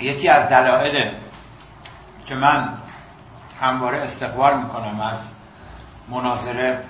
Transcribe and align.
یکی 0.00 0.28
از 0.28 0.48
دلایل 0.48 1.10
که 2.26 2.34
من 2.34 2.68
همواره 3.60 3.98
استقبال 3.98 4.58
می‌کنم 4.58 5.00
از 5.00 5.18
مناظره 6.08 6.84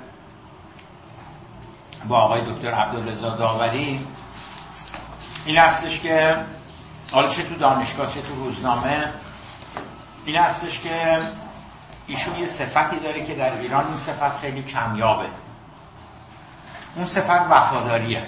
با 2.08 2.18
آقای 2.18 2.40
دکتر 2.40 2.70
عبدالرضا 2.70 3.36
داوری 3.36 4.06
این 5.44 5.56
هستش 5.56 6.00
که 6.00 6.36
حالا 7.12 7.34
چه 7.34 7.43
تو 7.43 7.54
دانشگاه 7.54 8.14
چه 8.14 8.23
تو 8.23 8.34
روزنامه 8.34 9.12
این 10.24 10.36
هستش 10.36 10.80
که 10.80 11.18
ایشون 12.06 12.36
یه 12.36 12.46
صفتی 12.46 12.98
داره 13.00 13.24
که 13.24 13.34
در 13.34 13.58
ایران 13.58 13.86
این 13.86 13.96
صفت 13.96 14.38
خیلی 14.40 14.62
کمیابه. 14.62 15.27
اون 16.95 17.06
صفت 17.06 17.46
وفاداریه. 17.50 18.27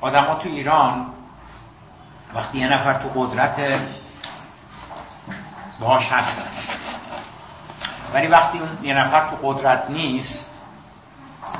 آدما 0.00 0.34
تو 0.34 0.48
ایران 0.48 1.13
وقتی 2.34 2.58
یه 2.58 2.72
نفر 2.72 2.94
تو 2.94 3.08
قدرت 3.14 3.80
باش 5.80 6.12
هستن 6.12 6.46
ولی 8.14 8.26
وقتی 8.26 8.58
اون 8.58 8.78
یه 8.82 8.94
نفر 8.94 9.30
تو 9.30 9.36
قدرت 9.42 9.90
نیست 9.90 10.50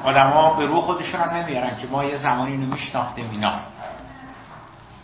آدما 0.04 0.54
به 0.54 0.66
روح 0.66 0.84
خودشون 0.84 1.20
هم 1.20 1.36
نمیارن 1.36 1.76
که 1.76 1.86
ما 1.86 2.04
یه 2.04 2.16
زمانی 2.16 2.52
اینو 2.52 2.66
میشناختیم 2.66 3.30
اینا. 3.30 3.52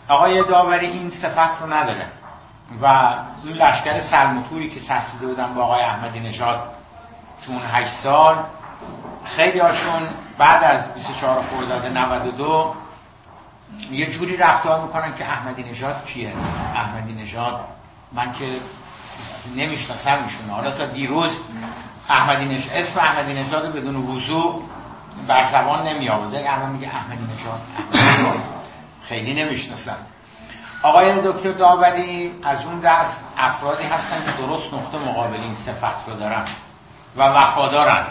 آقای 0.07 0.43
داوری 0.43 0.85
این 0.85 1.09
صفت 1.09 1.61
رو 1.61 1.73
نداره 1.73 2.05
و 2.81 3.13
این 3.43 3.55
لشکر 3.55 4.01
سرموتوری 4.01 4.69
که 4.69 4.79
چسبیده 4.79 5.27
بودن 5.27 5.53
با 5.53 5.63
آقای 5.63 5.81
احمدی 5.81 6.19
نژاد 6.19 6.61
تو 7.45 7.51
اون 7.51 7.61
هشت 7.71 7.93
سال 7.93 8.35
خیلی 9.23 9.59
هاشون 9.59 10.07
بعد 10.37 10.63
از 10.63 10.93
24 10.93 11.41
خرداد 11.41 11.85
92 11.85 12.75
یه 13.91 14.11
جوری 14.11 14.37
رفتار 14.37 14.81
می‌کنن 14.81 15.15
که 15.15 15.25
احمدی 15.25 15.63
نژاد 15.63 16.05
کیه؟ 16.05 16.33
احمدی 16.75 17.13
نژاد 17.13 17.59
من 18.13 18.33
که 18.33 18.45
نمی‌شناسم 19.55 20.23
ایشون. 20.23 20.49
حالا 20.49 20.71
تا 20.71 20.85
دیروز 20.85 21.31
احمدی 22.09 22.45
نژاد 22.45 22.73
اسم 22.73 22.99
احمدی 22.99 23.33
نژاد 23.33 23.75
بدون 23.75 23.95
وضوع 23.95 24.63
بر 25.27 25.51
زبان 25.51 25.87
نمی 25.87 26.09
آورده 26.09 26.49
اما 26.49 26.65
میگه 26.65 26.87
احمدی 26.87 27.23
نژاد 27.23 27.61
خیلی 29.07 29.43
نمی‌شناسم. 29.43 29.97
آقای 30.83 31.21
دکتر 31.23 31.51
داوری 31.51 32.31
از 32.43 32.65
اون 32.65 32.79
دست 32.79 33.19
افرادی 33.37 33.83
هستن 33.83 34.25
که 34.25 34.31
درست 34.31 34.73
نقطه 34.73 34.97
مقابل 34.97 35.39
این 35.39 35.55
صفت 35.55 36.07
رو 36.07 36.15
دارن 36.15 36.45
و 37.17 37.23
وفادارن. 37.23 38.05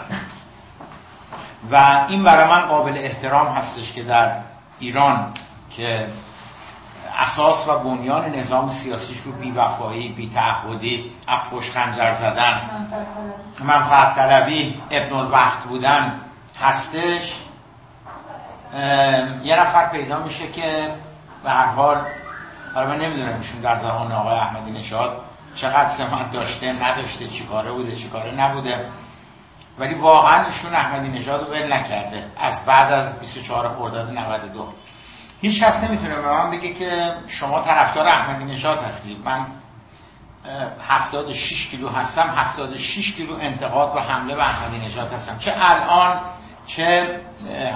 و 1.71 2.05
این 2.09 2.23
برای 2.23 2.49
من 2.49 2.61
قابل 2.61 2.97
احترام 2.97 3.47
هستش 3.47 3.91
که 3.93 4.03
در 4.03 4.37
ایران 4.79 5.33
که 5.77 6.07
اساس 7.17 7.67
و 7.67 7.79
بنیان 7.79 8.35
نظام 8.35 8.69
سیاسیش 8.69 9.17
رو 9.17 9.31
بیوفایی 9.31 10.13
بیتعهدی 10.13 11.11
اپوش 11.27 11.71
خنجر 11.71 12.11
زدن 12.11 12.61
منفعت 13.59 14.15
طلبی 14.15 14.81
ابن 14.91 15.13
الوقت 15.13 15.63
بودن 15.63 16.19
هستش. 16.59 17.33
یه 19.43 19.59
نفر 19.59 19.89
پیدا 19.89 20.23
میشه 20.23 20.51
که 20.51 20.89
به 21.43 21.49
هر 21.49 21.65
حال 21.65 22.01
حالا 22.75 22.87
من 22.87 22.97
نمی‌دونم 22.97 23.37
ایشون 23.37 23.61
در 23.61 23.79
زمان 23.79 24.11
آقای 24.11 24.35
احمدی 24.35 24.71
نژاد 24.71 25.21
چقدر 25.55 25.97
سمت 25.97 26.31
داشته 26.31 26.73
نداشته 26.73 27.27
چیکاره 27.27 27.71
بوده 27.71 27.95
چیکاره 27.95 28.31
نبوده. 28.31 28.85
ولی 29.79 29.93
واقعا 29.93 30.45
ایشون 30.45 30.75
احمدی 30.75 31.09
نژاد 31.09 31.49
رو 31.49 31.55
نکرده. 31.55 32.25
از 32.37 32.65
بعد 32.65 32.93
از 32.93 33.19
24 33.19 33.69
خرداد 33.69 34.11
92 34.17 34.73
هیچ 35.41 35.63
کس 35.63 35.83
نمی‌تونه 35.83 36.15
به 36.15 36.29
من 36.29 36.51
بگه 36.51 36.73
که 36.73 37.13
شما 37.27 37.61
طرفدار 37.61 38.07
احمدی 38.07 38.45
نژاد 38.45 38.83
هستید. 38.83 39.17
من 39.25 39.45
76 40.87 41.67
کیلو 41.71 41.89
هستم 41.89 42.33
76 42.37 43.13
کیلو 43.13 43.35
انتقاد 43.41 43.95
و 43.95 43.99
حمله 43.99 44.35
به 44.35 44.43
احمدی 44.43 44.85
نژاد 44.85 45.13
هستم. 45.13 45.37
چه 45.37 45.53
الان 45.57 46.19
چه 46.67 47.19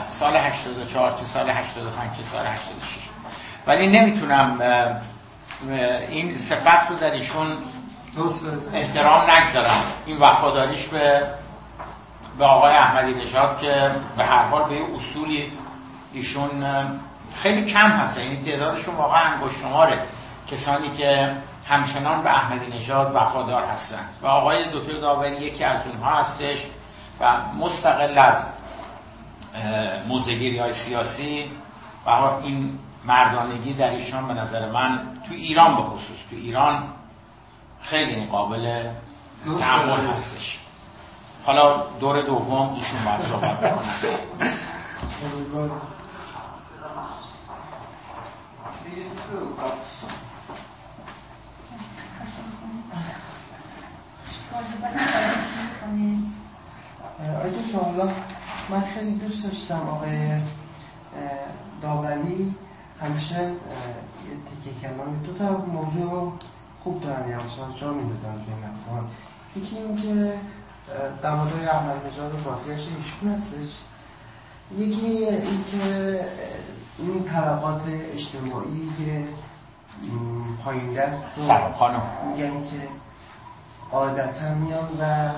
سال 0.09 0.37
84 0.37 1.11
چه 1.19 1.25
سال 1.25 1.49
85 1.49 2.17
چه 2.17 2.23
سال 2.23 2.45
86 2.45 2.65
ولی 3.67 3.87
نمی‌تونم 3.87 4.61
این 6.09 6.37
صفت 6.37 6.89
رو 6.89 6.95
در 6.95 7.11
ایشون 7.11 7.47
احترام 8.73 9.31
نگذارم. 9.31 9.83
این 10.05 10.17
وفاداریش 10.17 10.87
به 10.87 11.23
به 12.37 12.45
آقای 12.45 12.73
احمدی 12.73 13.13
نژاد 13.13 13.61
که 13.61 13.91
به 14.17 14.25
هر 14.25 14.43
حال 14.43 14.69
به 14.69 14.79
اصولی 14.95 15.51
ایشون 16.13 16.49
خیلی 17.35 17.73
کم 17.73 17.89
هست. 17.89 18.17
یعنی 18.17 18.43
تعدادشون 18.45 18.95
واقعا 18.95 19.21
انگشت 19.21 19.55
شماره 19.61 19.99
کسانی 20.47 20.89
که 20.89 21.35
همچنان 21.65 22.23
به 22.23 22.29
احمدی 22.29 22.77
نژاد 22.77 23.15
وفادار 23.15 23.63
هستن. 23.63 24.05
و 24.21 24.27
آقای 24.27 24.65
دکتر 24.73 24.97
داوری 24.97 25.35
یکی 25.35 25.63
از 25.63 25.87
اونها 25.87 26.11
هستش 26.11 26.57
و 27.19 27.41
مستقل 27.59 28.17
از 28.17 28.45
موزگیری 30.07 30.57
های 30.57 30.73
سیاسی 30.73 31.51
و 32.05 32.09
این 32.09 32.79
مردانگی 33.05 33.73
در 33.73 33.89
ایشان 33.89 34.27
به 34.27 34.33
نظر 34.33 34.71
من 34.71 34.99
تو 35.27 35.33
ایران 35.33 35.75
به 35.75 35.81
خصوص 35.81 36.17
تو 36.29 36.35
ایران 36.35 36.83
خیلی 37.81 38.25
قابل 38.25 38.83
تعمل 39.59 40.07
هستش. 40.07 40.59
حالا 41.45 41.83
دور 41.99 42.21
دوم 42.21 42.73
ایشون 42.73 43.05
باید 43.05 43.21
صحبت 43.21 43.59
بکنن 43.59 44.11
آقای 57.35 57.71
شاملا 57.71 58.13
من 58.69 58.81
خیلی 58.81 59.15
دوست 59.15 59.43
داشتم 59.43 59.89
آقای 59.89 60.41
داوری 61.81 62.55
همیشه 63.01 63.35
یه 63.35 63.51
تکیه 64.61 64.81
کردم 64.81 65.23
دو 65.25 65.37
تا 65.37 65.57
موضوع 65.57 66.33
خوب 66.83 67.01
دارن 67.01 67.29
یه 67.29 67.35
مثلا 67.35 67.79
جا 67.79 67.93
می‌دادن 67.93 68.45
توی 68.45 68.53
مقدار 68.53 69.09
یکی 69.55 69.77
این 69.77 70.01
که 70.01 70.39
دمادای 71.23 71.65
احمد 71.65 72.05
نژاد 72.05 72.35
و 72.35 72.37
بازیش 72.37 72.69
ایشون 72.79 73.31
هستش 73.31 73.73
یکی 74.77 75.05
این 75.25 75.63
که 75.71 76.19
این 76.97 77.23
طبقات 77.23 77.81
اجتماعی 77.87 78.89
که 78.97 79.23
پایین 80.63 80.93
دست 80.93 81.23
رو 81.37 81.43
میگن 82.29 82.63
که 82.63 82.87
عادتا 83.91 84.53
میان 84.53 84.87
و 84.99 85.29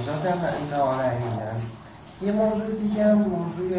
نژاد 0.00 0.26
هم 0.26 0.44
انتقال 0.44 0.96
میدن. 0.96 1.62
یه 2.22 2.32
موضوع 2.32 2.70
دیگه 2.80 3.04
هم 3.04 3.18
موضوع 3.18 3.70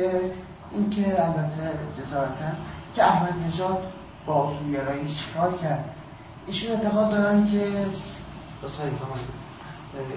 این 0.71 0.89
که 0.89 1.23
البته 1.25 1.71
جسارتا 2.01 2.51
که 2.95 3.03
احمد 3.03 3.33
نژاد 3.47 3.83
با 4.25 4.49
اصولگرایی 4.49 5.15
چیکار 5.15 5.57
کرد. 5.57 5.85
ایشون 6.47 6.71
اعتقاد 6.71 7.11
دارن 7.11 7.45
که 7.45 7.85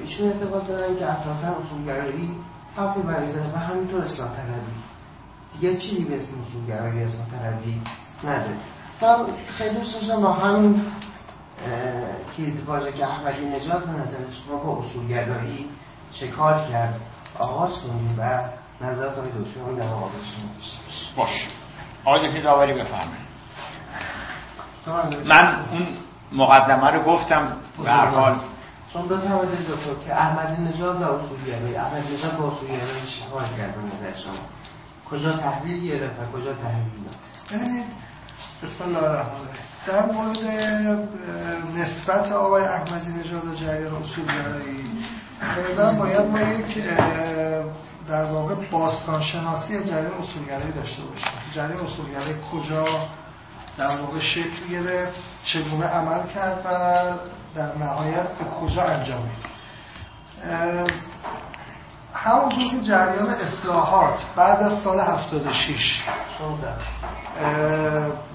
ایشون 0.02 0.26
اعتقاد 0.26 0.66
دارن 0.66 0.96
که 0.96 1.06
اساسا 1.06 1.48
اصولگرایی 1.48 2.30
حرفی 2.76 3.00
برای 3.00 3.32
زده 3.32 3.54
و 3.54 3.58
همینطور 3.58 4.04
اصلاح 4.04 4.28
طلبی 4.28 4.97
دیگه 5.60 5.76
چیزی 5.76 6.04
به 6.04 6.16
اسم 6.16 6.32
اصولگرایی 6.48 7.02
اصلاح 7.02 7.26
طلبی 7.30 7.80
نداره 8.24 8.56
تا 9.00 9.26
خیلی 9.58 9.74
داشتم 9.74 10.22
با 10.22 10.32
همین 10.32 10.82
کلید 12.36 12.66
که 12.96 13.06
احمدی 13.06 13.44
نژاد 13.44 13.84
به 13.84 13.92
نظر 13.92 14.18
شما 14.46 14.56
با 14.56 14.84
اصولگرایی 14.84 15.70
چه 16.12 16.28
کار 16.28 16.68
کرد؟ 16.70 17.00
آغاز 17.38 17.70
کنیم 17.70 18.16
و 18.18 18.40
نظرات 18.84 19.18
آقای 19.18 19.30
دکتر 19.30 19.82
در 19.82 19.88
مقابل 19.88 20.18
شما 20.18 20.50
باش 21.16 21.30
آقای 22.04 22.28
دکتر 22.28 22.42
داوری 22.42 22.72
بفرمایید. 22.72 23.28
من 25.24 25.54
اون 25.70 25.86
مقدمه 26.32 26.90
رو 26.90 27.02
گفتم 27.02 27.56
به 27.78 27.90
هر 27.90 28.06
حال. 28.06 28.38
چون 28.92 29.08
بفرمایید 29.08 29.50
دکتر 29.50 30.06
که 30.06 30.14
احمدی 30.14 30.62
نژاد 30.62 31.02
و 31.02 31.04
اصولگرایی 31.04 31.76
احمدی 31.76 32.14
نژاد 32.14 32.36
با 32.36 32.52
اصولگرایی 32.52 33.02
چیکار 33.06 33.44
کرد 33.44 33.74
به 33.74 33.80
نظر 33.82 34.18
شما؟ 34.18 34.32
کجا 35.10 35.32
تحویل 35.32 35.90
گرفت 35.90 36.20
و 36.20 36.38
کجا 36.38 36.52
تحویل 36.52 37.04
داد؟ 37.04 37.16
ببینید 37.52 37.84
بسم 38.62 38.84
الله 38.84 39.02
الرحمن 39.02 39.48
در 39.86 40.12
مورد 40.12 40.38
نسبت 41.76 42.32
آقای 42.32 42.64
احمدی 42.64 43.12
نژاد 43.20 43.44
و 43.44 43.54
جریان 43.54 43.94
اصولگرایی 43.94 44.84
بعدا 45.40 45.92
باید 45.92 46.26
ما 46.26 46.40
یک 46.40 46.84
در 48.08 48.24
واقع 48.24 48.54
باستان 48.54 49.22
شناسی 49.22 49.84
جریان 49.84 50.12
اصولگرایی 50.12 50.72
داشته 50.72 51.02
باشیم. 51.02 51.28
جریان 51.54 51.86
اصولگرایی 51.86 52.34
کجا 52.52 52.84
در 53.78 54.00
واقع 54.00 54.18
شکل 54.18 54.68
گرفت 54.70 55.18
چگونه 55.44 55.86
عمل 55.86 56.26
کرد 56.34 56.66
و 56.66 56.68
در 57.54 57.78
نهایت 57.78 58.28
به 58.28 58.44
کجا 58.44 58.82
انجام 58.82 59.30
همونطور 62.24 62.70
که 62.70 62.80
جریان 62.80 63.28
اصلاحات 63.30 64.18
بعد 64.36 64.62
از 64.62 64.82
سال 64.82 65.00
76 65.00 66.02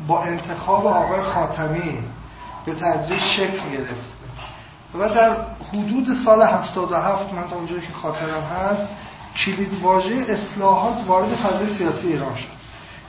با 0.07 0.23
انتخاب 0.23 0.87
آقای 0.87 1.21
خاتمی 1.21 1.99
به 2.65 2.73
تدریج 2.73 3.21
شکل 3.21 3.69
گرفت. 3.69 4.13
و 4.99 5.09
در 5.09 5.35
حدود 5.69 6.07
سال 6.25 6.41
77 6.41 7.33
من 7.33 7.47
تا 7.47 7.55
اونجایی 7.55 7.81
که 7.81 7.93
خاطرم 7.93 8.43
هست 8.43 8.87
کلید 9.45 9.81
واژه 9.81 10.25
اصلاحات 10.27 11.07
وارد 11.07 11.35
فضای 11.35 11.77
سیاسی 11.77 12.07
ایران 12.07 12.35
شد. 12.35 12.47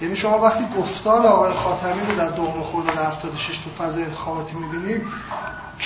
یعنی 0.01 0.17
شما 0.17 0.39
وقتی 0.39 0.67
گفتار 0.79 1.27
آقای 1.27 1.53
خاتمی 1.53 2.07
رو 2.07 2.17
در 2.17 2.31
دوم 2.31 2.63
خرداد 2.63 2.99
76 2.99 3.59
تو 3.59 3.85
فضای 3.85 4.05
انتخاباتی 4.05 4.55
می‌بینید 4.55 5.03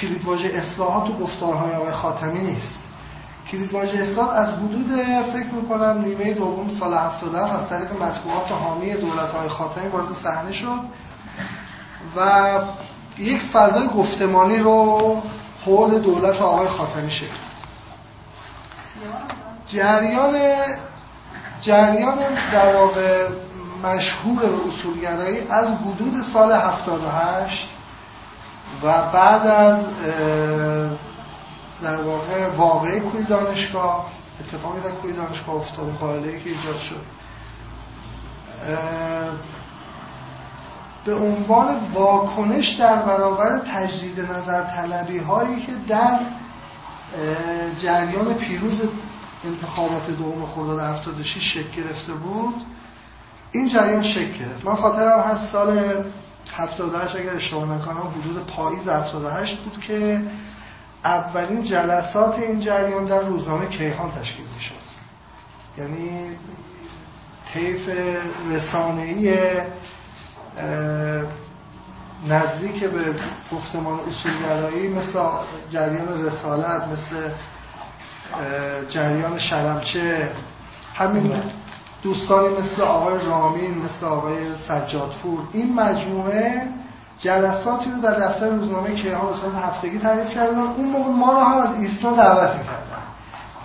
کلید 0.01 0.25
واژه 0.25 0.49
اصلاحات 0.49 1.07
تو 1.07 1.13
گفتارهای 1.19 1.75
آقای 1.75 1.93
خاتمی 1.93 2.41
نیست. 2.41 2.79
کلید 3.51 3.73
واژه 3.73 3.99
اصلاحات 3.99 4.37
از 4.37 4.49
حدود 4.49 4.87
فکر 5.33 5.55
می‌کنم 5.55 6.03
نیمه 6.05 6.35
دوم 6.35 6.71
سال 6.71 6.95
77 6.95 7.63
از 7.63 7.69
طریق 7.69 8.03
مطبوعات 8.03 8.53
حامی 8.53 8.95
دولت 8.95 9.31
های 9.31 9.49
خاتمی 9.49 9.89
وارد 9.89 10.15
صحنه 10.23 10.53
شد 10.53 10.81
و 12.17 12.51
یک 13.19 13.43
فضای 13.53 13.89
گفتمانی 13.89 14.59
رو 14.59 15.23
حول 15.67 15.99
دولت 15.99 16.41
آقای 16.41 16.69
خاتمی 16.69 17.11
شکل 17.11 17.37
جریان 19.69 20.35
جریان 21.61 22.19
در 22.53 22.77
واقع 22.77 23.29
مشهور 23.85 24.39
به 24.39 24.69
اصولگرایی 24.69 25.41
از 25.51 25.69
حدود 25.69 26.23
سال 26.33 26.53
78 26.53 27.69
و 28.83 29.03
بعد 29.13 29.47
از 29.47 29.85
در 31.83 32.03
واقع 32.03 32.49
واقعی 32.57 33.01
کوی 33.01 33.23
دانشگاه 33.25 34.07
اتفاقی 34.41 34.81
در 34.81 34.91
کوی 34.91 35.13
دانشگاه 35.13 35.55
افتاد 35.55 35.97
قائله 36.01 36.41
که 36.41 36.51
ایجاد 36.51 36.79
شد. 36.79 37.03
به 41.05 41.15
عنوان 41.15 41.77
واکنش 41.95 42.69
در 42.69 43.03
برابر 43.03 43.59
تجدید 43.59 44.21
نظر 44.21 44.65
طلبی 44.65 45.19
هایی 45.19 45.61
که 45.61 45.73
در 45.89 46.21
جریان 47.79 48.35
پیروز 48.35 48.81
انتخابات 49.45 50.11
دوم 50.11 50.47
خرداد 50.47 50.81
76 50.81 51.55
شکل 51.55 51.83
گرفته 51.83 52.13
بود 52.13 52.63
این 53.53 53.69
جریان 53.69 54.03
شکل 54.03 54.39
گرفت. 54.39 54.65
من 54.65 54.75
خاطرم 54.75 55.21
هست 55.21 55.53
سال 55.53 56.05
78 56.57 57.17
اگر 57.17 57.35
اشتباه 57.37 57.65
نکنم 57.65 58.15
حدود 58.21 58.47
پاییز 58.47 58.89
78 58.89 59.59
بود 59.59 59.81
که 59.81 60.23
اولین 61.05 61.63
جلسات 61.63 62.39
این 62.39 62.61
جریان 62.61 63.05
در 63.05 63.21
روزنامه 63.21 63.67
کیهان 63.67 64.11
تشکیل 64.11 64.47
می 64.57 64.61
شد 64.61 64.89
یعنی 65.79 66.37
طیف 67.53 67.89
رسانه‌ای 68.51 69.39
نزدیک 72.29 72.85
به 72.85 73.15
گفتمان 73.53 74.01
اصولگرایی 74.09 74.89
مثل 74.89 75.19
جریان 75.71 76.27
رسالت 76.27 76.83
مثل 76.89 77.31
جریان 78.89 79.39
شرمچه. 79.39 80.31
همین 80.95 81.43
دوستانی 82.03 82.57
مثل 82.57 82.83
آقای 82.83 83.27
رامین 83.27 83.79
مثل 83.79 84.07
آقای 84.07 84.37
سجادپور. 84.69 85.41
این 85.53 85.75
مجموعه 85.75 86.63
جلساتی 87.21 87.91
رو 87.91 88.01
در 88.01 88.15
دفتر 88.15 88.49
روزنامه 88.49 88.95
کیهان 88.95 89.33
به 89.53 89.59
هفتگی 89.59 89.99
تعریف 89.99 90.31
کردن 90.31 90.59
اون 90.59 90.89
موقع 90.89 91.11
ما 91.11 91.33
رو 91.33 91.39
هم 91.39 91.59
از 91.59 91.81
ایسنا 91.81 92.13
دعوت 92.13 92.57
می‌کردن. 92.57 93.03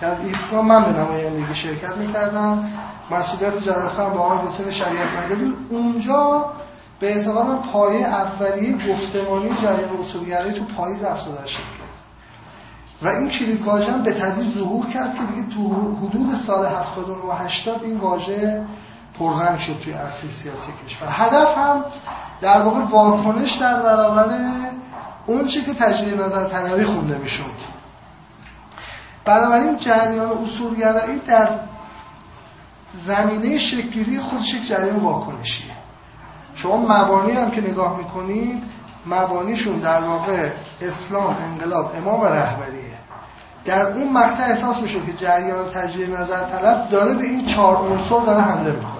که 0.00 0.06
از 0.06 0.18
ایسنا 0.20 0.62
من 0.62 0.84
به 0.84 1.00
نمایندگی 1.00 1.54
شرکت 1.54 1.96
می‌کردم. 1.96 2.70
مسئولیت 3.10 3.58
جلسه 3.58 4.02
هم 4.02 4.10
با 4.10 4.20
آقای 4.20 4.48
حسین 4.48 4.72
شریعت 4.72 5.08
مدلی 5.24 5.54
اونجا 5.70 6.52
به 7.00 7.16
اعتقادم 7.16 7.58
پایه 7.72 8.06
اولیه 8.06 8.92
گفتمانی 8.92 9.48
جریان 9.62 9.90
اصولگرایی 10.00 10.52
تو 10.52 10.64
پاییز 10.64 11.02
افزاده 11.02 11.46
شد. 11.46 11.84
و 13.02 13.08
این 13.08 13.30
کلید 13.30 13.62
واژه 13.62 13.92
هم 13.92 14.02
به 14.02 14.12
تدریج 14.12 14.54
ظهور 14.54 14.86
کرد 14.86 15.14
که 15.14 15.20
دیگه 15.34 15.54
تو 15.54 15.96
حدود 16.02 16.34
سال 16.46 16.66
79 16.66 17.18
و 17.18 17.32
80 17.32 17.82
این 17.82 17.96
واژه 17.96 18.64
پررنگ 19.18 19.58
شد 19.58 19.80
توی 19.84 19.92
عرصه 19.92 20.30
سیاسی 20.42 20.72
کشور. 20.86 21.08
هدف 21.10 21.58
هم 21.58 21.84
در 22.40 22.62
واقع 22.62 22.80
واکنش 22.80 23.52
در 23.52 23.82
برابر 23.82 24.28
اون 25.26 25.48
چی 25.48 25.64
که 25.64 25.74
تجدید 25.74 26.20
نظر 26.20 26.48
طلبی 26.48 26.84
خونده 26.84 27.18
می‌شد. 27.18 27.74
بنابراین 29.24 29.78
جریان 29.78 30.30
اصولگرایی 30.30 31.18
در 31.26 31.48
زمینه 33.06 33.58
شکلی 33.58 34.20
خودش 34.20 34.54
یک 34.54 34.68
جریان 34.68 34.96
واکنشیه 34.96 35.72
شما 36.54 36.76
مبانی 36.76 37.32
هم 37.32 37.50
که 37.50 37.60
نگاه 37.60 37.98
می‌کنید 37.98 38.62
مبانیشون 39.06 39.78
در 39.78 40.00
واقع 40.00 40.50
اسلام 40.80 41.36
انقلاب 41.42 41.92
امام 41.96 42.24
رهبریه. 42.24 42.94
در 43.64 43.86
اون 43.86 44.12
مقطع 44.12 44.42
احساس 44.42 44.76
میشه 44.76 45.00
که 45.06 45.12
جریان 45.12 45.70
تجدید 45.70 46.14
نظر 46.14 46.44
طلب 46.44 46.88
داره 46.88 47.14
به 47.14 47.24
این 47.24 47.46
چهار 47.46 47.76
عنصر 47.76 48.26
داره 48.26 48.40
حمله 48.40 48.70
می‌کنه. 48.70 48.93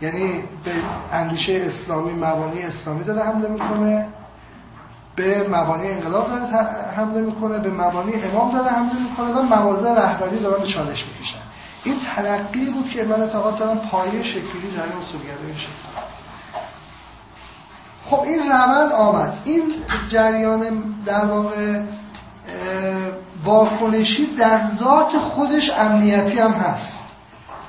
یعنی 0.00 0.42
به 0.64 0.72
اندیشه 1.12 1.52
اسلامی 1.66 2.12
مبانی 2.12 2.62
اسلامی 2.62 3.04
داره 3.04 3.22
حمله 3.22 3.48
می‌کنه. 3.48 4.06
به 5.16 5.48
مبانی 5.48 5.88
انقلاب 5.88 6.28
داره 6.28 6.42
حمله 6.96 7.20
می‌کنه. 7.20 7.58
به 7.58 7.70
مبانی 7.70 8.12
امام 8.14 8.52
داره 8.52 8.70
حمله 8.70 9.02
می‌کنه 9.10 9.28
و 9.28 9.42
موازه 9.42 9.94
رهبری 9.94 10.38
دارن 10.38 10.62
به 10.62 10.68
چالش 10.68 11.04
می‌کشن. 11.06 11.38
این 11.84 11.96
تلقی 12.16 12.70
بود 12.70 12.90
که 12.90 13.04
من 13.04 13.20
اعتقاد 13.20 13.58
دارم 13.58 13.78
پایه 13.78 14.22
شکلی 14.22 14.70
جریان 14.76 14.98
اصولگرایی 14.98 15.56
شد 15.56 15.68
خب 18.06 18.20
این 18.20 18.38
روند 18.38 18.92
آمد. 18.92 19.32
این 19.44 19.62
جریان 20.08 20.84
در 21.06 21.24
واقع 21.24 21.80
واکنشی 23.44 24.34
در 24.34 24.60
ذات 24.78 25.18
خودش 25.18 25.70
امنیتی 25.78 26.38
هم 26.38 26.52
هست. 26.52 26.97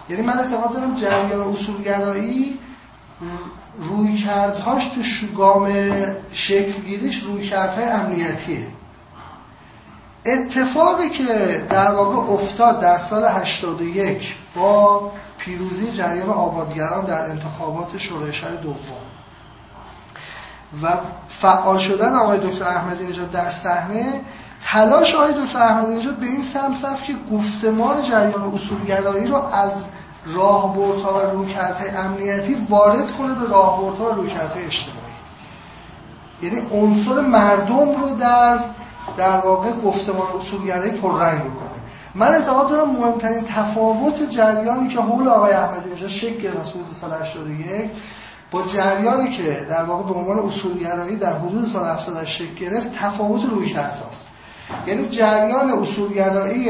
یعنی 0.09 0.21
من 0.21 0.39
اعتقاد 0.39 0.73
دارم 0.73 0.95
جریان 0.95 1.41
اصولگرایی 1.41 2.59
روی 3.79 4.17
کردهاش 4.17 4.87
تو 4.87 5.03
شگام 5.03 5.71
شکل 6.31 6.81
گیریش 6.81 7.23
روی 7.23 7.49
کردهای 7.49 7.89
امنیتیه. 7.89 8.67
اتفاقی 10.25 11.09
که 11.09 11.65
در 11.69 11.91
واقع 11.91 12.33
افتاد 12.33 12.81
در 12.81 12.97
سال 12.97 13.25
81 13.25 14.35
با 14.55 15.11
پیروزی 15.37 15.91
جریان 15.91 16.29
آبادگران 16.29 17.05
در 17.05 17.29
انتخابات 17.29 17.97
شورای 17.97 18.33
شهر 18.33 18.55
دوم. 18.55 18.75
و 20.83 20.97
فعال 21.41 21.79
شدن 21.79 22.13
آقای 22.13 22.39
دکتر 22.39 22.65
احمدی 22.65 23.07
نژاد 23.07 23.31
در 23.31 23.49
صحنه 23.49 24.21
تلاش 24.65 25.15
آقای 25.15 25.45
دکتر 25.45 25.59
احمدی 25.59 25.95
نژاد 25.95 26.15
به 26.15 26.25
این 26.25 26.43
سمت 26.53 27.03
که 27.03 27.13
گفتمان 27.31 28.01
جریان 28.01 28.53
اصولگرایی 28.53 29.27
رو 29.27 29.35
از 29.35 29.71
راهبردها 30.25 31.13
و 31.13 31.37
رویکردهای 31.37 31.89
امنیتی 31.89 32.67
وارد 32.69 33.11
کنه 33.11 33.35
به 33.35 33.47
راهبردها 33.47 34.11
و 34.11 34.15
رویکردهای 34.15 34.65
اجتماعی. 34.65 34.99
یعنی 36.41 36.61
عنصر 36.71 37.21
مردم 37.21 38.01
رو 38.01 38.15
در 38.19 38.59
در 39.17 39.39
واقع 39.39 39.71
گفتمان 39.71 40.27
اصولگرایی 40.39 40.91
پررنگ 40.91 41.41
کنه 41.41 41.69
من 42.15 42.27
اعتقاد 42.27 42.69
دارم 42.69 42.91
مهمترین 42.91 43.45
تفاوت 43.55 44.29
جریانی 44.29 44.87
که 44.87 45.01
حول 45.01 45.27
آقای 45.27 45.53
احمدی 45.53 45.89
نژاد 45.95 46.09
شکل 46.09 46.41
گرفت 46.41 46.59
از 46.59 46.69
حدود 46.69 46.95
سال 47.01 47.13
81 47.21 47.91
با 48.51 48.67
جریانی 48.67 49.37
که 49.37 49.65
در 49.69 49.83
واقع 49.83 50.13
به 50.13 50.19
عنوان 50.19 50.39
اصولگرایی 50.39 51.15
در 51.15 51.37
حدود 51.37 51.67
سال 51.73 51.85
70 51.85 52.25
شکل 52.25 52.55
گرفت 52.55 52.87
تفاوت 52.95 53.45
رویکردهاست 53.49 54.25
یعنی 54.87 55.09
جریان 55.09 55.71
اصولگرایی 55.71 56.69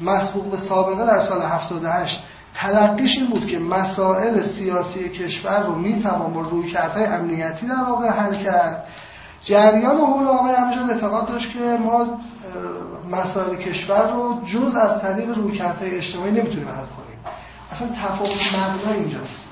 مسبوق 0.00 0.44
به 0.44 0.56
سابقه 0.68 1.06
در 1.06 1.22
سال 1.28 1.42
78 1.42 2.24
تلقیش 2.56 3.16
این 3.16 3.26
بود 3.26 3.46
که 3.46 3.58
مسائل 3.58 4.52
سیاسی 4.58 5.08
کشور 5.08 5.66
رو 5.66 5.74
می‌توان 5.74 6.32
با 6.32 6.40
رویکردهای 6.40 7.04
امنیتی 7.04 7.66
در 7.66 7.82
واقع 7.88 8.08
حل 8.08 8.34
کرد. 8.44 8.84
جریان 9.44 9.96
حول 9.96 10.26
آقای 10.26 10.54
همجان 10.54 10.90
اعتقاد 10.90 11.28
داشت 11.28 11.52
که 11.52 11.58
ما 11.58 12.06
مسائل 13.10 13.56
کشور 13.56 14.12
رو 14.12 14.40
جز 14.46 14.76
از 14.76 15.02
طریق 15.02 15.38
رویکردهای 15.38 15.96
اجتماعی 15.96 16.30
نمی‌تونیم 16.30 16.68
حل 16.68 16.74
کنیم. 16.74 17.18
اصلا 17.70 17.88
تفاوت 17.88 18.30
مبنا 18.54 18.92
اینجاست. 18.92 19.46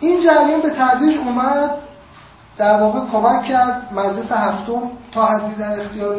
این 0.00 0.20
جریان 0.20 0.62
به 0.62 0.70
تدریج 0.70 1.18
اومد 1.18 1.70
در 2.56 2.80
واقع 2.80 3.00
کمک 3.12 3.44
کرد 3.44 3.92
مجلس 3.92 4.32
هفتم 4.32 4.80
تا 5.12 5.26
حدی 5.26 5.54
در 5.54 5.80
اختیار 5.80 6.16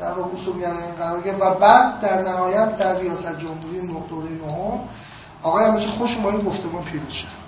در 0.00 0.12
واقع 0.12 0.30
اصول 0.40 0.64
این 0.64 1.20
گرفت. 1.24 1.40
و 1.40 1.54
بعد 1.54 2.00
در 2.00 2.22
نهایت 2.22 2.76
در 2.76 2.98
ریاست 2.98 3.38
جمهوری 3.38 4.06
دوره 4.08 4.30
نهم 4.30 4.80
آقای 5.42 5.64
همچه 5.64 5.88
خوش 5.88 6.16
ما 6.16 6.30
این 6.30 6.40
گفتمان 6.40 6.84
پیروز 6.84 7.12
شد. 7.12 7.46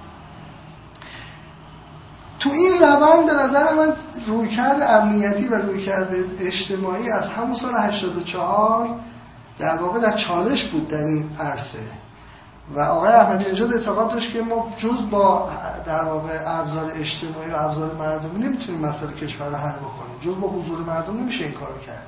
تو 2.38 2.50
این 2.50 2.72
روند 2.82 3.26
به 3.26 3.32
نظر 3.32 3.74
من 3.74 3.92
رویکرد 4.26 4.82
امنیتی 4.82 5.48
و 5.48 5.54
رویکرد 5.54 6.14
اجتماعی 6.40 7.10
از 7.10 7.24
همون 7.24 7.54
سال 7.54 7.74
84 7.74 8.88
در 9.58 9.76
واقع 9.76 10.00
در 10.00 10.16
چالش 10.16 10.64
بود 10.64 10.88
در 10.88 11.04
این 11.04 11.30
عرصه. 11.40 11.78
و 12.74 12.80
آقای 12.80 13.12
احمدی 13.12 13.52
نژاد 13.52 13.74
اعتقاد 13.74 14.10
داشت 14.10 14.32
که 14.32 14.42
ما 14.42 14.72
جز 14.76 15.10
با 15.10 15.48
در 15.86 16.04
واقع 16.04 16.38
ابزار 16.46 16.92
اجتماعی 16.94 17.50
و 17.50 17.56
ابزار 17.56 17.94
مردمی 17.94 18.44
نمی‌تونیم 18.44 18.80
مسئله 18.80 19.12
کشور 19.12 19.48
رو 19.48 19.56
حل 19.56 19.78
بکنیم. 19.78 20.18
جز 20.20 20.40
با 20.40 20.48
حضور 20.48 20.78
مردم 20.78 21.16
نمیشه 21.16 21.44
این 21.44 21.54
کارو 21.54 21.78
کرد. 21.78 22.02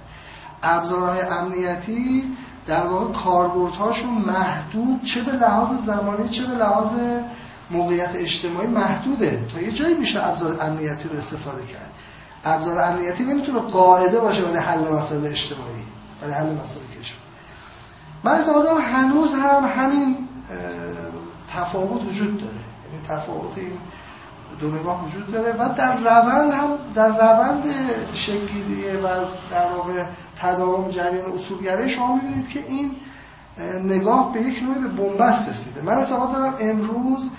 ابزارهای 0.62 1.20
امنیتی 1.20 2.24
در 2.66 2.86
واقع 2.86 3.12
کاربردهاشون 3.12 4.10
محدود 4.10 5.04
چه 5.04 5.22
به 5.22 5.32
لحاظ 5.32 5.68
زمانی 5.86 6.28
چه 6.28 6.46
به 6.46 6.54
لحاظ 6.54 6.90
موقعیت 7.70 8.10
اجتماعی 8.14 8.66
محدوده. 8.66 9.46
تا 9.54 9.60
یه 9.60 9.72
جایی 9.72 9.94
میشه 9.94 10.26
ابزار 10.26 10.56
امنیتی 10.60 11.08
رو 11.08 11.18
استفاده 11.18 11.66
کرد. 11.66 11.90
ابزار 12.44 12.84
امنیتی 12.84 13.24
نمی‌تونه 13.24 13.58
قاعده 13.58 14.20
باشه 14.20 14.42
برای 14.42 14.56
حل 14.56 14.80
مسائل 14.80 15.26
اجتماعی 15.26 15.84
برای 16.22 16.34
حل 16.34 16.46
مسائل 16.46 16.84
کشور. 17.00 17.18
من 18.24 18.32
اعتقاد 18.32 18.66
هنوز 18.66 19.30
هم 19.30 19.64
همین 19.76 20.16
تفاوت 21.52 22.04
وجود 22.04 22.40
داره. 22.40 22.54
یعنی 22.54 23.06
تفاوت 23.08 23.58
این 23.58 23.72
دو 24.60 24.70
نگاه 24.70 25.04
وجود 25.06 25.32
داره 25.32 25.52
و 25.52 25.74
در 25.74 25.96
روند 25.96 26.52
هم 26.52 26.68
در 26.94 27.08
روند 27.08 27.64
شکلی 28.14 28.96
و 28.96 29.08
در 29.50 29.72
واقع 29.76 30.04
تداوم 30.40 30.90
جریان 30.90 31.32
اصولگرایی 31.32 31.90
شما 31.90 32.14
می‌بینید 32.14 32.48
که 32.48 32.64
این 32.68 32.92
نگاه 33.84 34.32
به 34.32 34.40
یک 34.40 34.62
نوعی 34.62 34.78
به 34.78 34.88
بنبست 34.88 35.48
رسیده. 35.48 35.82
من 35.82 35.98
اعتقاد 35.98 36.32
دارم 36.32 36.54
امروز 36.60 37.30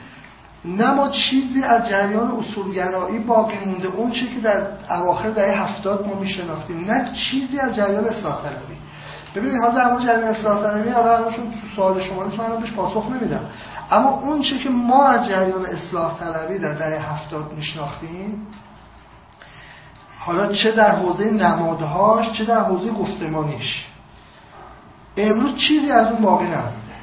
نه 0.66 0.94
ما 0.94 1.10
چیزی 1.10 1.64
از 1.64 1.90
جریان 1.90 2.32
اصولگرایی 2.32 3.20
باقی 3.20 3.66
مونده. 3.66 3.88
اون 3.88 4.12
چی 4.12 4.28
که 4.36 4.40
در 4.40 4.68
اواخر 4.90 5.30
دهه 5.30 5.62
هفتاد 5.62 6.08
ما 6.08 6.20
میشناختیم. 6.20 6.92
نه 6.92 7.12
چیزی 7.14 7.60
از 7.60 7.76
جریان 7.76 8.06
اصلاح 8.06 8.42
طلبی 8.44 8.78
ببینید 9.36 9.62
حالا 9.62 9.76
در 9.76 9.92
مورد 9.92 10.06
جریان 10.06 10.24
اصلاح 10.24 10.64
طلبی 10.64 10.90
حالا 10.90 11.18
تو 11.24 11.42
سوال 11.76 12.02
شما 12.02 12.24
نیست 12.24 12.40
من 12.40 12.60
بهش 12.60 12.72
پاسخ 12.72 13.06
نمیدم. 13.10 13.46
اما 13.92 14.10
اون 14.10 14.42
چی 14.42 14.60
که 14.60 14.70
ما 14.70 15.06
از 15.06 15.28
جریان 15.28 15.66
اصلاح 15.66 16.20
طلبی 16.20 16.60
در 16.60 16.74
دهه 16.74 17.14
هفتاد 17.14 17.54
میشناختیم 17.54 18.48
حالا 20.26 20.48
چه 20.54 20.72
در 20.72 20.96
حوزه 20.96 21.30
نمادهاش 21.30 22.32
چه 22.32 22.46
در 22.46 22.64
حوزه 22.64 22.92
گفتمانیش. 22.92 23.86
امروز 25.18 25.56
چیزی 25.56 25.92
از 25.92 26.08
اون 26.08 26.22
باقی 26.22 26.46
نمونده 26.46 26.96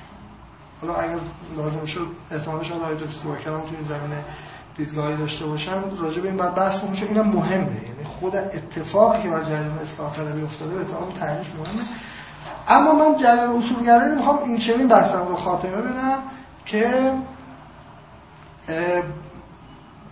حالا 0.80 0.94
اگر 0.94 1.18
لازم 1.56 1.87
شد 1.87 2.06
احتمال 2.30 2.62
شد 2.62 2.72
آقای 2.72 2.94
دکتر 2.94 3.44
کلام 3.44 3.60
تو 3.60 3.68
این 3.78 3.84
زمینه 3.84 4.25
دیدگاهی 4.76 5.16
داشته 5.16 5.46
باشن 5.46 5.96
راجع 5.98 6.20
به 6.20 6.28
این 6.28 6.37
بعد 6.37 6.54
بحث 6.54 6.80
کنیم 6.80 6.94
چون 6.94 7.08
اینم 7.08 7.28
مهمه. 7.28 7.58
یعنی 7.58 8.04
خود 8.20 8.37
اتفاقی 8.37 9.22
که 9.22 9.28
بر 9.28 9.42
جریان 9.42 9.78
اصلاح 9.78 10.16
طلبی 10.16 10.42
افتاده 10.42 10.75
به 10.75 10.80
احتمال 10.80 11.12
تعریف 11.20 11.46
مهمه. 11.58 11.88
اما 12.68 12.92
من 12.92 13.16
جریان 13.16 13.62
اصولگرایی 13.62 14.14
می‌خوام 14.14 14.38
این 14.44 14.58
چنین 14.58 14.88
بحثم 14.88 15.28
رو 15.28 15.37
خاتمه 15.37 15.76
بدم 15.76 16.18
که 16.66 17.12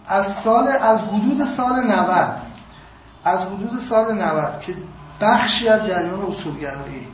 از 0.07 0.27
سال 0.45 0.69
از 0.69 1.01
حدود 1.01 1.57
سال 1.57 1.83
90 1.83 2.46
از 3.27 3.41
حدود 3.41 3.81
سال 3.89 4.15
90 4.15 4.61
که 4.61 4.75
بخشی 5.21 5.69
از 5.69 5.87
جریان 5.87 6.21
اصولگرایی 6.21 7.07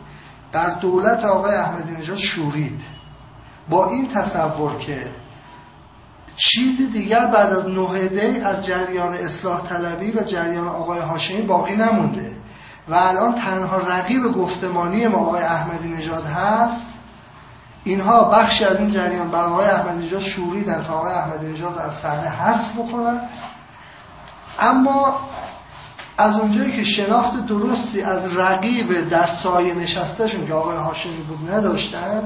در 0.53 0.71
دولت 0.75 1.25
آقای 1.25 1.55
احمدی 1.55 1.93
نژاد 1.93 2.19
شورید. 2.19 2.81
با 3.69 3.91
این 3.91 4.09
تصور 4.09 4.79
که 4.79 5.11
چیزی 6.37 6.87
دیگر 6.87 7.27
بعد 7.27 7.53
از 7.53 7.69
نهده 7.69 8.43
از 8.47 8.67
جریان 8.67 9.15
اصلاح 9.15 9.69
طلبی 9.69 10.11
و 10.11 10.23
جریان 10.23 10.69
آقای 10.69 11.01
هاشمی 11.01 11.43
باقی 11.43 11.77
نمونده 11.77 12.37
و 12.89 12.95
الان 12.95 13.35
تنها 13.35 13.79
رقیب 13.79 14.23
گفتمانی 14.23 15.07
ما 15.07 15.19
آقای 15.19 15.43
احمدی 15.43 15.89
نژاد 15.89 16.25
هست. 16.25 16.87
اینها 17.85 18.25
بخشی 18.25 18.65
از 18.65 18.77
این 18.77 18.91
جریان 18.91 19.31
بر 19.31 19.45
آقای 19.45 19.67
احمدی 19.67 20.07
نژاد 20.07 20.21
شوریدن 20.23 20.83
تا 20.83 20.93
آقای 20.93 21.13
احمدی 21.13 21.47
نژاد 21.47 21.79
از 21.79 21.91
صحنه 22.03 22.29
حذف 22.29 22.73
بکنن. 22.79 23.21
اما 24.61 25.21
از 26.23 26.37
اونجایی 26.37 26.73
که 26.77 26.85
شناخت 26.85 27.47
درستی 27.47 28.03
از 28.03 28.37
رقیب 28.37 29.09
در 29.09 29.27
سایه 29.43 29.75
نشستهشون 29.75 30.47
که 30.47 30.55
آقای 30.55 30.77
هاشمی 30.77 31.23
بود 31.23 31.51
نداشتن 31.51 32.23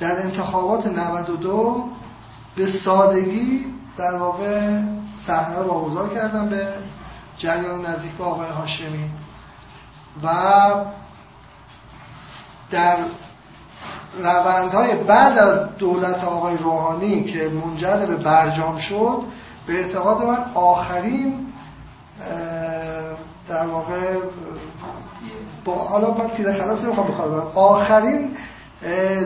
در 0.00 0.22
انتخابات 0.22 0.86
92 0.86 1.84
به 2.56 2.72
سادگی 2.72 3.66
در 3.96 4.16
واقع 4.16 4.80
صحنه 5.26 5.58
رو 5.58 5.64
واگذار 5.64 6.14
کردن 6.14 6.48
به 6.48 6.68
جریان 7.38 7.86
نزدیک 7.86 8.12
به 8.12 8.24
آقای 8.24 8.48
هاشمی 8.48 9.10
و 10.22 10.30
در 12.70 12.96
روندهای 14.18 14.94
بعد 14.94 15.38
از 15.38 15.76
دولت 15.76 16.24
آقای 16.24 16.56
روحانی 16.56 17.24
که 17.24 17.48
منجر 17.48 18.06
به 18.06 18.16
برجام 18.16 18.78
شد 18.78 19.22
به 19.66 19.72
اعتقاد 19.72 20.22
من 20.26 20.44
آخرین 20.54 21.48
در 23.48 23.66
واقع 23.66 24.16
با 25.64 25.74
حالا 25.74 26.14
من 26.14 26.28
تیر 26.36 26.52
خلاص 26.52 26.84
نمی‌خوام 26.84 27.08
بخوام 27.08 27.52
آخرین 27.54 28.30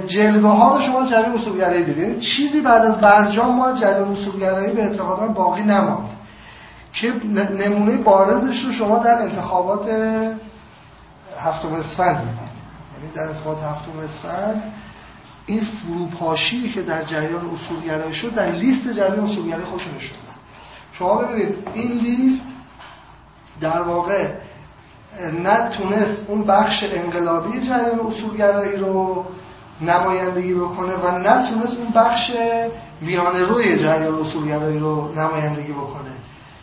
جلوه 0.06 0.50
ها 0.50 0.76
رو 0.76 0.82
شما 0.82 1.06
جریان 1.06 1.32
اصولگرایی 1.32 1.84
دیدین 1.84 2.20
چیزی 2.20 2.60
بعد 2.60 2.84
از 2.84 3.00
برجام 3.00 3.56
ما 3.56 3.72
جریان 3.72 4.12
اصولگرایی 4.12 4.72
به 4.72 4.82
اعتقاد 4.82 5.20
من 5.20 5.34
باقی 5.34 5.62
نماند. 5.62 6.08
که 6.92 7.12
نمونه 7.58 7.96
بارزش 7.96 8.64
رو 8.64 8.72
شما 8.72 8.98
در 8.98 9.22
انتخابات 9.22 9.88
هفتم 11.40 11.72
اسفند 11.72 12.16
می‌بینید. 12.16 12.52
یعنی 12.98 13.14
در 13.14 13.22
انتخابات 13.22 13.62
هفتم 13.62 13.98
اسفند 13.98 14.62
این 15.46 15.60
فروپاشی 15.60 16.72
که 16.72 16.82
در 16.82 17.04
جریان 17.04 17.50
اصولگرایی 17.54 18.14
شد 18.14 18.34
در 18.34 18.46
لیست 18.46 18.88
جریان 18.88 19.20
اصولگرایی 19.20 19.64
خودشون 19.64 19.98
شد 19.98 20.14
شما 20.92 21.14
ببینید 21.14 21.54
این 21.74 21.92
لیست 21.92 22.51
در 23.62 23.83
واقع 23.83 24.28
نتونست 25.42 26.23
اون 26.28 26.45
بخش 26.45 26.85
انقلابی 26.92 27.61
جریان 27.61 28.00
اصولگرایی 28.00 28.76
رو 28.76 29.25
نمایندگی 29.81 30.54
بکنه 30.54 30.95
و 30.95 31.19
نتونست 31.19 31.76
اون 31.78 31.90
بخش 31.95 32.31
میان 33.00 33.37
روی 33.37 33.78
جریان 33.78 34.14
اصولگرایی 34.14 34.78
رو 34.78 35.12
نمایندگی 35.16 35.73
بکنه. 35.73 36.12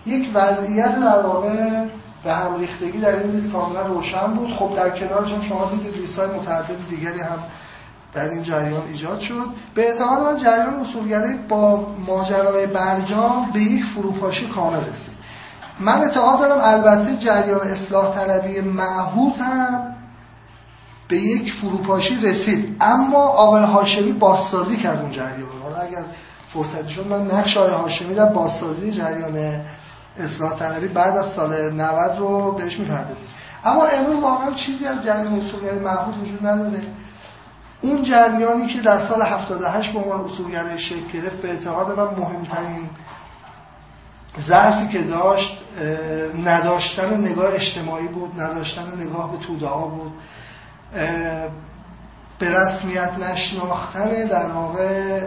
یک 0.05 0.29
وضعیت 0.33 0.95
در 0.95 1.21
واقع 1.21 1.85
به 2.23 2.33
هم 2.33 2.59
ریختگی 2.59 2.97
در 2.97 3.19
این 3.19 3.31
لیست 3.31 3.51
کاملا 3.51 3.81
روشن 3.81 4.33
بود. 4.33 4.53
خب 4.53 4.75
در 4.75 4.89
کنارش 4.89 5.31
هم 5.31 5.41
شما 5.41 5.71
دیدید 5.71 5.95
لیست 5.95 6.19
های 6.19 6.27
متعدد 6.27 6.89
دیگری 6.89 7.19
هم 7.19 7.39
در 8.13 8.29
این 8.29 8.43
جریان 8.43 8.87
ایجاد 8.91 9.19
شد. 9.19 9.45
به 9.75 9.89
اعتقاد 9.89 10.19
من 10.19 10.37
جریان 10.37 10.73
اصولگرایی 10.73 11.37
با 11.49 11.87
ماجرای 12.07 12.67
برجام 12.67 13.51
به 13.53 13.59
یک 13.59 13.85
فروپاشی 13.85 14.47
کامل 14.47 14.79
رسید. 14.79 15.18
من 15.79 16.01
اعتقاد 16.01 16.39
دارم 16.39 16.59
البته 16.63 17.17
جریان 17.17 17.67
اصلاح 17.67 18.15
طلبی 18.15 18.61
معهود 18.61 19.35
هم 19.35 19.95
به 21.07 21.17
یک 21.17 21.53
فروپاشی 21.53 22.15
رسید. 22.15 22.77
اما 22.81 23.17
آقای 23.17 23.63
هاشمی 23.63 24.11
بازسازی 24.11 24.77
کرد 24.77 25.01
اون 25.01 25.11
جریان 25.11 25.49
حالا 25.63 25.77
اگر 25.77 26.03
فرصتی 26.53 26.89
شد 26.89 27.07
من 27.07 27.31
نقش 27.31 27.57
آقای 27.57 27.71
هاشمی 27.71 28.15
در 28.15 28.25
بازسازی 28.25 28.91
جریان 28.91 29.61
اصلاح 30.17 30.59
طلبی 30.59 30.87
بعد 30.87 31.17
از 31.17 31.33
سال 31.33 31.73
90 31.73 32.17
رو 32.17 32.51
بهش 32.51 32.79
می‌پردازیم. 32.79 33.27
اما 33.65 33.85
امروز 33.85 34.23
واقعا 34.23 34.51
چیزی 34.51 34.85
از 34.85 35.03
جریان 35.03 35.33
اصولگرای 35.33 35.79
معهود 35.79 36.17
وجود 36.17 36.45
نداره. 36.45 36.81
اون 37.81 38.03
جریانی 38.03 38.67
که 38.67 38.81
در 38.81 39.07
سال 39.07 39.21
78 39.21 39.93
به 39.93 39.99
عنوان 39.99 40.25
اصولگرای 40.25 40.79
شکل 40.79 41.11
گرفت 41.13 41.41
به 41.41 41.49
اعتقاد 41.49 41.99
من 41.99 42.05
مهمترین 42.05 42.89
ضعفی 44.47 44.87
که 44.87 45.03
داشت 45.03 45.63
نداشتن 46.43 47.21
نگاه 47.21 47.53
اجتماعی 47.53 48.07
بود 48.07 48.41
نداشتن 48.41 49.01
نگاه 49.01 49.31
به 49.31 49.37
توده 49.37 49.67
ها 49.67 49.87
بود 49.87 50.11
به 52.39 52.59
رسمیت 52.59 53.11
نشناختن 53.17 54.25
در 54.25 54.51
واقع 54.51 55.21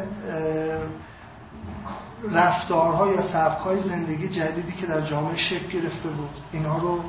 رفتارها 2.32 3.09
یا 3.12 3.23
سبکای 3.23 3.82
زندگی 3.82 4.28
جدیدی 4.28 4.73
که 4.73 4.87
در 4.87 5.00
جامعه 5.00 5.37
شکل 5.37 5.68
گرفته 5.68 6.09
بود. 6.09 6.30
اینها 6.52 6.78
رو 6.78 7.00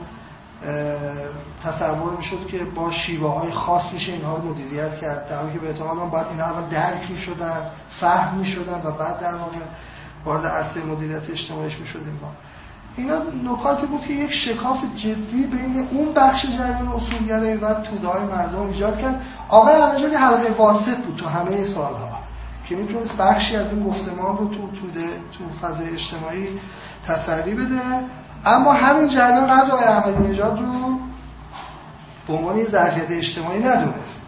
تصور 1.64 2.18
می‌شد 2.18 2.48
که 2.48 2.66
با 2.76 2.92
شیوه 2.92 3.30
های 3.40 3.52
خاص 3.52 3.94
میشه 3.94 4.12
اینها 4.12 4.36
رو 4.36 4.50
مدیریت 4.50 5.02
کرد. 5.02 5.30
در 5.30 5.38
حالی 5.38 5.54
که 5.54 5.60
به 5.60 5.70
احتمال 5.70 6.10
باید 6.10 6.28
اینها 6.28 6.46
اول 6.46 6.70
درک 6.70 7.12
می‌شدن 7.12 7.62
فهم 8.00 8.38
می‌شدن 8.38 8.82
و 8.84 8.92
بعد 8.92 9.20
در 9.20 9.36
واقع 9.36 9.58
وارد 10.26 10.46
عرصه 10.46 10.86
مدیریت 10.86 11.30
اجتماعیش 11.30 11.80
می‌شدیم 11.80 12.20
ما. 12.22 12.32
اینا 12.98 13.16
نکاتی 13.52 13.86
بود 13.86 14.02
که 14.02 14.14
یک 14.14 14.34
شکاف 14.34 14.78
جدی 14.98 15.44
بین 15.44 15.88
اون 15.92 16.14
بخش 16.14 16.46
جریان 16.46 16.88
اصولگرایی 16.88 17.56
و 17.56 17.74
توده 17.74 18.08
های 18.08 18.24
مردم 18.24 18.62
ایجاد 18.62 19.00
کرد. 19.00 19.22
آقای 19.50 19.76
احمدی 19.76 20.16
حلقه 20.16 20.54
واسط 20.58 20.98
بود 20.98 21.16
تو 21.16 21.28
همه 21.28 21.64
سالها 21.64 22.20
که 22.70 22.76
می‌تونست 22.76 23.18
بخشی 23.18 23.56
از 23.56 23.68
این 23.68 23.84
گفتمان 23.84 24.38
رو 24.38 24.48
تو 24.48 24.72
توده 24.82 25.08
تو 25.08 25.68
فضای 25.68 25.90
اجتماعی 25.90 26.48
تسری 27.08 27.56
بده. 27.56 27.82
اما 28.46 28.74
همین 28.74 29.10
جریان 29.10 29.48
قدر 29.48 29.72
آقای 29.72 29.84
احمدی 29.86 30.24
نژاد 30.24 30.60
رو 30.60 31.00
به 32.28 32.34
عنوان 32.34 32.58
یه 32.58 32.70
ظرفیت 32.70 33.12
اجتماعی 33.12 33.60
ندونست. 33.60 34.22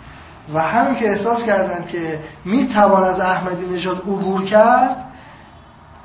و 0.54 0.62
همین 0.62 0.96
که 1.00 1.10
احساس 1.10 1.44
کردن 1.44 1.86
که 1.88 2.20
می‌توان 2.46 3.04
از 3.04 3.20
احمدی 3.20 3.66
نژاد 3.66 3.98
عبور 3.98 4.46
کرد 4.46 5.05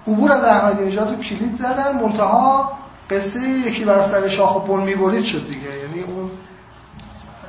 عبور 0.07 0.33
از 0.33 0.45
احمدی 0.45 0.85
نژاد 0.85 1.11
رو 1.11 1.23
کلید 1.23 1.59
زدن. 1.59 1.92
منتها 1.92 2.73
قصه 3.11 3.49
یکی 3.49 3.85
بر 3.85 4.09
سر 4.09 4.28
شاخ 4.28 4.57
و 4.57 4.61
پل 4.61 4.80
می‌برید 4.80 5.25
شد 5.25 5.47
دیگه. 5.49 5.78
یعنی 5.78 6.02
اون 6.02 6.30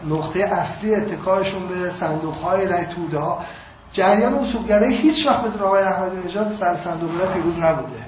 نقطه 0.09 0.39
اصلی 0.39 0.95
اتکایشون 0.95 1.67
به 1.67 1.91
صندوق 1.99 2.35
های 2.35 2.67
رای 2.67 2.85
توده 2.85 3.19
ها. 3.19 3.45
جریان 3.93 4.33
اصولگرایی 4.33 4.95
هیچ 4.95 5.27
وقت 5.27 5.47
مثل 5.47 5.63
آقای 5.63 5.83
احمدی 5.83 6.27
نژاد 6.27 6.55
سر 6.59 6.77
صندوق 6.83 7.21
رای 7.21 7.33
پیروز 7.33 7.57
نبوده. 7.57 8.05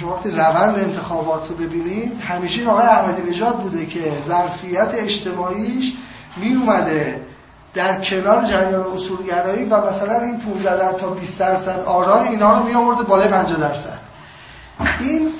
شما 0.00 0.14
وقتی 0.14 0.30
روند 0.30 0.78
انتخابات 0.78 1.48
رو 1.48 1.56
ببینید 1.56 2.20
همیشه 2.20 2.58
این 2.58 2.68
آقای 2.68 2.86
احمدی 2.86 3.30
نژاد 3.30 3.56
بوده 3.56 3.86
که 3.86 4.12
ظرفیت 4.28 4.88
اجتماعیش 4.92 5.92
می 6.36 6.54
اومده 6.54 7.20
در 7.74 8.00
کنار 8.00 8.44
جریان 8.44 8.82
اصولگرایی 8.94 9.64
و 9.64 9.76
مثلا 9.76 10.20
این 10.20 10.40
15 10.40 10.98
تا 10.98 11.10
20 11.10 11.38
درصد 11.38 11.82
آرای 11.84 12.28
اینا 12.28 12.58
رو 12.58 12.64
می 12.64 12.74
آورده 12.74 13.02
بالای 13.02 13.28
50 13.28 13.60
درصد. 13.60 13.98
این 15.00 15.30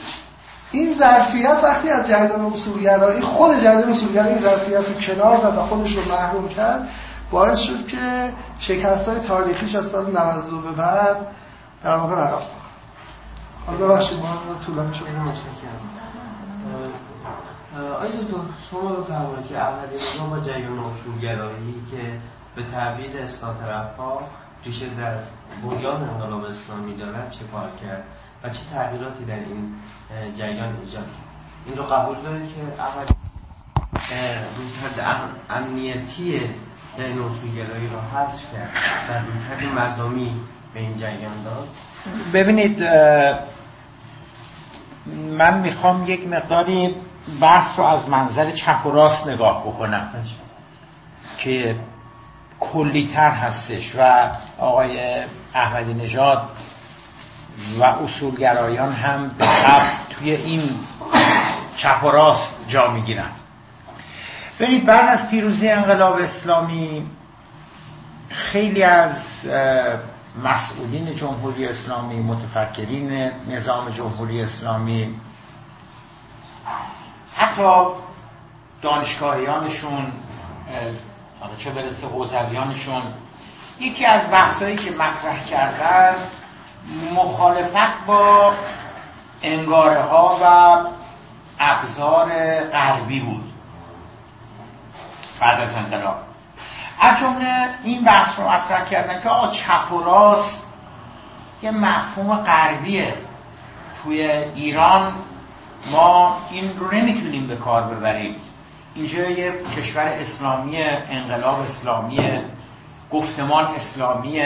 این 0.70 0.98
ظرفیت 0.98 1.58
وقتی 1.62 1.90
از 1.90 2.08
جریان 2.08 2.52
اصولگرایی 2.52 3.22
خود 3.22 3.60
جریان 3.60 3.90
اصولگرایی 3.90 4.34
این 4.34 4.42
ظرفیت 4.42 4.88
رو 4.88 4.94
کنار 4.94 5.36
زد 5.36 5.58
و 5.58 5.60
خودش 5.60 5.96
رو 5.96 6.02
محروم 6.12 6.48
کرد 6.48 6.88
باعث 7.30 7.58
شد 7.58 7.86
که 7.86 8.32
شکست 8.58 9.08
های 9.08 9.20
تاریخیش 9.20 9.74
از 9.74 9.84
سال 9.92 10.06
92 10.06 10.60
به 10.60 10.72
بعد 10.72 11.16
در 11.84 11.96
واقع 11.96 12.14
رقم 12.14 12.42
حالا 13.66 13.86
ببخشید 13.86 14.18
ما 14.18 14.38
طولانی 14.66 14.94
شد. 14.94 15.04
آیا 17.80 18.22
دکتر 18.22 18.36
شما 18.70 18.92
بفرمایید 18.92 19.46
که 19.48 19.58
اولی 19.58 19.96
نظام 20.14 20.30
با 20.30 20.40
جریان 20.40 20.78
اصولگرایی 20.78 21.74
که 21.90 22.02
به 22.56 22.62
اصلاح 23.22 23.58
طرفها 23.58 24.22
ریشه 24.64 24.86
در 24.98 25.14
بنیان 25.62 26.08
انقلاب 26.08 26.44
اسلامی 26.44 26.96
دارد 26.96 27.30
چه 27.30 27.44
کار 27.52 27.68
کرد 27.82 28.04
و 28.42 28.48
چه 28.48 28.60
تغییراتی 28.74 29.24
در 29.24 29.34
این 29.34 29.74
جریان 30.36 30.76
ایجاد 30.84 31.04
کرد؟ 31.04 31.32
این 31.66 31.76
رو 31.76 31.82
قبول 31.82 32.16
دارید 32.24 32.48
که 32.54 32.82
اول 32.82 33.06
رویکرد 34.56 35.26
امنیتی 35.50 36.40
جریان 36.98 37.18
اصولگرایی 37.18 37.88
رو 37.88 37.98
حذف 37.98 38.40
کرد 38.52 38.70
در 39.08 39.22
رویکرد 39.24 39.74
مردمی 39.74 40.40
به 40.74 40.80
این 40.80 40.98
جریان 40.98 41.42
داد؟ 41.44 41.68
ببینید 42.34 42.82
من 45.38 45.60
می‌خوام 45.60 46.04
یک 46.10 46.28
مقداری 46.28 46.94
بحث 47.40 47.78
رو 47.78 47.84
از 47.84 48.08
منظر 48.08 48.50
چپ 48.50 48.86
و 48.86 48.90
راست 48.90 49.28
نگاه 49.28 49.62
بکنم. 49.66 50.08
که 51.38 51.76
کلیتر 52.60 53.30
هستش 53.30 53.92
و 53.98 54.30
آقای 54.58 55.24
احمدی 55.54 55.94
نژاد 55.94 56.48
و 57.80 57.84
اصولگرایان 57.84 58.92
هم 58.92 59.30
به 59.38 59.46
توی 60.10 60.30
این 60.30 60.70
چپ 61.76 62.04
و 62.04 62.08
راست 62.08 62.54
جا 62.68 62.90
می‌گیرن. 62.90 63.30
ببینید 64.60 64.86
بعد 64.86 65.18
از 65.18 65.30
پیروزی 65.30 65.68
انقلاب 65.68 66.16
اسلامی 66.16 67.06
خیلی 68.28 68.82
از 68.82 69.16
مسئولین 70.44 71.14
جمهوری 71.14 71.68
اسلامی 71.68 72.16
متفکرین 72.16 73.30
نظام 73.48 73.90
جمهوری 73.90 74.42
اسلامی 74.42 75.14
حتی 77.42 77.86
دانشگاهیانشون 78.82 80.12
حالا 81.40 81.56
چه 81.64 81.70
برسه 81.70 82.06
حوزویانشون 82.06 83.02
یکی 83.80 84.06
از 84.06 84.30
بحثایی 84.30 84.76
که 84.76 84.90
مطرح 84.90 85.44
کردن 85.44 86.14
مخالفت 87.14 88.06
با 88.06 88.52
انگاره 89.42 90.02
ها 90.02 90.38
و 90.42 90.76
ابزار 91.58 92.28
غربی 92.64 93.20
بود. 93.20 93.52
بعد 95.40 95.60
از 95.60 95.74
انقلاب. 95.74 96.16
از 97.00 97.18
جمله 97.20 97.68
این 97.82 98.04
بحث 98.04 98.38
رو 98.38 98.48
مطرح 98.48 98.84
کردن 98.84 99.20
که 99.22 99.28
آقا 99.28 99.50
چپ 99.50 99.92
و 99.92 100.02
راست 100.04 100.62
یه 101.62 101.70
مفهوم 101.70 102.36
غربیه. 102.36 103.14
توی 104.02 104.22
ایران 104.54 105.12
ما 105.90 106.38
این 106.50 106.78
رو 106.78 106.94
نمی‌تونیم 106.94 107.46
به 107.46 107.56
کار 107.56 107.82
ببریم. 107.82 108.34
اینجا 108.94 109.30
یه 109.30 109.52
کشور 109.76 110.06
اسلامی 110.06 110.82
انقلاب 110.82 111.60
اسلامی 111.60 112.40
گفتمان 113.10 113.64
اسلامی 113.64 114.42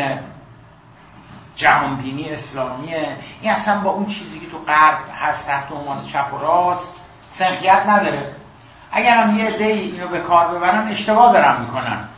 جهانبینی 1.57 2.31
اسلامیه 2.31 3.17
این 3.41 3.53
اصلا 3.53 3.81
با 3.81 3.91
اون 3.91 4.07
چیزی 4.07 4.41
که 4.41 4.51
تو 4.51 4.59
غرب 4.59 4.99
هست 5.21 5.47
تحت 5.47 5.73
عنوان 5.73 6.07
چپ 6.07 6.35
و 6.35 6.39
راست 6.39 6.95
سنخیت 7.31 7.83
نداره. 7.87 8.33
اگر 8.93 9.17
هم 9.17 9.39
یه 9.39 9.59
دی 9.59 9.65
اینو 9.65 10.09
به 10.09 10.21
کار 10.21 10.55
ببرن 10.55 10.89
اشتباه 10.89 11.33
دارن 11.33 11.61
می‌کنن. 11.61 12.09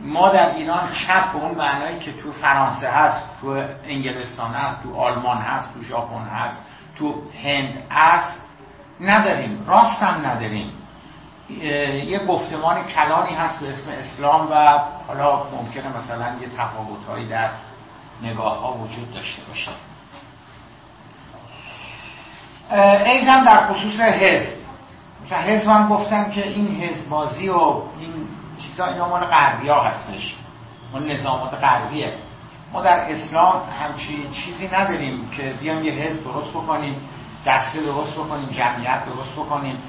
ما 0.00 0.28
در 0.28 0.54
ایران 0.54 0.92
چپ 0.92 1.32
به 1.32 1.38
اون 1.38 1.54
معنایی 1.54 1.98
که 1.98 2.12
تو 2.12 2.32
فرانسه 2.32 2.88
هست 2.88 3.20
تو 3.40 3.62
انگلستان 3.84 4.54
هست 4.54 4.82
تو 4.82 4.96
آلمان 4.96 5.38
هست 5.38 5.74
تو 5.74 5.82
ژاپن 5.82 6.24
هست 6.24 6.60
تو 6.98 7.22
هند 7.44 7.74
هست 7.90 8.41
نداریم 9.00 9.64
راست 9.66 10.02
هم 10.02 10.26
نداریم 10.26 10.72
یه 12.08 12.26
گفتمان 12.28 12.84
کلانی 12.86 13.34
هست 13.34 13.60
به 13.60 13.68
اسم 13.68 13.90
اسلام 13.90 14.48
و 14.50 14.78
حالا 15.08 15.44
ممکنه 15.44 15.96
مثلا 15.96 16.26
یه 16.40 16.48
تفاوتهایی 16.58 17.28
در 17.28 17.50
نگاه 18.22 18.60
ها 18.60 18.72
وجود 18.72 19.14
داشته 19.14 19.42
باشه. 19.48 19.70
ایزن 23.06 23.44
در 23.44 23.72
خصوص 23.72 24.00
حزب. 24.00 24.56
مثلا 25.26 25.38
حزب 25.38 25.68
هم 25.68 25.88
گفتم 25.88 26.30
که 26.30 26.48
این 26.48 26.80
حزبازی 26.80 27.48
و 27.48 27.58
این 27.58 28.28
چیزا 28.58 28.86
اینا 28.86 29.08
مال 29.08 29.24
غربی 29.24 29.68
ها 29.68 29.80
هستش. 29.80 30.34
مال 30.92 31.12
نظامات 31.12 31.54
غربیه. 31.54 32.12
ما 32.72 32.82
در 32.82 32.98
اسلام 32.98 33.62
همچین 33.82 34.30
چیزی 34.30 34.68
نداریم 34.68 35.30
که 35.30 35.42
بیام 35.60 35.84
یه 35.84 35.92
حزب 35.92 36.24
درست 36.24 36.50
بکنیم. 36.50 36.96
دسته 37.46 37.80
درست 37.80 38.12
بکنیم 38.12 38.48
جمعیت 38.48 39.04
درست 39.04 39.32
بکنیم. 39.32 39.82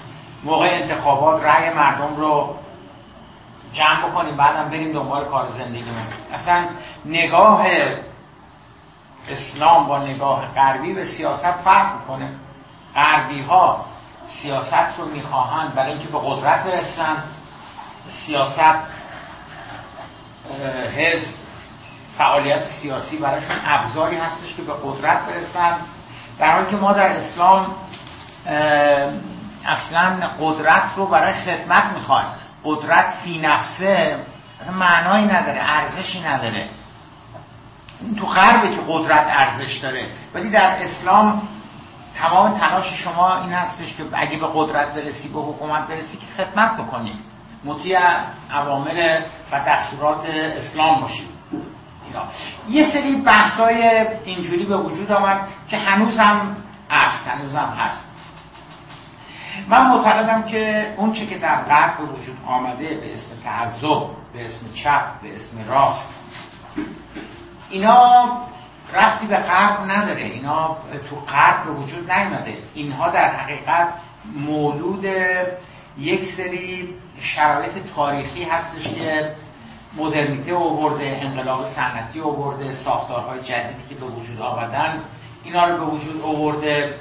موقع 0.43 0.69
انتخابات 0.71 1.43
رأی 1.43 1.73
مردم 1.73 2.15
رو 2.15 2.55
جمع 3.73 4.09
بکنیم 4.09 4.35
بعدم 4.35 4.69
بریم 4.69 4.93
دنبال 4.93 5.25
کار 5.25 5.47
زندگیمون. 5.51 6.07
اصلا 6.33 6.65
نگاه 7.05 7.65
اسلام 9.29 9.87
با 9.87 9.97
نگاه 9.97 10.53
غربی 10.55 10.93
به 10.93 11.05
سیاست 11.05 11.51
فرق 11.51 11.95
می‌کنه. 11.99 12.29
غربی 12.95 13.41
ها 13.41 13.85
سیاست 14.25 14.97
رو 14.97 15.05
می‌خواهند 15.05 15.75
برای 15.75 15.93
اینکه 15.93 16.07
به 16.07 16.19
قدرت 16.19 16.63
برسن. 16.63 17.23
سیاست 18.25 18.75
حزب 20.95 21.27
فعالیت 22.17 22.67
سیاسی 22.67 23.17
برایشون 23.17 23.55
ابزاری 23.65 24.17
هستش 24.17 24.55
که 24.55 24.61
به 24.61 24.73
قدرت 24.83 25.25
برسن. 25.25 25.77
در 26.39 26.51
حالی 26.51 26.69
که 26.69 26.75
ما 26.75 26.93
در 26.93 27.09
اسلام 27.09 27.75
اصلا 29.65 30.29
قدرت 30.39 30.83
رو 30.95 31.05
برای 31.05 31.33
خدمت 31.33 31.83
می‌خوایم. 31.95 32.27
قدرت 32.63 33.09
فی 33.23 33.39
نفسه 33.39 34.17
معنایی 34.71 35.25
نداره 35.25 35.61
ارزشی 35.61 36.21
نداره. 36.21 36.69
این 38.01 38.15
تو 38.15 38.25
غربه 38.25 38.69
که 38.69 38.81
قدرت 38.87 39.27
ارزش 39.29 39.77
داره. 39.77 40.05
ولی 40.33 40.49
در 40.49 40.83
اسلام 40.83 41.41
تمام 42.15 42.57
تلاش 42.59 42.93
شما 42.93 43.41
این 43.41 43.53
هستش 43.53 43.95
که 43.95 44.03
اگه 44.13 44.37
به 44.37 44.47
قدرت 44.53 44.93
برسی 44.93 45.29
به 45.29 45.39
حکومت 45.39 45.87
برسی 45.87 46.17
که 46.17 46.43
خدمت 46.43 46.77
بکنید 46.77 47.15
مطیع 47.65 47.99
عوامل 48.51 49.21
و 49.51 49.59
دستورات 49.59 50.25
اسلام 50.25 51.01
باشید 51.01 51.32
یه 52.69 52.91
سری 52.91 53.15
بحثای 53.15 54.07
اینجوری 54.25 54.65
به 54.65 54.77
وجود 54.77 55.11
آمد 55.11 55.47
که 55.69 55.77
هنوز 55.77 56.17
هم 56.19 56.55
هست 56.91 57.27
هنوز 57.27 57.55
هم 57.55 57.69
هست. 57.69 58.09
من 59.67 59.87
معتقدم 59.87 60.43
که 60.43 60.93
اون 60.97 61.13
چه 61.13 61.25
که 61.25 61.37
در 61.37 61.61
غرب 61.61 61.97
به 61.97 62.03
وجود 62.03 62.37
آمده 62.47 62.87
به 62.95 63.13
اسم 63.13 63.29
تعذب 63.43 64.07
به 64.33 64.45
اسم 64.45 64.65
چپ 64.73 65.21
به 65.21 65.35
اسم 65.35 65.69
راست 65.69 66.13
اینا 67.69 68.31
رفتی 68.93 69.27
به 69.27 69.37
غرب 69.37 69.91
نداره. 69.91 70.23
اینا 70.23 70.77
تو 71.09 71.15
غرب 71.15 71.63
به 71.63 71.71
وجود 71.71 72.11
نیومده. 72.11 72.57
اینها 72.73 73.09
در 73.09 73.29
حقیقت 73.29 73.87
مولود 74.35 75.05
یک 75.97 76.25
سری 76.37 76.89
شرایط 77.21 77.73
تاریخی 77.95 78.43
هستش 78.43 78.83
که 78.83 79.35
مدرنیته 79.97 80.55
آورده 80.55 81.19
انقلاب 81.21 81.65
صنعتی 81.65 82.21
آورده 82.21 82.73
ساختارهای 82.73 83.41
جدیدی 83.41 83.83
که 83.89 83.95
به 83.95 84.05
وجود 84.05 84.41
آمدن 84.41 85.03
اینا 85.43 85.65
رو 85.65 85.85
به 85.85 85.91
وجود 85.91 86.21
آورده. 86.21 86.95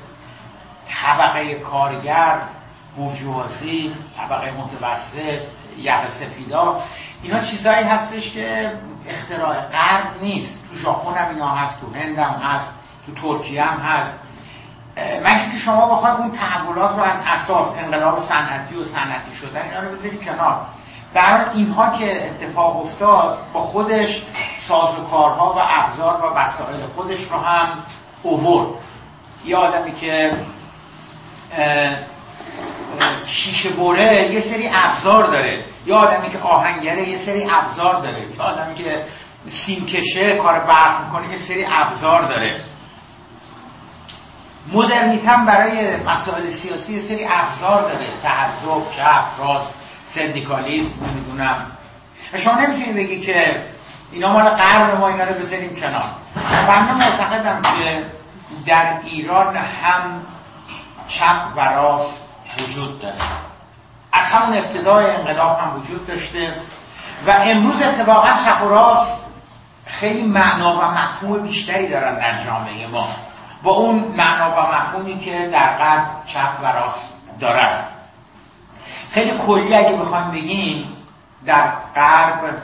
طبقه 1.03 1.55
کارگر 1.55 2.39
بورژوازی 2.97 3.95
طبقه 4.17 4.53
متوسط 4.53 5.41
یقه 5.79 6.11
سفیدا. 6.21 6.81
اینا 7.23 7.45
چیزایی 7.45 7.85
هستش 7.85 8.31
که 8.31 8.73
اختراع 9.09 9.55
غرب 9.55 10.23
نیست. 10.23 10.61
تو 10.71 10.77
ژاپن 10.77 11.19
هم 11.19 11.29
اینا 11.29 11.49
هست 11.49 11.81
تو 11.81 11.95
هند 11.95 12.19
هم 12.19 12.41
هست 12.41 12.73
تو 13.07 13.13
ترکیه 13.15 13.65
هم 13.65 13.79
هست. 13.79 14.19
من 14.97 15.53
که 15.53 15.59
شما 15.59 15.95
بخواید 15.95 16.17
اون 16.17 16.31
تحولات 16.31 16.97
رو 16.97 17.03
از 17.03 17.21
اساس 17.27 17.77
انقلاب 17.79 18.19
صنعتی 18.19 18.75
و 18.75 18.85
صنعتی 18.85 19.33
شدن 19.33 19.63
اینا 19.63 19.81
رو 19.81 19.89
بذاری 19.89 20.19
کنار. 20.19 20.67
برای 21.15 21.45
اینها 21.55 21.99
که 21.99 22.31
اتفاق 22.31 22.77
افتاد 22.77 23.39
با 23.53 23.61
خودش 23.61 24.23
سازوکارها 24.69 25.53
و 25.53 25.59
ابزار 25.63 26.21
و 26.21 26.35
وسایل 26.35 26.87
خودش 26.97 27.21
رو 27.31 27.39
هم 27.39 27.69
اوورد. 28.23 28.69
یه 29.45 29.57
آدمی 29.57 29.93
که 29.93 30.33
شیشه 33.27 33.71
بره 33.71 34.33
یه 34.33 34.41
سری 34.41 34.71
ابزار 34.75 35.25
داره. 35.25 35.65
یه 35.87 35.95
آدمی 35.95 36.31
که 36.31 36.39
آهنگره 36.39 37.09
یه 37.09 37.19
سری 37.19 37.49
ابزار 37.51 38.01
داره. 38.01 38.21
یه 38.21 38.43
آدمی 38.43 38.75
که 38.75 39.05
سیمکشه 39.51 40.37
کار 40.37 40.61
برق 40.61 41.05
می‌کنه 41.05 41.33
یه 41.33 41.39
سری 41.39 41.67
ابزار 41.73 42.23
داره. 42.23 42.61
مدرنیتم 44.73 45.47
برای 45.47 45.97
مسائل 45.97 46.51
سیاسی 46.51 46.93
یه 46.93 47.09
سری 47.09 47.27
ابزار 47.31 47.83
داره. 47.83 48.07
تحضب 48.23 48.91
چپ 48.97 49.25
راست 49.39 49.75
سندیکالیسم 50.15 51.07
نمی‌دونم. 51.07 51.67
شما 52.37 52.55
نمی‌تونید 52.55 52.97
بگی 52.97 53.21
که 53.21 53.63
اینا 54.13 54.33
مال 54.33 54.49
غرب 54.49 54.99
ما 54.99 55.09
اینا 55.09 55.25
رو 55.25 55.35
بذاریم 55.35 55.77
کنار. 55.81 56.05
بنده 56.69 56.95
معتقدم 56.95 57.63
که 57.63 58.03
در 58.67 58.99
ایران 59.05 59.57
هم 59.57 60.23
چپ 61.09 61.57
و 61.57 61.61
راست 61.61 62.23
وجود 62.59 63.01
داره. 63.01 63.17
از 64.13 64.25
همون 64.25 64.59
ابتدای 64.59 65.11
انقلاب 65.11 65.59
هم 65.59 65.77
وجود 65.77 66.07
داشته 66.07 66.57
و 67.27 67.31
امروز 67.31 67.83
اتفاقا 67.83 68.29
چپ 68.29 68.63
و 68.63 68.69
راست 68.69 69.23
خیلی 69.87 70.23
معنا 70.23 70.73
و 70.73 70.85
مفهوم 70.85 71.43
بیشتری 71.43 71.89
دارن 71.89 72.15
در 72.15 72.45
جامعه 72.45 72.87
ما. 72.87 73.09
با 73.63 73.71
اون 73.71 73.99
معنا 73.99 74.51
و 74.51 74.75
مفهومی 74.75 75.21
که 75.21 75.49
در 75.53 75.77
قلب 75.77 76.07
چپ 76.27 76.63
و 76.63 76.67
راست 76.67 77.13
دارد 77.41 77.89
خیلی 79.13 79.39
کلی 79.47 79.75
اگه 79.75 79.97
بخوایم 79.97 80.31
بگیم 80.31 80.97
در 81.47 81.73
غرب 81.95 82.63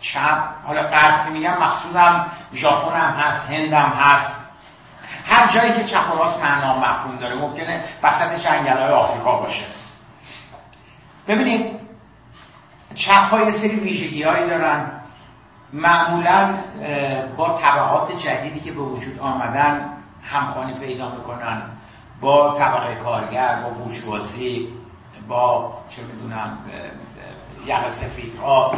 چپ 0.00 0.38
حالا 0.66 0.82
غرب 0.82 1.24
که 1.24 1.30
میگم 1.30 1.58
مقصودم 1.60 2.26
ژاپن 2.54 3.00
هم 3.00 3.10
هست 3.10 3.50
هند 3.50 3.72
هم 3.72 3.90
هست. 3.90 4.34
هر 5.24 5.54
جایی 5.54 5.72
که 5.72 5.84
چپ 5.84 6.14
و 6.14 6.18
راست 6.18 6.42
معنا 6.42 6.78
مفهوم 6.78 7.16
داره 7.16 7.34
ممکنه 7.34 7.84
وسط 8.02 8.40
جنگل 8.40 8.78
های 8.78 8.92
آفریقا 8.92 9.38
باشه. 9.38 9.64
ببینید 11.28 11.80
چپ 12.94 13.30
های 13.30 13.52
سری 13.52 13.76
ویژگی 13.80 14.22
هایی 14.22 14.46
دارن. 14.46 14.90
معمولا 15.72 16.54
با 17.36 17.58
طبقات 17.58 18.12
جدیدی 18.12 18.60
که 18.60 18.72
به 18.72 18.80
وجود 18.80 19.18
آمدن 19.18 19.90
همخوانی 20.24 20.74
پیدا 20.74 21.08
می‌کنن. 21.08 21.62
با 22.20 22.58
طبقه 22.58 22.94
کارگر 22.94 23.62
با 23.62 23.70
بوشوازی 23.70 24.68
با 25.28 25.72
چه 25.90 26.02
می‌دونم 26.02 26.58
یقه 27.66 27.94
سفیدها 27.94 28.72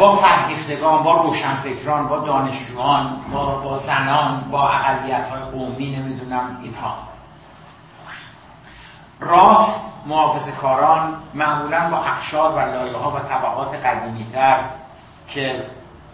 با 0.00 0.16
فرهیختگان 0.16 1.02
با 1.02 1.22
روشنفکران 1.22 2.08
با 2.08 2.18
دانشجویان 2.18 3.20
با, 3.32 3.60
با 3.60 3.78
زنان 3.78 4.50
با 4.50 4.68
اقلیت 4.68 5.28
های 5.28 5.42
قومی 5.42 5.96
نمی‌دونم 5.96 6.60
اینها. 6.62 6.96
راست 9.20 9.80
محافظ 10.06 10.48
کاران 10.60 11.16
معمولا 11.34 11.90
با 11.90 11.96
اقشار 11.96 12.52
و 12.54 12.58
لایه 12.58 12.96
ها 12.96 13.10
و 13.10 13.18
طبقات 13.18 13.74
قدیمیتر 13.74 14.58
که 15.28 15.64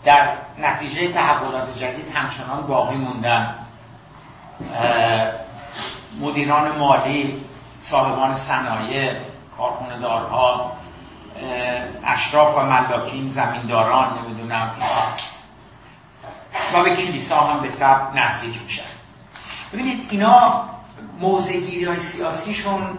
در 0.04 0.32
نتیجه 0.58 1.12
تحولات 1.12 1.78
جدید 1.78 2.08
همچنان 2.14 2.66
باقی 2.66 2.96
موندن. 2.96 3.54
مدیران 6.20 6.78
مالی 6.78 7.44
صاحبان 7.80 8.36
صنایع 8.36 9.20
کارخونه 9.56 9.98
دارها 9.98 10.72
اشراف 12.04 12.58
و 12.58 12.60
ملاکین 12.60 13.28
زمینداران 13.28 14.18
نمی‌دونم 14.18 14.74
و 16.74 16.84
به 16.84 16.96
کلیسا 16.96 17.40
هم 17.40 17.60
به 17.60 17.68
طب 17.68 18.10
نزدیک 18.14 18.62
میشن. 18.62 18.82
ببینید 19.72 20.06
اینا 20.10 20.64
موزگیری 21.20 21.84
های 21.84 22.00
سیاسیشون 22.00 22.98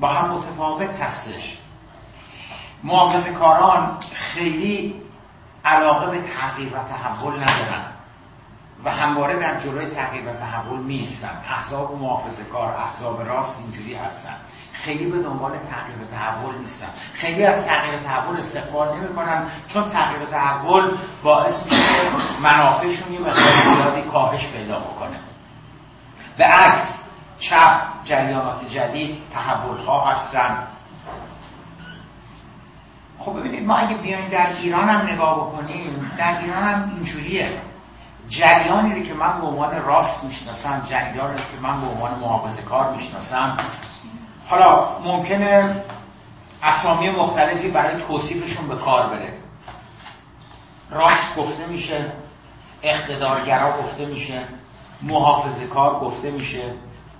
با 0.00 0.08
هم 0.08 0.30
متفاوت 0.30 1.00
هستش. 1.00 1.58
محافظ 2.82 3.26
کاران 3.26 3.98
خیلی 4.14 4.94
علاقه 5.64 6.10
به 6.10 6.20
تغییر 6.20 6.74
و 6.74 6.78
تحول 6.78 7.42
ندارن. 7.42 7.84
و 8.86 8.90
همواره 8.90 9.36
در 9.36 9.60
جلوی 9.60 9.86
تغییر 9.86 10.28
و 10.28 10.32
تحول 10.32 10.80
میستن 10.80 11.40
احزاب 11.50 11.90
و 11.90 11.96
محافظه 11.96 12.44
کار 12.44 12.72
احزاب 12.72 13.28
راست 13.28 13.56
اینجوری 13.58 13.94
هستن. 13.94 14.36
خیلی 14.72 15.10
به 15.10 15.22
دنبال 15.22 15.52
تغییر 15.52 16.02
و 16.02 16.16
تحول 16.16 16.58
نیستن 16.58 16.86
خیلی 17.14 17.44
از 17.44 17.64
تغییر 17.64 17.94
و 17.94 17.98
تحول 17.98 18.36
استقبال 18.36 18.96
نمی‌کنن 18.96 19.50
چون 19.68 19.90
تغییر 19.90 20.22
و 20.22 20.26
تحول 20.26 20.90
باعث 21.22 21.64
میشه 21.64 22.10
منافعشون 22.42 23.12
یه 23.12 23.20
مقدار 23.20 23.52
زیادی 23.74 24.02
کاهش 24.02 24.46
پیدا 24.46 24.78
بکنه. 24.78 25.16
به 26.38 26.44
عکس 26.44 26.88
چپ 27.38 27.80
جریانات 28.04 28.68
جدید 28.68 29.18
تحول 29.34 29.78
ها 29.78 30.10
هستن. 30.10 30.58
خب 33.18 33.40
ببینید 33.40 33.66
ما 33.66 33.76
اگه 33.76 33.96
بیایم 33.96 34.28
در 34.28 34.56
ایران 34.56 34.88
هم 34.88 35.06
نگاه 35.06 35.36
بکنیم 35.36 36.12
در 36.18 36.38
ایران 36.38 36.62
هم 36.62 36.92
اینجوریه. 36.94 37.50
جریانی 38.28 38.94
رو 38.94 39.06
که 39.06 39.14
من 39.14 39.40
به 39.40 39.46
عنوان 39.46 39.82
راست 39.82 40.24
می‌شناسم 40.24 40.86
جریانی 40.90 41.32
رو 41.32 41.38
که 41.38 41.60
من 41.62 41.80
به 41.80 41.86
عنوان 41.86 42.18
محافظه 42.18 42.62
کار 42.62 42.96
می‌شناسم. 42.96 43.56
حالا 44.46 44.98
ممکنه 45.04 45.82
اسامی 46.62 47.10
مختلفی 47.10 47.70
برای 47.70 48.02
توصیفشون 48.02 48.68
به 48.68 48.76
کار 48.76 49.06
بره. 49.06 49.38
راست 50.90 51.36
گفته 51.36 51.66
میشه 51.66 52.12
اقتدارگرا 52.82 53.82
گفته 53.82 54.06
میشه 54.06 54.42
محافظه 55.02 55.66
کار 55.66 56.00
گفته 56.00 56.30
میشه 56.30 56.62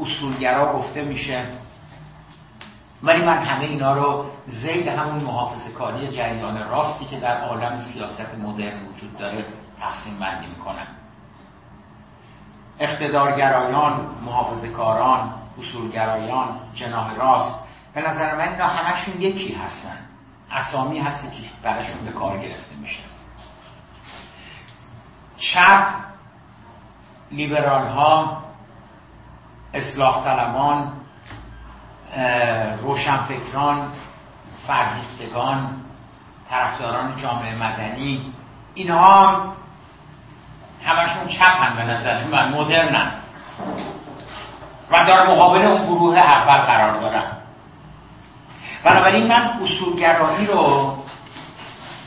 اصولگرا 0.00 0.72
گفته 0.72 1.02
میشه. 1.02 1.44
ولی 3.02 3.24
من 3.24 3.38
همه 3.38 3.64
اینا 3.64 3.92
رو 3.92 4.26
زید 4.46 4.88
همون 4.88 5.24
محافظه 5.24 5.70
کاری 5.70 6.08
جریان 6.08 6.68
راستی 6.68 7.04
که 7.04 7.16
در 7.16 7.40
عالم 7.40 7.76
سیاست 7.92 8.34
مدرن 8.38 8.86
وجود 8.86 9.18
داره 9.18 9.44
تقسیم 9.80 10.18
بندی 10.18 10.46
می‌کنم. 10.46 10.86
اقتدارگرایان 12.78 14.18
محافظه 14.24 14.68
کاران 14.68 15.34
اصولگرایان 15.58 16.60
جناح 16.74 17.14
راست 17.14 17.64
به 17.94 18.10
نظر 18.10 18.34
من 18.34 18.48
اینا 18.48 18.66
همشون 18.66 19.20
یکی 19.20 19.54
هستن. 19.54 19.98
اسامی 20.50 20.98
هستی 20.98 21.28
که 21.30 21.50
براشون 21.62 22.04
به 22.04 22.12
کار 22.12 22.38
گرفته 22.38 22.74
میشه. 22.76 23.02
چپ 25.38 25.86
لیبرال 27.30 27.86
ها 27.86 28.42
اصلاح 29.74 30.24
طلبان 30.24 30.92
روشنفکران 32.82 33.92
فرهیختگان 34.66 35.82
طرفداران 36.50 37.16
جامعه 37.16 37.54
مدنی 37.54 38.32
اینها 38.74 39.52
همشون 40.86 41.28
چپن 41.28 41.76
به 41.76 41.82
نظر 41.82 42.24
من 42.24 42.52
مدرنن 42.52 43.10
و 44.90 45.04
در 45.06 45.26
مقابل 45.26 45.60
اون 45.60 45.86
گروه 45.86 46.18
اول 46.18 46.58
قرار 46.58 47.00
دارن 47.00 47.24
بنابراین 48.84 49.26
من 49.26 49.50
اصولگرایی 49.62 50.46
رو 50.46 50.94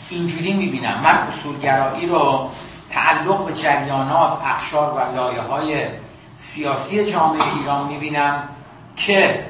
اینجوری 0.10 0.54
می‌بینم. 0.54 1.02
من 1.02 1.16
اصولگرایی 1.16 2.06
رو 2.08 2.50
تعلق 2.92 3.46
به 3.46 3.54
جریانات 3.54 4.40
اخشار 4.44 4.94
و 4.94 5.16
لایه 5.16 5.42
های 5.42 5.88
سیاسی 6.36 7.12
جامعه 7.12 7.54
ایران 7.54 7.88
می‌بینم 7.88 8.44
که 8.96 9.46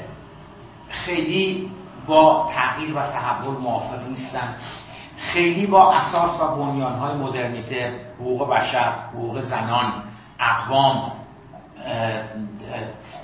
خیلی 0.90 1.72
با 2.08 2.50
تغییر 2.56 2.98
و 2.98 3.02
تحول 3.02 3.58
موافق 3.58 4.08
نیستن. 4.10 4.56
خیلی 5.20 5.66
با 5.66 5.94
اساس 5.94 6.42
و 6.42 6.44
های 6.84 7.16
مدرنیته 7.16 8.00
حقوق 8.20 8.50
بشر 8.50 8.92
حقوق 8.92 9.40
زنان 9.42 9.94
اقوام 10.40 11.12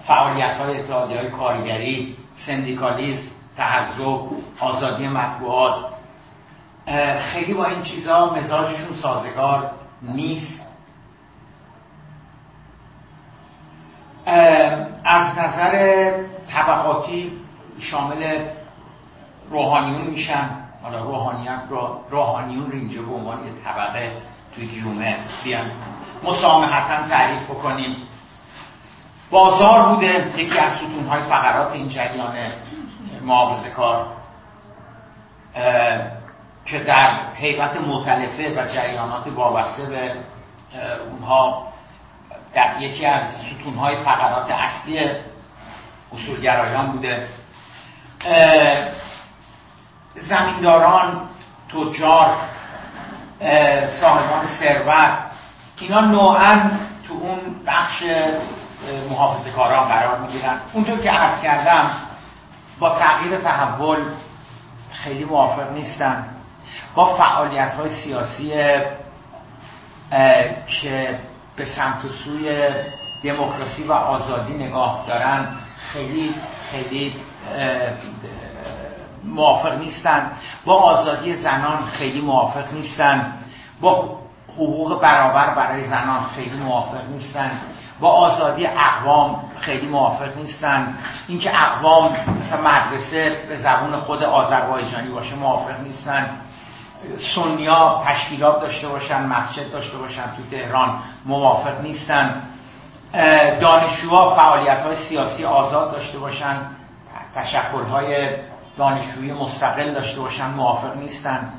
فعالیت 0.07 0.57
های 0.57 0.79
اتحادی 0.79 1.13
های 1.13 1.29
کارگری 1.29 2.17
سندیکالیسم 2.33 3.31
تحضب 3.57 4.01
آزادی 4.59 5.07
مطبوعات. 5.07 5.85
خیلی 7.19 7.53
با 7.53 7.65
این 7.65 7.81
چیزها 7.81 8.35
مزاجشون 8.35 8.95
سازگار 9.01 9.71
نیست. 10.01 10.61
از 15.05 15.37
نظر 15.37 16.11
طبقاتی 16.53 17.31
شامل 17.79 18.45
روحانیون 19.49 20.01
میشن 20.01 20.64
حالا 20.85 21.03
روحانیت 21.03 21.61
رو 21.69 21.99
روحانیون 22.09 22.71
رو 22.71 22.77
اینجا 22.77 23.01
به 23.01 23.13
عنوان 23.13 23.45
یه 23.45 23.51
طبقه 23.65 24.11
توی 24.55 24.67
گیومه 24.67 25.17
بیان 25.43 25.71
مسامحتا 26.23 27.07
تعریف 27.09 27.43
بکنیم. 27.43 27.95
بازار 29.31 29.83
بوده 29.83 30.33
یکی 30.37 30.59
از 30.59 30.73
ستونهای 30.73 31.21
فقرات 31.21 31.71
این 31.71 31.87
جریان 31.87 32.35
محافظه 33.21 33.69
کار 33.69 34.07
که 36.65 36.79
در 36.79 37.33
حیبت 37.35 37.77
مختلفه 37.77 38.49
و 38.49 38.67
جریانات 38.67 39.27
وابسته 39.27 39.85
به 39.85 40.15
اونها 41.11 41.67
در 42.53 42.81
یکی 42.81 43.05
از 43.05 43.23
ستونهای 43.33 43.95
فقرات 43.95 44.51
اصلی 44.51 45.09
اصولگرایان 46.13 46.91
بوده. 46.91 47.27
زمینداران 50.15 51.21
تجار 51.69 52.35
صاحبان 53.87 54.47
ثروت 54.59 55.17
اینا 55.79 56.01
نوعا 56.01 56.71
تو 57.07 57.13
اون 57.13 57.39
بخش 57.67 58.03
محافظه 59.09 59.51
کاران 59.51 59.87
قرار 59.87 60.17
می‌گیرن. 60.17 60.57
اونطور 60.73 60.97
که 60.97 61.11
عرض 61.11 61.41
کردم 61.41 61.91
با 62.79 62.99
تغییر 62.99 63.37
تحول 63.37 63.97
خیلی 64.91 65.25
موافق 65.25 65.71
نیستن. 65.71 66.25
با 66.95 67.17
فعالیت 67.17 67.73
های 67.73 67.89
سیاسی 67.89 68.53
که 70.81 71.19
به 71.55 71.65
سمت 71.65 72.05
و 72.05 72.09
سوی 72.09 72.69
دموکراسی 73.23 73.83
و 73.83 73.91
آزادی 73.91 74.53
نگاه 74.53 75.05
دارن 75.07 75.47
خیلی 75.93 76.35
خیلی 76.71 77.15
موافق 79.25 79.77
نیستن. 79.77 80.31
با 80.65 80.73
آزادی 80.73 81.35
زنان 81.35 81.85
خیلی 81.85 82.21
موافق 82.21 82.73
نیستن. 82.73 83.33
با 83.81 84.19
حقوق 84.53 85.01
برابر 85.01 85.53
برای 85.53 85.83
زنان 85.83 86.23
خیلی 86.35 86.57
موافق 86.57 87.09
نیستن. 87.09 87.51
با 87.99 88.09
آزادی 88.09 88.67
اقوام 88.67 89.43
خیلی 89.59 89.87
موافق 89.87 90.37
نیستن. 90.37 90.97
اینکه 91.27 91.61
اقوام 91.61 92.17
مثلا 92.39 92.61
مدرسه 92.61 93.45
به 93.49 93.57
زبون 93.57 93.99
خود 93.99 94.23
آذربایجانی 94.23 95.09
باشه 95.09 95.35
موافق 95.35 95.79
نیستن. 95.83 96.29
سنیا 97.35 98.01
تشکیلات 98.05 98.61
داشته 98.61 98.87
باشن 98.87 99.25
مسجد 99.25 99.71
داشته 99.71 99.97
باشن 99.97 100.23
تو 100.23 100.57
تهران 100.57 100.99
موافق 101.25 101.81
نیستن. 101.81 102.41
دانشجوها 103.61 104.35
فعالیت 104.35 104.79
های 104.79 104.95
سیاسی 104.95 105.45
آزاد 105.45 105.91
داشته 105.91 106.17
باشن. 106.17 106.57
تشکلهای 107.35 108.27
دانشجویی 108.77 109.31
مستقل 109.31 109.93
داشته 109.93 110.19
باشن 110.19 110.49
موافق 110.49 110.97
نیستن. 110.97 111.49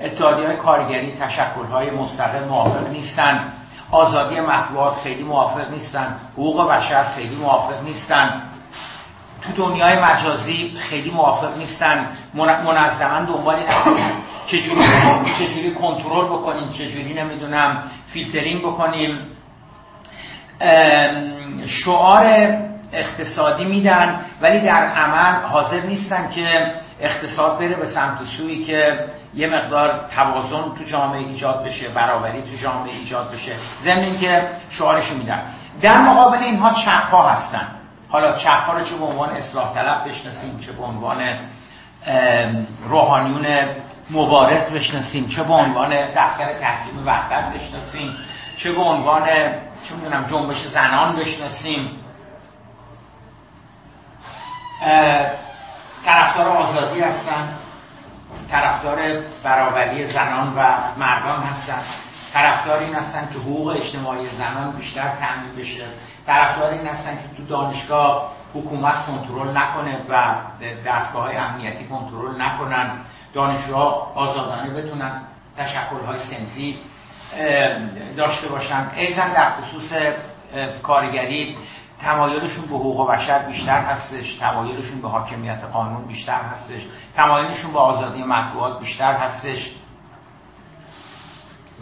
اتحادی 0.00 0.56
کارگری 0.56 1.12
تشکل 1.20 1.64
های 1.72 1.90
مستقل 1.90 2.44
موافق 2.44 2.88
نیستن. 2.88 3.52
آزادی 3.90 4.40
مطبوعات 4.40 4.94
خیلی 4.94 5.22
موافق 5.22 5.70
نیستن. 5.70 6.16
حقوق 6.32 6.68
بشر 6.70 7.04
خیلی 7.04 7.34
موافق 7.34 7.82
نیستن. 7.84 8.42
تو 9.42 9.52
دنیای 9.52 9.98
مجازی 9.98 10.74
خیلی 10.76 11.10
موافق 11.10 11.58
نیستن. 11.58 12.06
منظما 12.34 13.20
دنبال 13.20 13.56
چجوری 14.46 14.82
چجوری 15.38 15.74
کنترل 15.74 16.24
بکنیم 16.24 16.68
چجوری 16.68 17.14
نمی‌دونم 17.14 17.82
فیلترینگ 18.06 18.62
بکنیم. 18.62 19.18
شعار 21.66 22.24
اقتصادی 22.92 23.64
میدن 23.64 24.20
ولی 24.40 24.60
در 24.60 24.86
عمل 24.86 25.46
حاضر 25.48 25.80
نیستن 25.80 26.30
که 26.30 26.72
اقتصاد 27.00 27.58
بره 27.58 27.74
به 27.74 27.86
سمت 27.86 28.18
سوی 28.36 28.64
که 28.64 29.04
یه 29.34 29.48
مقدار 29.48 30.08
توازن 30.14 30.74
تو 30.78 30.84
جامعه 30.84 31.18
ایجاد 31.18 31.64
بشه 31.64 31.88
برابری 31.88 32.42
تو 32.42 32.56
جامعه 32.62 32.94
ایجاد 32.94 33.30
بشه. 33.32 33.52
ضمن 33.82 34.18
که 34.18 34.48
شعارشو 34.70 35.14
میدن 35.14 35.42
در 35.82 35.98
مقابل 36.02 36.38
اینها 36.38 36.74
چپ 36.84 37.10
ها 37.10 37.28
هستن. 37.28 37.68
حالا 38.08 38.36
چپ 38.36 38.66
ها 38.66 38.78
رو 38.78 38.84
چه 38.84 38.96
به 38.96 39.04
عنوان 39.04 39.30
اصلاح 39.30 39.74
طلب 39.74 40.08
بشناسیم 40.08 40.58
چه 40.66 40.72
به 40.72 40.82
عنوان 40.82 41.22
روحانیون 42.88 43.46
مبارز 44.10 44.70
بشناسیم 44.70 45.28
چه 45.28 45.42
به 45.42 45.52
عنوان 45.52 45.90
دفتر 45.90 46.52
تحکیم 46.60 47.06
وحدت 47.06 47.44
بشناسیم 47.54 48.14
چه 48.56 48.72
به 48.72 48.80
عنوان 48.80 49.24
چه 49.84 49.94
می‌دونم 49.94 50.26
جنبش 50.26 50.66
زنان 50.66 51.16
بشناسیم. 51.16 51.90
طرفدار 56.04 56.48
آزادی 56.48 57.00
هستن 57.00 57.48
طرفدار 58.50 58.98
برابری 59.42 60.04
زنان 60.04 60.54
و 60.56 60.60
مردان 60.96 61.42
هستن 61.42 61.82
طرفدار 62.32 62.78
این 62.78 62.94
هستن 62.94 63.28
که 63.32 63.38
حقوق 63.38 63.66
اجتماعی 63.66 64.30
زنان 64.30 64.72
بیشتر 64.72 65.02
تامین 65.02 65.56
بشه 65.58 65.84
طرفدار 66.26 66.70
این 66.70 66.86
هستن 66.86 67.14
که 67.14 67.36
تو 67.36 67.44
دانشگاه 67.46 68.32
حکومت 68.54 69.06
کنترل 69.06 69.56
نکنه 69.56 69.98
و 70.08 70.34
دستگاه 70.86 71.22
های 71.22 71.36
امنیتی 71.36 71.84
کنترل 71.84 72.42
نکنن 72.42 72.90
دانشجوها 73.34 74.12
آزادانه 74.14 74.74
بتونن 74.74 75.20
تشکل 75.56 76.06
های 76.06 76.18
سنفی 76.18 76.78
داشته 78.16 78.48
باشن. 78.48 78.90
ایزن 78.96 79.32
در 79.32 79.50
خصوص 79.50 79.92
کارگری 80.82 81.56
تمایلشون 82.04 82.62
به 82.66 82.74
حقوق 82.74 83.10
بشر 83.10 83.38
بیشتر 83.38 83.80
هستش 83.80 84.34
تمایلشون 84.34 85.02
به 85.02 85.08
حاکمیت 85.08 85.64
قانون 85.64 86.06
بیشتر 86.06 86.40
هستش 86.42 86.82
تمایلشون 87.16 87.72
به 87.72 87.78
آزادی 87.78 88.22
مطبوعات 88.22 88.80
بیشتر 88.80 89.12
هستش. 89.12 89.70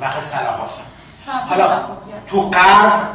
و 0.01 0.11
صلاح 0.21 0.69
حالا 1.49 1.81
تو 2.31 2.41
قرب 2.41 3.09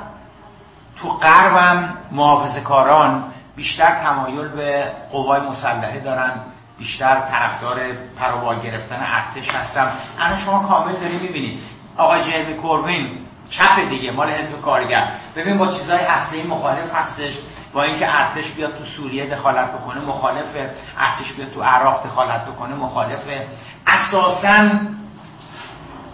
تو 1.01 1.09
قربم 1.09 1.97
محافظ 2.11 2.57
کاران 2.57 3.23
بیشتر 3.55 3.95
تمایل 4.03 4.47
به 4.47 4.91
قوای 5.11 5.41
مسلحه 5.41 5.99
دارن 5.99 6.31
بیشتر 6.77 7.19
طرفدار 7.19 7.79
پروبال 8.19 8.59
گرفتن 8.59 9.05
ارتش 9.05 9.49
هستن. 9.49 9.91
الان 10.19 10.37
شما 10.37 10.59
کامل 10.59 10.93
داری 10.93 11.19
می‌بینید 11.19 11.59
آقای 11.97 12.23
جرمی 12.23 12.53
کوربین 12.53 13.24
چپ 13.49 13.89
دیگه 13.89 14.11
مال 14.11 14.29
حزب 14.29 14.61
کارگر. 14.61 15.11
ببین 15.35 15.57
با 15.57 15.67
چیزهای 15.67 15.99
اصلی 15.99 16.43
مخالف 16.43 16.95
هستش. 16.95 17.33
با 17.73 17.83
اینکه 17.83 18.15
ارتش 18.15 18.51
بیاد 18.51 18.77
تو 18.77 18.83
سوریه 18.83 19.35
دخالت 19.35 19.73
بکنه 19.73 20.01
مخالفه 20.01 20.71
ارتش 20.99 21.33
بیاد 21.33 21.51
تو 21.51 21.63
عراق 21.63 22.05
دخالت 22.05 22.45
بکنه 22.45 22.75
مخالفه 22.75 23.47
اساسا 23.87 24.69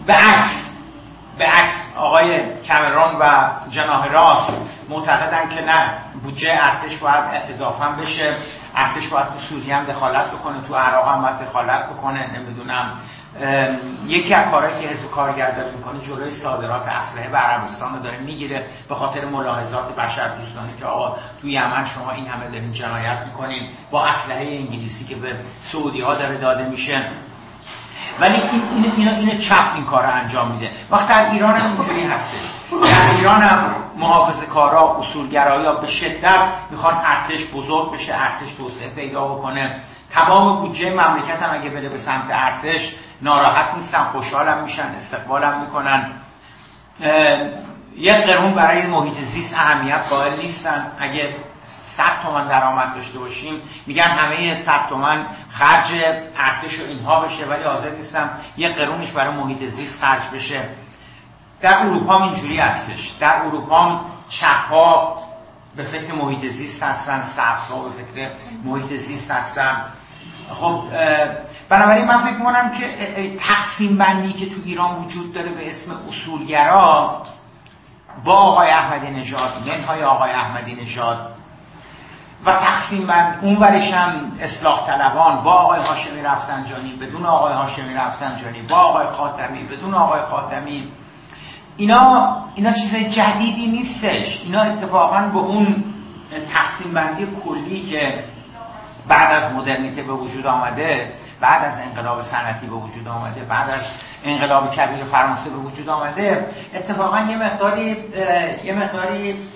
به 0.06 0.12
عکس 0.12 0.66
به 1.38 1.44
عکس 1.44 1.74
آقای 1.96 2.62
کمرون 2.62 3.16
و 3.20 3.50
جناح 3.70 4.08
راست 4.08 4.52
معتقدن 4.88 5.48
که 5.48 5.64
نه 5.64 5.94
بودجه 6.22 6.58
ارتش 6.62 6.96
باید 6.96 7.24
اضافه 7.48 7.84
بشه. 7.84 8.36
ارتش 8.76 9.08
باید 9.08 9.26
تو 9.26 9.38
سوریه 9.48 9.76
هم 9.76 9.84
دخالت 9.84 10.30
بکنه 10.30 10.66
تو 10.68 10.74
عراق 10.74 11.08
هم 11.08 11.22
باید 11.22 11.48
دخالت 11.48 11.86
بکنه 11.90 12.38
نمی‌دونم. 12.38 12.98
یکی 14.06 14.34
از 14.34 14.50
کارهایی 14.50 14.82
که 14.82 14.88
حزب 14.88 15.10
کارگر 15.10 15.50
داره 15.50 15.70
می‌کنه 15.76 16.00
جلوی 16.00 16.30
صادرات 16.30 16.88
اسلحه 16.88 17.28
به 17.28 17.36
عربستان 17.36 17.94
رو 17.94 18.02
داره 18.02 18.18
می‌گیره 18.18 18.66
به 18.88 18.94
خاطر 18.94 19.24
ملاحظات 19.24 19.96
بشر 19.96 20.28
دوستانه 20.28 20.76
که 20.78 20.84
آقا 20.84 21.16
تو 21.40 21.48
یمن 21.48 21.84
شما 21.84 22.10
این 22.10 22.26
همه 22.26 22.48
دارین 22.48 22.72
جنایت 22.72 23.18
می‌کنین 23.26 23.62
با 23.90 24.06
اسلحه 24.06 24.46
انگلیسی 24.46 25.04
که 25.04 25.16
به 25.16 25.36
سعودی 25.72 26.00
ها 26.00 26.14
داره 26.14 26.38
داده 26.38 26.64
میشه. 26.64 27.02
ولی 28.20 28.34
این 28.34 28.92
این 28.96 29.08
این 29.08 29.38
چپ 29.38 29.72
این 29.74 29.84
کار 29.84 30.06
انجام 30.06 30.52
میده. 30.52 30.70
وقت 30.90 31.08
در 31.08 31.30
ایران 31.30 31.54
هم 31.54 31.80
اینجوری 31.80 32.04
هستش. 32.04 32.40
در 32.70 33.16
ایران 33.16 33.40
هم 33.40 33.74
محافظ 33.96 34.44
کارا 34.44 34.96
اصولگرایی 34.98 35.80
به 35.80 35.86
شدت 35.86 36.48
می‌خوان 36.70 36.94
ارتش 37.04 37.46
بزرگ 37.54 37.92
بشه 37.92 38.14
ارتش 38.14 38.54
توسعه 38.58 38.88
پیدا 38.88 39.28
بکنه. 39.28 39.80
تمام 40.10 40.60
بودجه 40.60 40.90
مملکت 40.90 41.42
هم 41.42 41.60
اگه 41.60 41.70
بره 41.70 41.88
به 41.88 41.98
سمت 41.98 42.30
ارتش 42.30 42.94
ناراحت 43.22 43.74
نیستن 43.74 44.04
خوشحالم 44.04 44.64
میشن 44.64 44.82
استقبالم 44.82 45.60
می‌کنن. 45.60 46.10
یک 47.96 48.16
قرون 48.16 48.54
برای 48.54 48.86
محیط 48.86 49.14
زیست 49.14 49.54
اهمیت 49.54 50.00
قائل 50.10 50.40
نیستن. 50.40 50.92
اگه 50.98 51.34
100 51.96 52.22
تومن 52.22 52.48
درآمد 52.48 52.94
داشته 52.94 53.18
باشیم 53.18 53.62
میگن 53.86 54.06
همه 54.06 54.62
100 54.64 54.88
تومن 54.88 55.26
خرج 55.50 55.86
ارتش 56.36 56.80
و 56.80 56.84
اینها 56.84 57.20
بشه 57.20 57.46
ولی 57.46 57.62
حاضر 57.62 57.90
نیستم 57.90 58.30
یک 58.56 58.76
قرونش 58.76 59.10
برای 59.10 59.34
محیط 59.34 59.64
زیست 59.64 60.00
خرج 60.00 60.22
بشه. 60.34 60.60
در 61.60 61.78
اروپا 61.78 62.18
هم 62.18 62.22
اینجوری 62.22 62.58
هستش. 62.58 63.12
در 63.20 63.42
اروپا 63.42 63.80
هم 63.80 64.00
چپا 64.28 65.16
به 65.76 65.82
فکر 65.82 66.14
محیط 66.14 66.52
زیست 66.52 66.82
هستن 66.82 67.22
سبزها 67.36 67.82
به 67.82 67.90
فکر 67.90 68.30
محیط 68.64 68.92
زیست 68.92 69.30
هستن. 69.30 69.76
خب 70.50 70.82
بنابراین 71.68 72.06
من 72.06 72.24
فکر 72.24 72.36
می‌کنم 72.36 72.70
که 72.70 73.36
تقسیم 73.38 73.98
بندی 73.98 74.32
که 74.32 74.46
تو 74.46 74.56
ایران 74.64 75.04
وجود 75.04 75.34
داره 75.34 75.48
به 75.48 75.70
اسم 75.70 75.92
اصولگرا 76.08 77.22
با 78.24 78.34
آقای 78.34 78.70
احمدی 78.70 79.10
نژاد 79.10 79.52
منهای 79.66 80.02
آقای 80.02 80.30
احمدی 80.30 80.74
نژاد 80.74 81.32
و 82.46 82.52
تقسیم 82.52 83.06
بند 83.06 83.38
اون 83.42 83.62
هم 83.62 84.32
اصلاح 84.40 84.86
طلبان 84.86 85.42
با 85.42 85.52
آقای 85.52 85.80
هاشمی 85.80 86.22
رفسنجانی 86.22 86.92
بدون 86.92 87.26
آقای 87.26 87.52
هاشمی 87.52 87.94
رفسنجانی 87.94 88.62
با 88.62 88.76
آقای 88.76 89.06
خاتمی 89.06 89.64
بدون 89.64 89.94
آقای 89.94 90.20
خاتمی. 90.30 90.88
اینا 91.76 92.36
اینا 92.54 92.72
چیزای 92.72 93.10
جدیدی 93.10 93.66
نیستش. 93.66 94.40
اینا 94.44 94.60
اتفاقا 94.60 95.20
به 95.22 95.38
اون 95.38 95.84
تقسیم 96.54 96.94
بندی 96.94 97.28
کلی 97.44 97.82
که 97.82 98.24
بعد 99.12 99.32
از 99.42 99.52
مدرنیته 99.52 100.02
به 100.02 100.12
وجود 100.12 100.46
آمده 100.46 101.12
بعد 101.40 101.64
از 101.64 101.78
انقلاب 101.78 102.22
صنعتی 102.22 102.66
به 102.66 102.76
وجود 102.76 103.08
آمده 103.08 103.44
بعد 103.44 103.70
از 103.70 103.80
انقلاب 104.24 104.74
کبیر 104.74 105.04
فرانسه 105.04 105.50
به 105.50 105.56
وجود 105.56 105.88
آمده 105.88 106.46
اتفاقا 106.74 107.20
یه 107.20 107.36
مقداری 107.36 107.96
یه 108.64 108.72
مقداری 108.72 109.48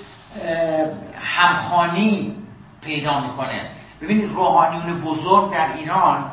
همخانی 1.21 2.37
پیدا 2.81 3.21
می‌کنه. 3.21 3.71
ببینید 4.03 4.33
روحانیون 4.33 5.01
بزرگ 5.01 5.53
در 5.53 5.73
ایران 5.75 6.25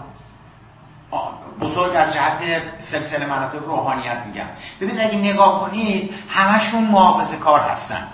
بزرگ 1.62 1.95
از 1.95 2.13
جهت 2.13 2.39
سلسله 2.81 3.25
مراتب 3.25 3.65
روحانیت 3.65 4.17
میگم 4.25 4.47
ببینید 4.81 5.01
اگه 5.01 5.17
نگاه 5.17 5.59
کنید 5.59 6.13
همشون 6.29 6.83
محافظ 6.83 7.36
کار 7.36 7.59
هستن. 7.59 8.07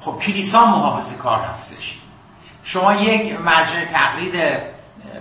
خب 0.00 0.18
کلیسا 0.18 0.66
محافظ 0.66 1.16
کار 1.16 1.40
هستش. 1.40 2.01
شما 2.64 2.94
یک 2.94 3.40
مرجع 3.40 3.84
تقلید 3.84 4.32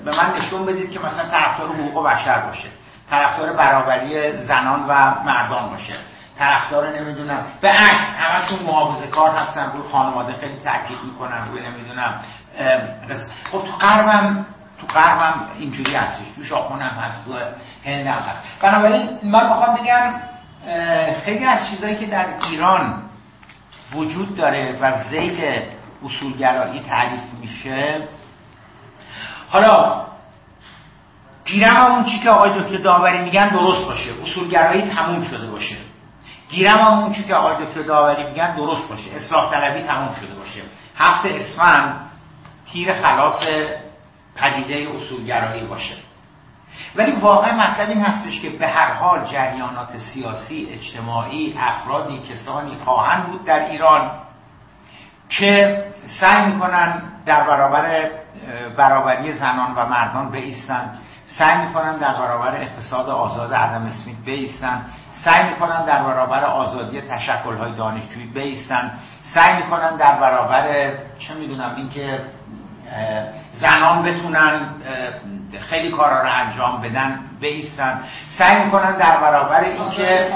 به 0.05 0.11
من 0.17 0.33
نشون 0.37 0.65
بدید 0.65 0.91
که 0.91 0.99
مثلا 0.99 1.29
طرفدار 1.29 1.67
حقوق 1.67 2.07
بشر 2.07 2.39
باشه 2.39 2.67
طرفدار 3.09 3.53
برابری 3.53 4.37
زنان 4.37 4.85
و 4.87 5.23
مردان 5.25 5.69
باشه 5.69 5.93
طرفدار 6.39 6.99
نمی‌دونم 6.99 7.43
به 7.61 7.69
عکس 7.69 8.15
همشون 8.19 8.59
محافظه 8.59 9.07
کار 9.07 9.35
هستن 9.35 9.71
روی 9.73 9.89
خانواده 9.91 10.33
خیلی 10.33 10.59
تاکید 10.63 10.97
می‌کنن 11.03 11.47
روی 11.51 11.61
نمی‌دونم 11.61 12.13
خب 13.51 13.59
تو 13.65 13.71
غربم 13.71 14.45
تو 14.81 14.87
غربم 14.87 15.33
اینجوری 15.59 15.95
هستش 15.95 16.25
تو 16.35 16.43
ژاپن 16.43 16.81
هم 16.81 17.03
هست 17.03 17.25
تو 17.25 17.33
هند 17.85 18.07
هم 18.07 18.13
هست. 18.13 18.41
بنابراین 18.61 19.19
من 19.23 19.49
می‌خوام 19.49 19.75
بگم 19.75 20.13
خیلی 21.25 21.45
از 21.45 21.69
چیزهایی 21.69 21.95
که 21.95 22.05
در 22.05 22.25
ایران 22.49 23.03
وجود 23.93 24.35
داره 24.35 24.77
و 24.81 25.03
زید 25.09 25.43
اصولگرایی 26.05 26.79
تعریف 26.79 27.23
میشه. 27.39 28.07
حالا 29.49 30.01
گیرم 31.45 31.91
اون 31.91 32.03
چی 32.03 32.19
که 32.19 32.29
آقای 32.29 32.61
دکتر 32.61 32.77
داوری 32.77 33.21
میگن 33.21 33.49
درست 33.49 33.85
باشه. 33.85 34.11
اصولگرایی 34.23 34.81
تموم 34.81 35.21
شده 35.21 35.47
باشه. 35.47 35.75
گیرم 36.49 36.87
اون 36.87 37.11
چی 37.11 37.23
که 37.23 37.35
آقای 37.35 37.65
دکتر 37.65 37.81
داوری 37.81 38.23
میگن 38.23 38.55
درست 38.55 38.89
باشه. 38.89 39.15
اصلاح 39.15 39.51
طلبی 39.51 39.81
تموم 39.81 40.13
شده 40.13 40.33
باشه. 40.35 40.61
هفت 40.97 41.25
اسفند 41.25 42.09
تیر 42.71 42.93
خلاص 42.93 43.43
پدیده 44.35 44.87
اصولگرایی 44.95 45.65
باشه. 45.65 45.95
ولی 46.95 47.11
واقع 47.11 47.53
مطلب 47.53 47.89
این 47.89 48.01
هستش 48.01 48.41
که 48.41 48.49
به 48.49 48.67
هر 48.67 48.93
حال 48.93 49.25
جریانات 49.25 49.97
سیاسی 49.97 50.67
اجتماعی 50.71 51.55
افرادی 51.59 52.19
کسانی 52.19 52.77
خواهند 52.85 53.27
بود 53.27 53.45
در 53.45 53.69
ایران. 53.69 54.11
که 55.39 55.83
سعی 56.19 56.45
می‌کنن 56.45 57.01
در 57.25 57.43
برابر 57.43 58.09
برابری 58.77 59.33
زنان 59.33 59.73
و 59.75 59.85
مردان 59.85 60.31
بیستن. 60.31 60.91
سعی 61.25 61.57
می‌کنن 61.57 61.97
در 61.97 62.13
برابر 62.13 62.55
اقتصاد 62.55 63.09
آزاد 63.09 63.53
عدم 63.53 63.85
اسمیت 63.85 64.17
بیستن. 64.25 64.81
سعی 65.11 65.49
می‌کنن 65.49 65.85
در 65.85 66.03
برابر 66.03 66.43
آزادی 66.43 67.01
تشکلهای 67.01 67.73
دانشجویی 67.73 68.25
بیستن. 68.25 68.91
سعی 69.33 69.55
می‌کنن 69.55 69.95
در 69.95 70.15
برابر 70.15 70.93
چه 71.19 71.33
می‌دونم 71.33 71.75
اینکه 71.75 72.19
زنان 73.53 74.03
بتونن 74.03 74.59
خیلی 75.69 75.91
کارا 75.91 76.21
رو 76.21 76.29
انجام 76.31 76.81
بدن 76.81 77.19
بیستن. 77.39 78.03
سعی 78.37 78.63
می‌کنن 78.63 78.97
در 78.97 79.17
برابر 79.17 79.59
اینکه 79.59 80.27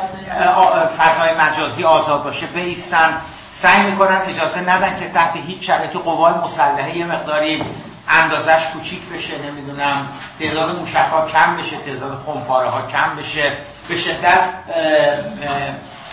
فضای 0.98 1.34
مجازی 1.40 1.84
آزاد 1.84 2.24
باشه 2.24 2.48
بیستن. 2.48 3.22
سعی 3.62 3.92
می‌کنن 3.92 4.22
اجازه 4.28 4.60
ندن 4.60 5.00
که 5.00 5.10
تحت 5.10 5.36
هیچ 5.36 5.68
شرایطی 5.68 6.00
قوای 6.00 6.34
مسلحه 6.34 6.98
یه 6.98 7.06
مقداری 7.06 7.64
اندازش 8.10 8.68
کوچیک 8.74 9.10
بشه 9.10 9.34
نمی‌دونم 9.38 10.08
تعداد 10.40 10.80
موشک 10.80 11.28
کم 11.34 11.58
بشه 11.58 11.78
تعداد 11.78 12.22
خمپاره 12.26 12.70
ها 12.70 12.82
کم 12.82 13.16
بشه. 13.16 13.58
به 13.90 13.96
شدت 13.96 14.50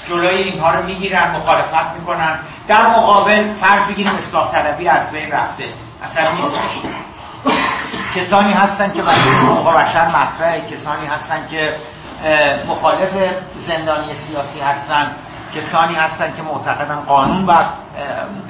جلوی 0.08 0.42
اینها 0.42 0.74
رو 0.74 0.82
می‌گیرن 0.82 1.30
مخالفت 1.30 1.94
می‌کنن. 1.98 2.38
در 2.68 2.86
مقابل 2.86 3.52
فرض 3.52 3.86
بگیریم 3.86 4.14
اصلاح 4.14 4.52
طلبی 4.52 4.88
از 4.88 5.10
بین 5.10 5.30
رفته. 5.30 5.64
اصلا 6.04 6.30
نیستش. 6.32 6.80
کسانی 8.16 8.52
هستن 8.52 8.92
که 8.92 9.02
حقوق 9.02 9.76
بشر 9.76 10.08
مطرحه. 10.08 10.60
کسانی 10.60 11.06
هستن 11.06 11.46
که 11.50 11.76
مخالف 12.68 13.10
زندانی 13.56 14.14
سیاسی 14.14 14.60
هستن. 14.60 15.16
کسانی 15.54 15.94
هستن 15.94 16.32
که 16.36 16.42
معتقدن 16.42 17.00
قانون 17.00 17.46
باید 17.46 17.66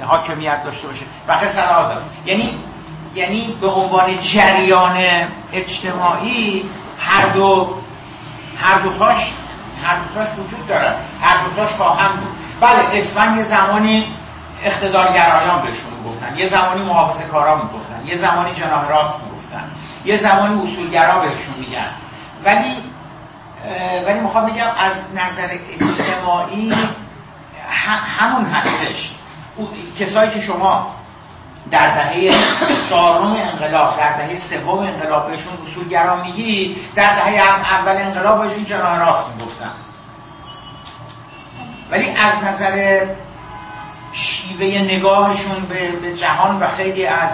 حاکمیت 0.07 0.63
داشته 0.63 0.87
باشه. 0.87 1.05
و 1.27 1.31
قصر 1.31 1.69
آزاد. 1.69 2.03
یعنی 2.25 2.59
یعنی 3.15 3.57
به 3.61 3.67
عنوان 3.67 4.19
جریان 4.19 4.97
اجتماعی 5.53 6.69
هر 6.99 7.25
دو 7.25 7.75
هر 8.57 8.79
دوتاش 8.79 9.33
هر 9.83 9.95
دوتاش 10.07 10.27
وجود 10.37 10.67
دارن 10.67 10.95
هر 11.21 11.43
دوتاش 11.43 11.69
خواهم 11.69 12.11
بود. 12.15 12.31
بله 12.61 12.97
اسفن 12.97 13.37
یه 13.37 13.43
زمانی 13.43 14.07
اقتدارگرایان 14.63 15.61
بهشون 15.61 16.03
گفتن. 16.05 16.37
یه 16.37 16.49
زمانی 16.49 16.83
محافظه 16.83 17.23
کارا 17.23 17.55
می‌گفتن. 17.55 18.05
یه 18.05 18.17
زمانی 18.17 18.53
جناح 18.53 18.87
راست 18.87 19.19
می‌گفتن. 19.23 19.63
یه 20.05 20.17
زمانی 20.17 20.71
اصولگرا 20.71 21.19
بهشون 21.19 21.53
میگن. 21.59 21.87
ولی 22.45 22.75
ولی 24.07 24.19
می‌خوام 24.19 24.45
بگم 24.45 24.71
از 24.77 24.93
نظر 25.13 25.57
اجتماعی 25.79 26.73
همون 28.17 28.45
هستش. 28.45 29.11
کسایی 29.99 30.31
که 30.31 30.41
شما 30.41 30.95
در 31.71 31.95
دهه 31.95 32.31
چهارم 32.89 33.33
انقلاب 33.33 33.97
در 33.97 34.17
دهه 34.17 34.39
سوم 34.49 34.79
انقلاب 34.79 35.31
بهشون 35.31 35.53
اصولگرا 35.67 36.23
میگی 36.23 36.77
در 36.95 37.15
دهه 37.15 37.39
اول 37.73 37.97
انقلاب 38.01 38.47
بهشون 38.47 38.65
جناح 38.65 38.99
راست 38.99 39.27
می‌گفتن. 39.37 39.71
ولی 41.91 42.09
از 42.09 42.43
نظر 42.43 43.05
شیوه 44.13 44.81
نگاهشون 44.81 45.65
به, 45.69 45.91
به 45.91 46.17
جهان 46.17 46.59
و 46.59 46.67
خیلی 46.67 47.05
از 47.05 47.31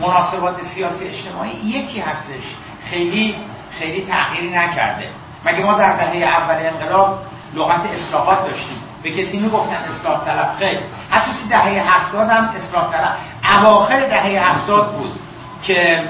مناسبات 0.00 0.62
سیاسی 0.62 1.08
اجتماعی 1.08 1.50
یکی 1.50 2.00
هستش. 2.00 2.42
خیلی 2.90 3.34
خیلی 3.78 4.06
تغییری 4.06 4.50
نکرده. 4.50 5.08
مگه 5.44 5.64
ما 5.64 5.74
در 5.74 5.96
دهه 5.96 6.28
اول 6.28 6.66
انقلاب 6.66 7.18
لغت 7.54 7.80
اصلاحات 7.94 8.44
داشتیم؟ 8.44 8.82
به 9.02 9.10
کسی 9.10 9.38
می‌گفتن 9.38 9.76
اصلاح 9.76 10.24
طلب؟ 10.24 10.54
خیلی 10.58 10.80
حتی 11.10 11.30
تو 11.30 11.48
دهه 11.48 11.96
هفتاد 11.96 12.28
هم 12.28 12.48
اصلاح 12.56 12.92
طلب. 12.92 13.16
اواخر 13.58 14.00
دهه 14.00 14.50
هفتاد 14.50 14.92
بود 14.92 15.10
که 15.62 16.02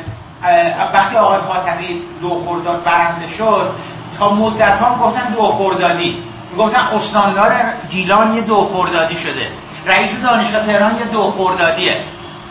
وقتی 0.94 1.16
آقای 1.16 1.38
خاتمی 1.38 2.02
دو 2.20 2.28
خورداد 2.28 2.84
برنده 2.84 3.26
شد 3.26 3.74
تا 4.18 4.34
مدت 4.34 4.78
ها 4.78 4.98
گفتن 4.98 5.32
دو 5.32 5.42
خوردادی 5.42 6.22
گفتن 6.58 6.80
استاندار 6.80 7.52
گیلان 7.90 8.34
یه 8.34 8.40
دو 8.40 8.64
خوردادی 8.64 9.14
شده. 9.14 9.48
رئیس 9.86 10.22
دانشگاه 10.22 10.66
تهران 10.66 10.98
یه 10.98 11.04
دو 11.04 11.22
خوردادیه 11.22 12.00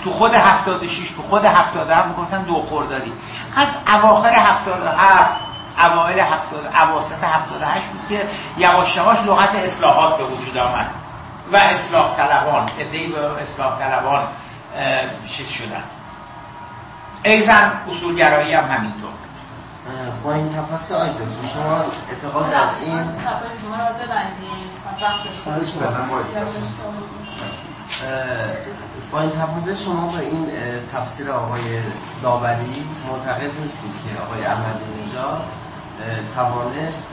تو 0.03 0.11
خود 0.11 0.33
76 0.33 1.11
تو 1.15 1.21
خود 1.29 1.45
77 1.45 2.15
گفتن 2.17 2.43
دو 2.43 2.53
خوردادی 2.53 3.11
از 3.55 3.67
اواخر 3.95 4.33
77 4.33 5.50
اوایل 5.77 6.19
70 6.19 6.65
اواسط 6.65 7.23
78 7.23 7.87
بود 7.87 8.07
که 8.09 8.27
یواش 8.57 8.95
یواش 8.95 9.19
لغت 9.19 9.55
اصلاحات 9.55 10.17
به 10.17 10.23
وجود 10.23 10.57
آمد 10.57 10.87
و 11.51 11.57
اصلاح 11.57 12.15
طلبان 12.17 12.69
ادعی 12.79 13.07
به 13.07 13.41
اصلاح 13.41 13.79
طلبان 13.79 14.23
چیز 15.37 15.47
شدن. 15.47 15.83
ایزن 17.23 17.71
اصولگرایی 17.91 18.53
هم 18.53 18.65
همینطور. 18.65 19.09
با 20.23 20.33
این 20.33 20.53
تفاصیل 20.53 20.95
آی 20.95 21.09
دکتر 21.09 21.47
شما 21.53 21.85
اعتقاد 22.09 22.53
از 22.53 22.81
این 22.81 23.03
شما. 23.61 23.81
را 25.81 26.05
با 29.11 29.21
این 29.21 29.31
تفاصیل 29.31 29.75
شما 29.85 30.07
به 30.07 30.19
این 30.19 30.47
تفسیر 30.93 31.31
آقای 31.31 31.81
داوری 32.23 32.85
معتقد 33.07 33.59
نیستید 33.59 33.93
که 33.93 34.21
آقای 34.21 34.45
احمدی 34.45 34.85
نژاد 35.01 35.41
توانست 36.35 37.03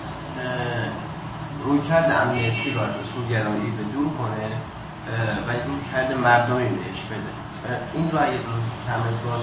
روی 1.64 1.80
کرد 1.88 2.12
امنیتی 2.22 2.74
را 2.74 2.82
اصولگرایی 2.82 3.70
به 3.70 3.82
دور 3.82 4.12
کنه 4.18 4.48
و 5.46 5.50
روی 5.50 5.80
کرد 5.92 6.12
مردمی 6.12 6.68
بهش 6.68 7.00
بده. 7.10 7.78
این 7.94 8.10
رو 8.10 8.18
اگه 8.18 8.38
همه 8.88 9.10
باز 9.24 9.40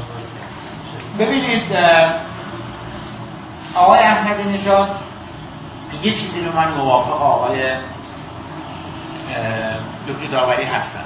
ببینید 1.19 1.77
آقای 3.75 3.99
احمدی 3.99 4.43
نژاد 4.43 4.89
یه 6.03 6.11
چیزی 6.11 6.41
رو 6.41 6.55
من 6.55 6.71
موافق 6.71 7.21
آقای 7.21 7.61
دکتر 10.07 10.27
داوری 10.31 10.63
هستم. 10.63 11.05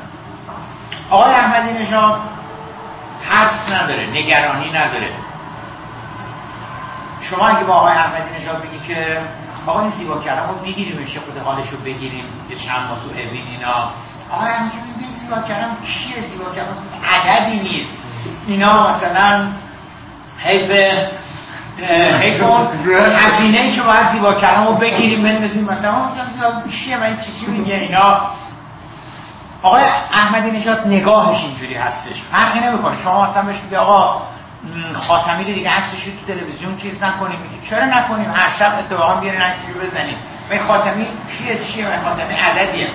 آقای 1.10 1.34
احمدی 1.34 1.84
نژاد 1.84 2.20
ترس 3.30 3.70
نداره 3.70 4.10
نگرانی 4.10 4.70
نداره. 4.70 5.12
شما 7.22 7.48
اگه 7.48 7.64
با 7.64 7.74
آقای 7.74 7.94
احمدی 7.94 8.42
نژاد 8.42 8.62
بگی 8.62 8.88
که 8.88 9.22
آقا 9.68 9.82
این 9.82 9.90
زیبا 9.90 10.18
کلام 10.22 10.50
رو 10.50 10.56
بگیریم 10.56 10.98
میشه 10.98 11.20
خود 11.20 11.38
حالش 11.38 11.70
رو 11.70 11.78
بگیریم 11.78 12.24
که 12.50 12.56
چند 12.56 12.88
ما 12.90 12.96
تو 12.96 13.10
اوین 13.10 13.48
اینا. 13.52 13.92
آقای 14.32 14.48
احمدی 14.48 14.78
این 15.00 15.14
زیبا 15.22 15.36
کلام 15.36 15.78
کیه 15.86 16.28
زیبا 16.30 16.46
کلام 16.46 16.76
عددی 17.14 17.60
نیست. 17.60 17.90
اینا 18.48 18.90
مثلا 18.90 19.48
حیف 20.40 20.72
هزینه 23.16 23.72
که 23.72 23.82
باید 23.82 24.10
زیبا 24.12 24.34
کلام 24.34 24.68
رو 24.68 24.74
بگیریم 24.74 25.24
بندازیم. 25.24 25.64
مثلا 25.64 26.12
چیه 26.72 26.98
من 26.98 27.18
چی 27.18 27.46
میگه 27.46 27.76
اینا؟ 27.76 28.22
آقای 29.62 29.84
احمدی 30.14 30.52
نژاد 30.52 30.88
نگاهش 30.88 31.44
اینجوری 31.44 31.76
هستش. 31.76 32.22
فرقی 32.32 32.60
نمی‌کنه. 32.60 32.98
شما 32.98 33.30
مثلا 33.30 33.42
بهش 33.42 33.62
میگه 33.64 33.78
آقا 33.78 34.22
خاتمی 34.94 35.44
رو 35.44 35.54
دیگه 35.54 35.70
عکسش 35.70 36.04
تو 36.04 36.34
تلویزیون 36.34 36.78
چیز 36.78 37.04
نکنیم. 37.04 37.40
میگه 37.40 37.70
چرا 37.70 37.86
نکنیم؟ 37.86 38.32
هر 38.32 38.50
شب 38.60 38.74
اتفاقا 38.80 39.16
بیارین 39.16 39.42
عکسی 39.42 39.74
رو 39.74 39.80
بزنیم. 39.80 40.18
من 40.52 40.68
خاتمی 40.68 41.08
چیه؟ 41.38 41.60
چیه؟ 41.66 41.90
من 41.90 42.04
خاتمی 42.04 42.34
عددیه. 42.34 42.88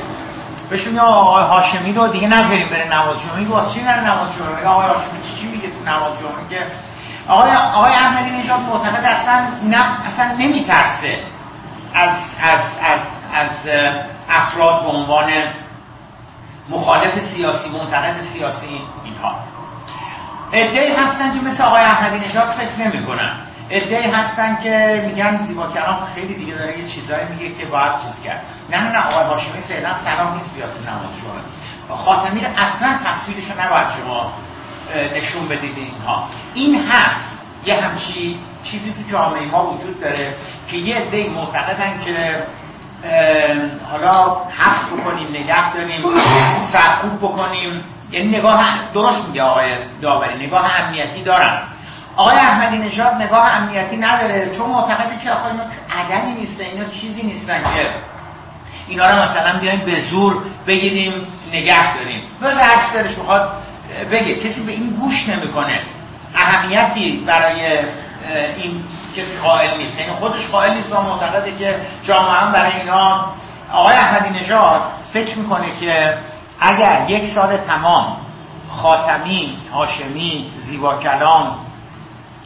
بهش 0.71 0.87
میگه 0.87 1.01
آقای 1.01 1.45
هاشمی 1.45 1.93
رو 1.93 2.09
دیگه 2.09 2.29
نذاریم 2.29 2.69
بره 2.69 2.89
نماز 2.93 3.23
جمعه. 3.23 3.37
میگه 3.37 3.51
واسه 3.51 3.75
چی 3.75 3.83
نره 3.83 4.01
نماز 4.01 4.35
جمعه؟ 4.39 4.57
میگه 4.57 4.69
آقای 4.69 4.87
هاشمی 4.87 5.23
چی, 5.23 5.41
چی 5.41 5.47
میگه 5.47 5.69
تو 5.69 5.91
نماز 5.91 6.13
جمعه؟ 6.21 6.49
که 6.51 6.67
آقای 7.29 7.51
آقای 7.51 7.93
احمدی 7.93 8.31
نژاد 8.31 8.61
معتقد 8.61 9.05
اصلا 9.05 9.47
نه 9.63 10.07
اصلا 10.07 10.33
نمیترسه 10.33 11.19
از 11.95 12.17
از 12.43 12.61
از 12.83 13.01
از 13.35 13.49
افراد 14.31 14.83
به 14.83 14.89
عنوان 14.89 15.31
مخالف 16.71 17.19
سیاسی 17.19 17.69
منتقد 17.69 18.21
سیاسی 18.33 18.81
اینها. 19.05 19.35
ادعی 20.55 20.93
هستن 20.95 21.35
که 21.35 21.41
مثل 21.45 21.63
آقای 21.63 21.83
احمدی 21.83 22.29
نژاد 22.29 22.49
فکر 22.51 22.89
نمی‌کنن. 22.89 23.33
ادعی 23.71 24.11
هستن 24.11 24.59
که 24.63 25.05
میگن 25.07 25.47
زیبا 25.47 25.67
کلام 25.67 25.99
خیلی 26.15 26.35
دیگه 26.35 26.55
داره 26.55 26.79
یه 26.79 26.89
چیزایی 26.89 27.27
میگه 27.31 27.55
که 27.55 27.67
باید 27.67 27.93
چیز 27.93 28.25
کرد. 28.25 28.43
نه 28.71 28.83
نه 28.83 28.99
آقای 28.99 29.25
هاشمی 29.25 29.63
فعلا 29.69 29.89
سلام 30.05 30.35
نیست 30.35 30.55
بیاد 30.55 30.71
تو 30.75 30.81
نماز 30.81 31.15
شما. 31.21 31.97
خاتمی 31.97 32.41
اصلا 32.41 32.99
تصویرش 33.05 33.45
رو 33.51 33.67
نباید 33.67 33.89
شما 33.89 34.33
نشون 35.17 35.49
بدید 35.49 35.77
اینها. 35.77 36.29
این 36.55 36.83
هست. 36.89 37.35
یه 37.67 37.75
همچی 37.75 38.39
چیزی 38.65 38.93
تو 38.93 39.13
جامعه 39.13 39.47
ما 39.47 39.67
وجود 39.67 40.01
داره 40.01 40.35
که 40.71 40.77
یه 40.77 40.97
عده 40.97 41.31
معتقدن 41.31 42.01
که 42.05 42.43
حالا 43.91 44.37
حفظ 44.59 44.87
بکنیم 44.93 45.29
نگه 45.29 45.75
داریم 45.75 46.05
سرکوب 46.73 47.19
بکنیم. 47.19 47.85
یعنی 48.15 48.39
نگاه 48.39 48.65
درست 48.95 49.29
میگه 49.29 49.43
آقای 49.43 49.71
داوری 50.03 50.47
نگاه 50.47 50.81
امنیتی 50.81 51.23
دارن 51.23 51.59
آقای 52.17 52.37
احمدی 52.37 52.79
نژاد 52.79 53.15
نگاه 53.15 53.57
امنیتی 53.57 53.97
نداره 53.97 54.57
چون 54.57 54.71
معتقده 54.71 55.19
که 55.25 55.31
آقای 55.31 55.51
اینا 55.51 55.65
عددی 56.01 56.33
نیستن 56.33 56.65
اینا 56.65 56.85
چیزی 56.85 57.23
نیستن 57.23 57.63
که 57.63 57.91
اینا 58.89 59.11
رو 59.11 59.17
مثلا 59.17 59.59
بیایم 59.59 59.81
به 59.81 60.01
زور 60.01 60.43
بگیریم 60.67 61.27
نگه 61.53 61.95
داریم. 61.95 62.23
به 62.41 62.55
هر 62.55 62.93
دلش 62.95 63.19
می‌خواد 63.19 63.51
بگه. 64.13 64.35
کسی 64.35 64.63
به 64.63 64.73
این 64.73 64.91
گوش 64.91 65.29
نمی‌کنه. 65.29 65.81
اهمیتی 66.35 67.25
برای 67.27 67.79
این 68.57 68.85
کسی 69.17 69.39
قائل 69.43 69.77
نیست. 69.77 70.01
یعنی 70.01 70.13
خودش 70.13 70.47
قائل 70.47 70.75
نیست 70.75 70.93
و 70.93 71.01
معتقده 71.03 71.57
که 71.57 71.77
جامعه 72.03 72.33
هم 72.33 72.53
برای 72.53 72.73
اینا. 72.73 73.27
آقای 73.73 73.97
احمدی 73.97 74.41
نژاد 74.41 74.83
فکر 75.13 75.39
می‌کنه 75.39 75.67
که 75.81 76.19
اگر 76.61 77.05
یک 77.09 77.27
سال 77.27 77.57
تمام 77.57 78.17
خاتمی، 78.71 79.57
هاشمی، 79.75 80.51
زیبا 80.59 80.95
کلام 80.95 81.57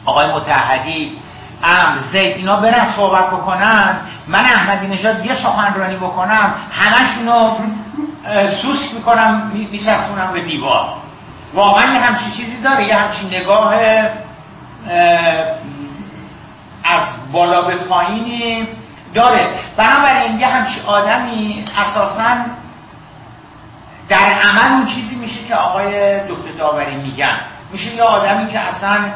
آقای 0.04 0.26
متحدی 0.26 1.18
امر 1.64 1.98
زید 1.98 2.36
اینا 2.36 2.56
برن 2.56 2.84
صحبت 2.96 3.26
بکنن 3.30 3.96
من 4.28 4.44
احمدی 4.44 4.86
نژاد 4.86 5.26
یه 5.26 5.34
سخنرانی 5.34 5.96
بکنم 5.96 6.54
همشونو 6.70 7.56
سوسک 8.62 8.94
می‌کنم 8.94 9.50
میچسبونم 9.54 10.32
به 10.32 10.40
دیوار. 10.40 10.88
واقعا 11.54 11.94
یه 11.94 12.00
همچین 12.00 12.30
چیزی 12.30 12.62
داره 12.62 12.86
یه 12.86 12.96
همچین 12.96 13.26
نگاه 13.28 13.74
از 16.84 17.04
بالا 17.32 17.62
به 17.62 17.74
پایینی 17.74 18.68
داره. 19.14 19.48
بنابراین 19.76 20.40
یه 20.40 20.46
همچین 20.46 20.82
آدمی 20.86 21.64
اساسا 21.78 22.36
در 24.08 24.32
عمل 24.42 24.72
اون 24.72 24.86
چیزی 24.86 25.16
میشه 25.16 25.44
که 25.44 25.54
آقای 25.54 26.20
دکتر 26.20 26.52
داوری 26.58 26.96
میگن. 26.96 27.38
میشه 27.72 27.94
یه 27.94 28.02
آدمی 28.02 28.48
که 28.52 28.58
اصلا 28.58 29.12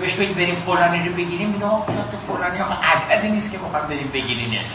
بهش 0.00 0.14
بگیم 0.14 0.34
بریم 0.34 0.54
فلانی 0.54 1.08
رو 1.08 1.14
بگیریم 1.14 1.48
میگه 1.50 1.66
ما 1.66 1.84
تو 1.86 2.34
فلانی 2.34 2.58
ها 2.58 2.76
عددی 2.82 3.28
نیست 3.28 3.52
که 3.52 3.58
بخوام 3.58 3.86
بریم 3.88 4.10
بگیرینش. 4.14 4.66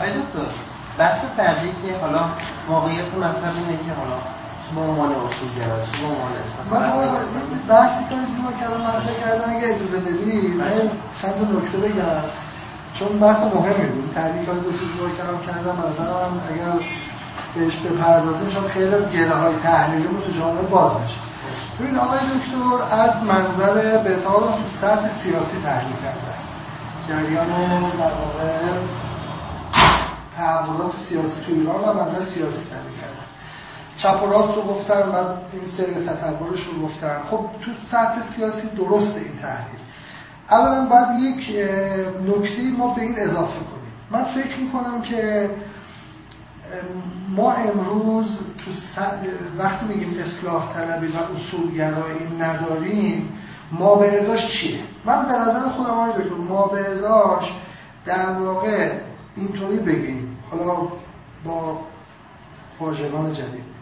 آیا 0.00 0.12
دکتر 0.12 0.52
بحث 0.98 1.20
بعدی 1.38 1.68
که 1.68 1.98
حالا 2.00 2.20
واقعیت 2.68 3.14
مطلب 3.14 3.54
اینه 3.56 3.76
که 3.76 3.92
حالا 3.98 4.18
به 4.74 4.80
عنوان 4.80 5.10
اصول 5.12 5.48
گرایش 5.58 5.88
به 5.88 6.06
عنوان 6.06 6.32
من 6.70 7.66
بحثی 7.68 8.04
که 8.08 8.14
ما 8.14 8.52
کردم 8.60 8.80
مطرح 8.80 9.20
کردن 9.20 9.56
اگه 9.56 9.66
اجازه 9.66 9.98
بدی 9.98 10.48
من 10.48 10.90
چند 11.22 11.56
نکته 11.56 11.78
بگم. 11.78 12.45
چون 12.98 13.18
بحث 13.18 13.54
مهمی 13.54 13.86
بود. 13.86 14.14
تعریف 14.14 14.48
از 14.48 14.56
اصول 14.56 15.16
کردم 15.18 15.38
کردم 15.46 15.84
از 15.88 15.98
هم 15.98 16.40
اگر 16.50 16.86
بهش 17.54 17.76
بپردازیم 17.76 18.50
شاید 18.50 18.66
خیلی 18.66 19.16
گره 19.16 19.34
های 19.34 19.54
تحلیلی 19.62 20.08
تو 20.26 20.32
جامعه 20.38 20.62
باز 20.62 20.92
میشه 21.02 21.26
ببین 21.80 21.96
آقای 21.96 22.18
دکتر 22.18 22.94
از 22.94 23.24
منظر 23.24 23.98
به 23.98 24.16
سطح 24.80 25.22
سیاسی 25.22 25.62
تحلیل 25.64 25.96
کردن. 26.02 26.38
جریان 27.08 27.80
در 27.80 28.12
واقع 28.12 28.78
تحولات 30.36 30.92
سیاسی 31.08 31.40
تو 31.46 31.52
ایران 31.52 31.80
و 31.84 31.92
منظر 31.92 32.24
سیاسی 32.24 32.58
تحلیل 32.70 32.96
کردن. 33.00 33.26
چپ 33.96 34.22
و 34.22 34.30
راست 34.30 34.56
رو 34.56 34.62
گفتن 34.62 35.02
و 35.02 35.16
این 35.52 35.62
سر 35.76 36.14
تطورش 36.14 36.60
رو 36.60 36.86
گفتن. 36.86 37.18
خب 37.30 37.46
تو 37.64 37.70
سطح 37.90 38.34
سیاسی 38.36 38.68
درست 38.76 39.16
این 39.16 39.38
تحلیل. 39.42 39.75
اولا 40.50 40.84
باید 40.84 41.20
یک 41.20 41.56
نکته 42.28 42.62
ما 42.78 42.94
به 42.94 43.02
این 43.02 43.18
اضافه 43.18 43.58
کنیم. 43.58 43.92
من 44.10 44.24
فکر 44.24 44.58
می‌کنم 44.58 45.02
که 45.02 45.50
ما 47.28 47.52
امروز 47.52 48.26
تو 48.58 48.70
وقتی 49.58 49.86
میگیم 49.86 50.14
اصلاح 50.20 50.74
طلبی 50.74 51.06
و 51.06 51.16
اصولگرایی 51.36 52.36
نداریم 52.40 53.32
ما 53.72 53.94
به 53.94 54.22
ازاش 54.22 54.40
چیه؟ 54.60 54.80
من 55.04 55.28
به 55.28 55.32
نظر 55.32 55.68
خودم 55.68 55.90
آقای 55.90 56.22
دکتر 56.22 56.34
ما 56.34 56.66
به 56.66 56.90
ازاش 56.90 57.52
در 58.04 58.30
واقع 58.30 58.92
اینطوری 59.36 59.78
بگیم. 59.78 60.38
حالا 60.50 60.88
با 61.44 61.80
واژگان 62.80 63.32
جدید. 63.32 63.75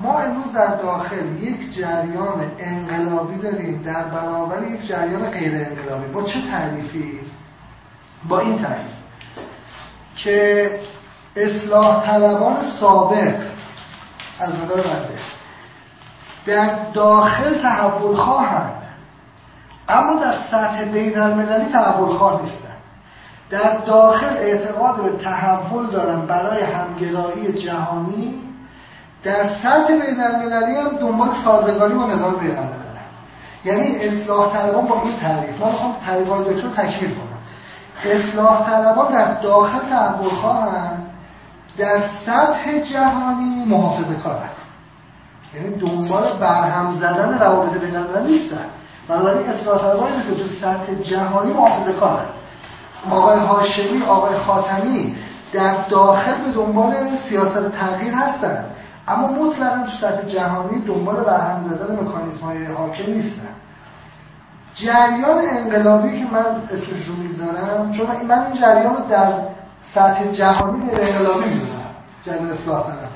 ما 0.00 0.18
امروز 0.18 0.52
در 0.52 0.76
داخل 0.76 1.42
یک 1.42 1.76
جریان 1.76 2.50
انقلابی 2.58 3.38
داریم. 3.38 3.82
در 3.82 4.04
برابر 4.04 4.62
یک 4.62 4.86
جریان 4.88 5.30
غیر 5.30 5.54
انقلابی. 5.54 6.12
با 6.12 6.22
چه 6.22 6.50
تعریفی؟ 6.50 7.20
با 8.28 8.40
این 8.40 8.58
تعریف 8.58 8.92
که 10.16 10.70
اصلاح 11.36 12.06
طلبان 12.06 12.56
سابق 12.80 13.34
از 14.40 14.50
نظر 14.54 14.82
بنده 14.82 15.18
در 16.46 16.92
داخل 16.92 17.62
تحول 17.62 18.16
خواهند. 18.16 18.82
اما 19.88 20.20
در 20.20 20.32
سطح 20.50 20.84
بین 20.84 21.18
المللی 21.18 21.72
تحول 21.72 22.16
خواه 22.16 22.42
نیستن 22.42 22.74
در 23.50 23.76
داخل 23.76 24.36
اعتقاد 24.36 25.02
به 25.02 25.24
تحول 25.24 25.86
دارن 25.86 26.26
برای 26.26 26.62
همگرایی 26.62 27.52
جهانی 27.52 28.43
در 29.24 29.48
سطح 29.62 29.86
بین 29.88 30.20
المللی 30.20 30.76
هم 30.76 30.96
دنبال 31.00 31.28
سازگاری 31.44 31.94
با 31.94 32.06
نظام 32.06 32.34
بین 32.34 32.56
یعنی 33.64 33.96
اصلاح 33.96 34.52
طلبان 34.52 34.86
با 34.86 35.02
این 35.02 35.16
تعریف. 35.16 35.60
ما 35.60 35.70
می‌خوام 35.70 35.96
تعریف 36.06 36.28
دکتر 36.28 36.82
تکمیل 36.82 37.14
کنم. 37.14 37.34
اصلاح 38.12 38.70
طلبان 38.70 39.12
در 39.12 39.40
داخل 39.40 39.78
تحول 39.90 40.28
خواهند 40.28 41.10
در 41.78 42.00
سطح 42.26 42.78
جهانی 42.92 43.64
محافظه 43.64 44.14
کارن 44.24 44.48
یعنی 45.54 45.76
دنبال 45.76 46.38
برهم 46.40 46.98
زدن 47.00 47.38
روابط 47.38 47.80
بین 47.80 47.96
المللی 47.96 48.32
نیستن. 48.32 48.64
بنابراین 49.08 49.48
اصلاح 49.48 49.78
طلبانی 49.78 50.16
که 50.16 50.42
تو 50.42 50.48
سطح 50.60 50.94
جهانی 51.02 51.52
محافظه 51.52 51.92
کارن 51.92 52.26
آقای 53.10 53.38
هاشمی 53.38 54.02
آقای 54.02 54.38
خاتمی 54.38 55.16
در 55.52 55.74
داخل 55.88 56.34
به 56.34 56.52
دنبال 56.54 56.94
سیاست 57.28 57.70
تغییر 57.72 58.14
هستند 58.14 58.73
اما 59.08 59.26
مطلقا 59.28 59.82
تو 59.82 59.96
سطح 60.00 60.28
جهانی 60.28 60.80
دنبال 60.80 61.24
برهم 61.24 61.68
زدن 61.68 61.94
مکانیزم 61.94 62.44
های 62.44 62.64
حاکم 62.64 63.12
نیستن. 63.12 63.48
جریان 64.74 65.44
انقلابی 65.50 66.18
که 66.18 66.24
من 66.32 66.44
اسمش 66.70 67.06
رو 67.06 67.14
می‌ذارم 67.14 67.92
چون 67.92 68.06
من 68.28 68.42
این 68.42 68.60
جریان 68.60 68.96
رو 68.96 69.02
در 69.10 69.32
سطح 69.94 70.32
جهانی 70.32 70.90
به 70.90 71.12
انقلابی 71.12 71.48
می‌ذارم 71.48 71.94
جریان 72.26 72.50
اصلاح 72.50 72.82
طلب 72.82 73.14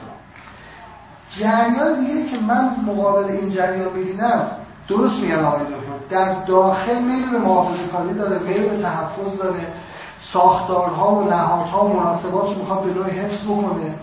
جریان 1.39 2.01
دیگه 2.01 2.31
که 2.31 2.39
من 2.39 2.71
مقابل 2.87 3.25
این 3.25 3.51
جریان 3.51 3.93
می‌بینم 3.95 4.47
درست 4.89 5.23
میگن 5.23 5.45
آقای 5.45 5.61
دکتر 5.61 6.09
در 6.11 6.45
داخل 6.45 7.03
میل 7.03 7.31
به 7.31 7.39
محافظه 7.39 7.87
کاری 7.93 8.15
داره 8.15 8.39
میل 8.39 8.69
به 8.69 8.83
تحفظ 8.83 9.39
داره 9.39 9.67
ساختارها 10.33 11.15
و 11.15 11.29
نهادها 11.31 11.87
و 11.87 12.01
مناسبات 12.01 12.45
رو 12.45 12.55
می‌خواد 12.55 12.83
به 12.83 12.95
نوعی 12.95 13.11
حفظ 13.11 13.45
بکنه. 13.45 13.95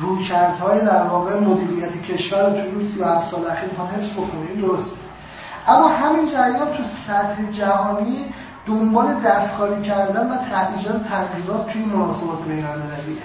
رویکردهای 0.00 0.80
در 0.80 1.02
واقع 1.02 1.40
مدیریت 1.40 2.02
کشور 2.02 2.46
رو 2.46 2.52
تو 2.52 2.78
این 2.78 2.92
37 2.92 3.30
سال 3.30 3.46
اخیر 3.46 3.70
می‌خواد 3.70 3.88
حفظ 3.88 4.12
بکنه. 4.12 4.50
این 4.50 4.60
درسته. 4.60 4.96
اما 5.68 5.88
همین 5.88 6.30
جریان 6.30 6.68
تو 6.68 6.82
سطح 7.06 7.52
جهانی 7.52 8.24
دنبال 8.66 9.14
دستکاری 9.14 9.82
کردن 9.82 10.26
و 10.30 10.36
ایجاد 10.76 11.06
تغییرات 11.10 11.66
توی 11.66 11.84
مناسبات 11.84 12.44
بین 12.48 12.64
المللیه 12.64 13.22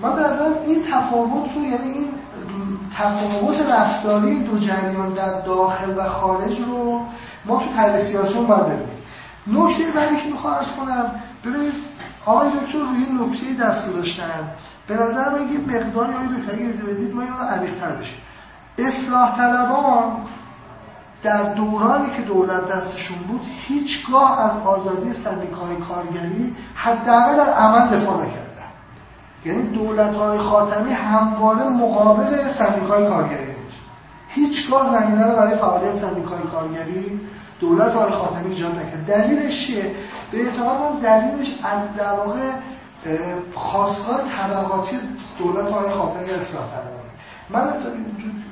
من 0.00 0.16
به 0.16 0.20
نظرم 0.20 0.52
این 0.66 0.82
تفاوت 0.92 1.54
رو 1.54 1.62
یعنی 1.62 1.92
این 1.92 2.08
تفاوت 2.98 3.60
رفتاری 3.70 4.44
دو 4.44 4.58
جریان 4.58 5.14
در 5.14 5.40
داخل 5.40 5.98
و 5.98 6.08
خارج 6.08 6.60
رو 6.60 7.00
ما 7.44 7.58
تو 7.58 7.66
تحلیل 7.76 8.06
سیاسی 8.06 8.34
باید 8.34 8.62
ببینیم. 8.62 8.94
نکته 9.46 9.92
بعدی 9.94 10.16
که 10.16 10.28
می‌خوام 10.30 10.54
ارز 10.54 10.66
کنم 10.80 11.10
ببینید 11.44 11.72
آقای 12.26 12.48
دکتر 12.48 12.78
روی 12.78 13.06
نکته 13.20 13.64
دست 13.64 13.88
گذاشتن. 13.88 14.48
به 14.88 14.94
نظر 14.94 15.30
من 15.30 15.52
یه 15.52 15.58
مقداری 15.58 16.12
دکتر 16.12 16.52
اگه 16.52 16.64
بدید 16.64 17.14
ما 17.14 17.22
اینو 17.22 17.36
عمیق‌تر 17.36 17.90
بشیم 17.90 18.18
اصلاح 18.78 19.36
طلبان 19.36 20.16
در 21.22 21.42
دورانی 21.42 22.10
که 22.16 22.22
دولت 22.22 22.68
دستشون 22.68 23.18
بود 23.28 23.40
هیچگاه 23.68 24.40
از 24.40 24.66
آزادی 24.66 25.12
سندیکای 25.12 25.76
کارگری 25.76 26.56
حداقل 26.74 27.36
در 27.36 27.52
عمل 27.52 28.00
دفاع 28.00 28.16
نکردن. 28.16 28.44
یعنی 29.44 29.62
دولت 29.62 30.14
های 30.14 30.38
خاتمی 30.38 30.92
همواره 30.92 31.68
مقابل 31.68 32.52
سندیکای 32.58 33.08
کارگری 33.08 33.46
بود. 33.46 33.72
هیچگاه 34.28 35.00
زمینه 35.00 35.24
رو 35.24 35.36
برای 35.36 35.58
فعالیت 35.58 36.00
سندیکای 36.00 36.42
کارگری 36.52 37.20
دولت 37.60 37.92
های 37.92 38.12
خاتمی 38.12 38.54
ایجاد 38.54 38.72
نکرد. 38.72 39.06
دلیلش 39.06 39.66
چیه؟ 39.66 39.94
به 40.32 40.46
اعتقاد 40.46 40.80
من 40.80 41.00
دلیلش 41.00 41.48
در 41.98 42.12
واقع 42.12 42.40
خواستگاه 43.54 44.20
طبقاتی 44.36 44.96
دولت 45.38 45.70
های 45.70 45.90
خاتمی 45.90 46.30
اصلاح 46.30 46.64
من 47.50 47.72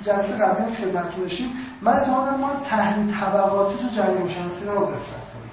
جلسه 0.05 0.32
قبلی 0.32 0.76
خدمت 0.76 1.16
داشتیم. 1.16 1.50
من 1.82 1.92
اعتقادم 1.92 2.40
ما 2.40 2.50
تحلیل 2.68 3.14
طبقاتی 3.20 3.78
تو 3.78 3.88
جریان 3.96 4.28
شناسی 4.28 4.64
رو 4.66 4.86
کنیم 4.86 5.53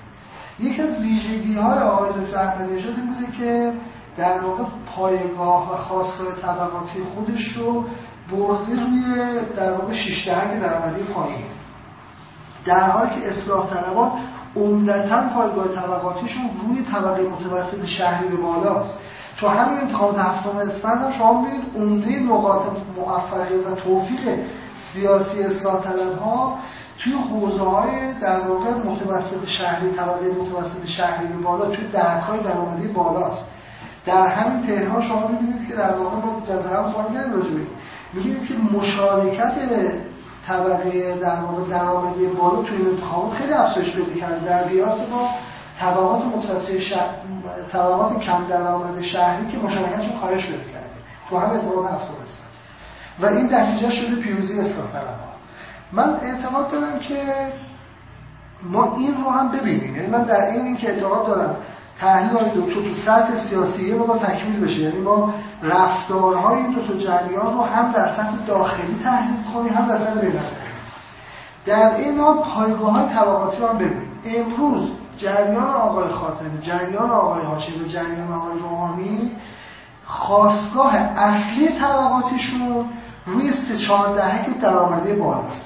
یکی 0.60 0.82
از 0.82 0.90
ویژگی 0.90 1.56
های 1.56 1.80
آقای 1.80 2.10
دکتر 2.10 2.38
احمدی 2.38 2.76
نژاد 2.76 2.96
این 2.96 3.14
بوده 3.14 3.38
که 3.38 3.74
در 4.18 4.42
واقع 4.42 4.64
پایگاه 4.96 5.74
و 5.74 5.78
خواستگاه 5.78 6.36
طبقاتی 6.42 7.00
خودش 7.16 7.58
رو 7.58 7.86
برده 8.32 8.72
روی 8.72 9.40
در 9.58 9.72
واقع 9.72 9.94
شش 9.94 10.28
دهنگ 10.28 10.62
درآمدی 10.62 11.04
پایین. 11.04 11.46
در 12.66 12.90
حالی 12.90 13.10
که 13.22 13.28
اصلاح 13.28 13.70
طلبان 13.70 14.12
عمدتا 14.56 15.22
پایگاه 15.36 15.68
طبقاتیشون 15.68 16.50
روی 16.68 16.86
طبقه 16.92 17.22
متوسط 17.22 17.86
شهری 17.86 18.28
به 18.28 18.36
بالاست. 18.36 18.94
تو 19.40 19.48
همین 19.48 19.78
انتخابات 19.78 20.18
هفتم 20.18 20.58
اسفند 20.58 21.02
هم 21.02 21.12
شما 21.12 21.42
می‌بینید 21.42 21.76
عمده 21.76 22.34
نقاط 22.34 22.62
موفقیت 22.98 23.68
و 23.68 23.76
توفیق 23.76 24.40
سیاسی 24.94 25.44
اصلاح 25.44 25.84
طلب 25.84 26.18
ها 26.18 26.58
توی 27.04 27.14
حوزه 27.14 27.64
های 27.64 28.14
در 28.22 28.40
واقع 28.40 28.70
متوسط 28.70 29.48
شهری 29.48 29.92
طبقه 29.92 30.28
متوسط 30.42 30.88
شهری 30.88 31.28
به 31.28 31.44
بالا 31.44 31.66
توی 31.66 31.88
درک 31.88 32.24
های 32.24 32.40
درآمدی 32.40 32.88
بالاست. 32.88 33.46
در 34.06 34.28
همین 34.28 34.68
تهران 34.68 35.02
شما 35.02 35.28
می‌بینید 35.28 35.68
که 35.68 35.76
در 35.76 35.96
واقع 35.96 36.16
ما 36.16 36.42
جزره 36.48 36.78
هم 36.78 36.92
سوال 36.92 37.14
کردیم 37.14 37.68
می‌بینید 38.14 38.48
که 38.48 38.54
مشارکت 38.78 39.54
طبقه 40.48 41.16
در 41.22 41.36
واقع 41.36 41.70
درآمدی 41.70 42.26
بالا 42.28 42.62
توی 42.62 42.78
انتخابات 42.78 43.34
خیلی 43.34 43.54
افزایش 43.54 43.96
پیدا 43.96 44.20
کرده. 44.20 44.46
در 44.46 44.64
قیاس 44.64 45.00
با 45.00 45.30
طبقات 45.80 46.26
متوسط 46.26 46.80
شهر... 46.80 47.10
طبقات 47.72 48.20
کم 48.20 48.48
درآمد 48.50 49.02
شهری 49.02 49.52
که 49.52 49.58
مشارکتشون 49.58 50.20
کاهش 50.22 50.46
پیدا 50.46 50.58
کرده. 50.58 50.90
تو 51.30 51.38
هم 51.38 51.50
اعتقاد 51.50 51.86
هفتاد 51.86 52.20
و 53.20 53.26
این 53.26 53.56
نتیجه 53.56 53.92
شده 53.92 54.16
پیروزی 54.22 54.60
اصلاح 54.60 54.92
طلبها 54.92 55.30
من 55.92 56.20
اعتقاد 56.22 56.72
دارم 56.72 57.00
که 57.00 57.24
ما 58.64 58.96
این 58.96 59.24
رو 59.24 59.30
هم 59.30 59.52
ببینیم. 59.52 59.96
یعنی 59.96 60.08
من 60.08 60.24
در 60.24 60.50
این 60.50 60.66
این 60.66 60.78
که 60.78 60.90
اعتقاد 60.90 61.28
دارم 61.28 61.56
تحلیل 62.02 62.38
های 62.38 62.50
دو 62.50 62.62
تو 62.62 62.82
سطح 63.06 63.50
سیاسی 63.50 63.94
ما 63.94 64.18
تکمیل 64.18 64.60
بشه. 64.60 64.80
یعنی 64.80 65.00
ما 65.00 65.34
رفتارهای 65.64 66.64
دو 66.64 66.88
تا 66.88 66.94
جریان 66.94 67.54
رو 67.54 67.64
هم 67.64 67.92
در 67.92 68.08
سطح 68.08 68.46
داخلی 68.48 69.00
تحلیل 69.04 69.44
کنیم 69.54 69.74
هم 69.74 69.88
در 69.88 69.98
سطح 69.98 70.22
بین 70.22 70.40
در 71.66 71.96
این 71.96 72.20
حال 72.20 72.38
پایگاه 72.38 72.92
های 72.92 73.16
طبقاتی 73.16 73.58
رو 73.58 73.68
هم 73.68 73.78
ببینیم. 73.78 74.12
امروز 74.26 74.90
جریان 75.18 75.70
آقای 75.70 76.10
خاتمی 76.10 76.62
جریان 76.62 77.10
آقای 77.10 77.44
هاشمی 77.44 77.86
و 77.86 77.88
جریان 77.88 78.34
آقای 78.34 78.60
روحانی 78.60 79.32
خواستگاه 80.06 80.96
اصلی 80.96 81.68
طبقاتیشون 81.80 82.86
روی 83.26 83.52
سه 83.52 83.78
چهار 83.78 84.16
دهک 84.16 84.60
درآمدی 84.62 85.14
بالاست. 85.14 85.66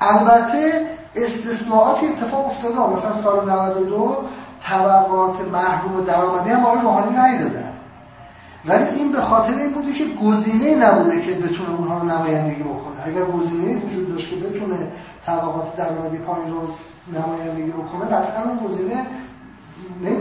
البته 0.00 0.86
استثناءاتی 1.16 2.06
اتفاق 2.06 2.46
افتاده 2.46 2.74
مثلا 2.74 3.22
سال 3.22 3.50
92 3.50 4.16
طبقات 4.62 5.40
محروم 5.52 6.04
درآمدی 6.04 6.50
هم 6.50 6.64
آقای 6.64 6.80
روحانی 6.80 7.16
ندادن 7.16 7.70
ولی 8.64 8.84
این 8.84 9.12
به 9.12 9.20
خاطر 9.20 9.54
این 9.54 9.70
بوده 9.70 9.92
که 9.92 10.04
گزینه 10.04 10.74
نبوده 10.74 11.20
که 11.20 11.32
بتونه 11.32 11.70
اونها 11.78 11.98
رو 11.98 12.04
نمایندگی 12.04 12.62
بکنه. 12.62 13.06
اگر 13.06 13.24
گزینه 13.24 13.78
وجود 13.78 14.12
داشت 14.12 14.30
که 14.30 14.36
بتونه 14.36 14.76
طبقات 15.26 15.76
درآمدی 15.76 16.18
پایین 16.18 16.50
رو 16.50 16.68
نمایندگی 17.12 17.70
بکنه 17.70 18.04
قطعا 18.04 18.42
اون 18.44 18.58
گزینه 18.58 19.06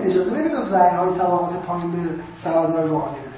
اجازه 0.04 0.38
نمی‌داد 0.38 0.76
رأی 0.76 0.96
های 0.96 1.10
طبقات 1.10 1.54
پایین 1.54 1.92
به 1.92 1.98
سوادار 2.44 2.88
روحانی 2.88 3.16
بده. 3.16 3.30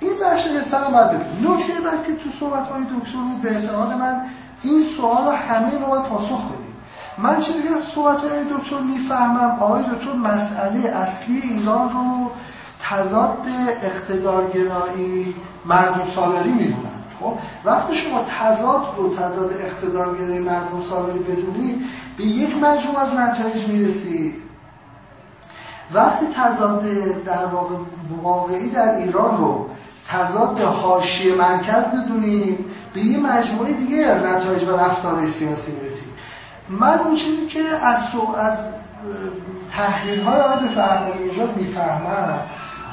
این 0.00 0.12
بخش 0.22 0.46
قصه 0.46 0.84
رو 0.84 0.90
باید 0.90 1.10
نکته 1.42 1.80
بعد 1.84 2.06
که 2.06 2.12
تو 2.12 2.30
صحبت 2.40 2.68
های 2.68 2.82
دکتر 2.82 3.18
بود 3.18 3.42
به 3.42 3.56
اعتقاد 3.56 3.92
من 3.92 4.20
این 4.62 4.82
سوال 4.96 5.24
رو 5.24 5.30
همه 5.30 5.78
رو 5.78 5.86
باید 5.86 6.04
پاسخ 6.04 6.40
من 7.18 7.40
چیزی 7.40 7.62
که 7.62 7.70
از 7.74 7.82
صحبت 7.94 8.20
دکتر 8.24 8.78
می‌فهمم؟ 8.78 9.56
آقای 9.60 9.82
دکتر 9.82 10.12
مسئله 10.12 10.88
اصلی 10.88 11.40
ایران 11.40 11.92
رو 11.92 12.30
تضاد 12.90 13.46
اقتدارگرایی 13.82 15.34
مردم 15.66 16.02
سالاری 16.14 16.50
می‌دونن. 16.52 16.94
خب 17.20 17.38
وقتی 17.64 17.94
شما 17.94 18.24
تضاد 18.40 18.84
رو 18.96 19.16
تضاد 19.16 19.50
اقتدارگرایی 19.52 20.38
مردم 20.38 20.82
سالاری 20.90 21.18
بدونید 21.18 21.84
به 22.16 22.24
یک 22.24 22.56
مجموع 22.56 22.98
از 22.98 23.14
نتایج 23.14 23.68
می‌رسید 23.68 24.34
وقتی 25.94 26.26
تضاد 26.36 26.82
در 27.24 27.46
واقع 27.46 27.74
واقعی 28.22 28.70
در 28.70 28.96
ایران 28.96 29.36
رو 29.36 29.68
تضاد 30.08 30.60
حاشیه 30.60 31.34
مرکز 31.34 31.84
بدونیم 31.84 32.64
به 32.94 33.00
یه 33.00 33.18
مجموعه 33.18 33.72
دیگه 33.72 34.14
نتایج 34.14 34.68
و 34.68 34.76
رفتار 34.76 35.28
سیاسی 35.28 35.72
می‌رسیم. 35.72 35.93
من 36.68 36.98
اون 36.98 37.16
چیزی 37.16 37.46
که 37.46 37.60
از 37.60 37.98
از 38.38 38.58
تحلیل 39.72 40.20
های 40.20 40.40
آقای 40.40 40.68
دکتر 40.68 40.80
احمدی 40.80 41.24
نژاد 41.24 41.56
می‌فهمم 41.56 42.40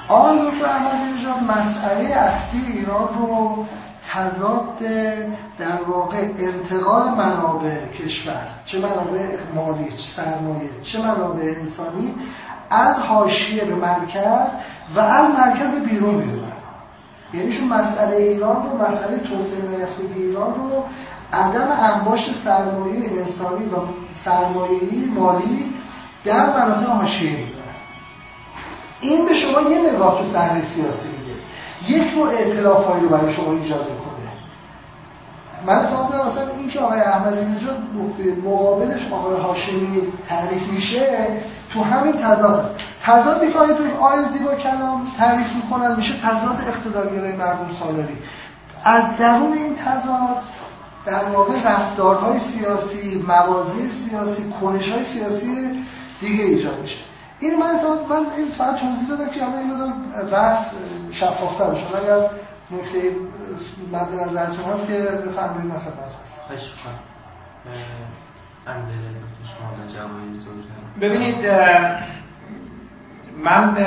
آقای 0.07 0.51
دکتر 0.51 0.65
احمدی 0.65 1.13
نژاد 1.13 1.43
مسئله 1.43 2.15
اصلی 2.15 2.65
ایران 2.73 3.07
رو 3.19 3.65
تضاد 4.11 4.79
در 5.59 5.81
واقع 5.87 6.17
انتقال 6.17 7.09
منابع 7.09 7.87
کشور 7.87 8.47
چه 8.65 8.79
منابع 8.79 9.37
مالی 9.55 9.91
چه 9.91 10.15
سرمایه 10.15 10.69
چه 10.83 10.99
منابع 10.99 11.43
انسانی 11.43 12.15
از 12.69 12.95
حاشیه 12.95 13.65
به 13.65 13.75
مرکز 13.75 14.47
و 14.95 14.99
از 14.99 15.29
مرکز 15.29 15.89
بیرون 15.89 16.15
می‌دونن 16.15 16.51
یعنی 17.33 17.51
شون 17.51 17.67
مسئله 17.67 18.15
ایران 18.15 18.55
رو 18.55 18.77
مسئله 18.77 19.17
توسعه 19.19 19.69
نیافتگی 19.69 20.23
ایران 20.23 20.55
رو 20.55 20.83
عدم 21.33 21.67
انباشت 21.79 22.43
سرمایه 22.43 23.09
انسانی 23.09 23.65
و 23.65 23.77
سرمایه‌ای 24.25 25.05
مالی 25.15 25.73
در 26.25 26.45
مناطق 26.45 26.89
حاشیه 26.89 27.37
این 29.01 29.25
به 29.25 29.33
شما 29.33 29.61
یه 29.61 29.93
نگاه 29.93 30.17
تو 30.17 30.33
صحنه 30.33 30.61
سیاسی 30.75 31.07
میده. 31.07 31.39
یک 31.87 32.13
نوع 32.17 32.29
اعتلاف 32.29 33.01
رو 33.01 33.09
برای 33.09 33.33
شما 33.33 33.51
ایجاد 33.51 33.81
می‌کنه. 33.91 34.11
من 35.65 35.85
فهم 35.85 36.09
دارم 36.09 36.27
مثلا 36.27 36.47
این 36.57 36.69
که 36.69 36.79
آقای 36.79 36.99
احمدی 36.99 37.45
نژاد 37.45 37.77
مقابلش 38.45 39.01
آقای 39.11 39.41
هاشمی 39.41 40.13
تعریف 40.29 40.67
میشه 40.67 41.27
تو 41.73 41.83
همین 41.83 42.13
تضاد 42.13 42.75
تضادی 43.03 43.47
که 43.47 43.53
توی 43.53 43.91
آیل 43.91 44.27
زیبا 44.27 44.55
کلام 44.55 45.07
تعریف 45.17 45.47
می‌کنن 45.55 45.95
میشه 45.95 46.13
تضاد 46.23 46.57
اقتدارگرای 46.67 47.35
مردم 47.35 47.69
سالاری. 47.79 48.17
از 48.83 49.03
درون 49.19 49.53
این 49.53 49.75
تضاد 49.75 50.37
در 51.05 51.25
واقع 51.25 51.53
رفتارهای 51.65 52.39
سیاسی 52.39 53.23
موازی 53.27 53.91
سیاسی 54.09 54.53
کنشهای 54.61 55.05
سیاسی 55.05 55.83
دیگه 56.19 56.43
ایجاد 56.43 56.81
میشه. 56.81 56.99
این 57.39 57.59
من 57.59 57.73
من 58.09 58.25
این 58.37 58.51
فقط 58.57 58.79
توضیح 58.79 59.09
دادم 59.09 59.29
که 59.29 59.43
همه 59.45 59.57
این 59.57 60.29
بحث 60.31 60.65
شفافتر 61.11 61.69
بشه 61.71 61.95
اگر 61.95 62.29
نکته 62.71 63.15
مد 63.91 64.13
نظرتون 64.13 64.65
هست 64.65 64.87
که 64.87 64.93
بفرمایید 64.93 65.65
من 65.65 65.79
خدمت 65.79 65.99
هست 65.99 66.41
خواهش 66.47 66.61
ببینید 71.01 71.45
من 73.43 73.77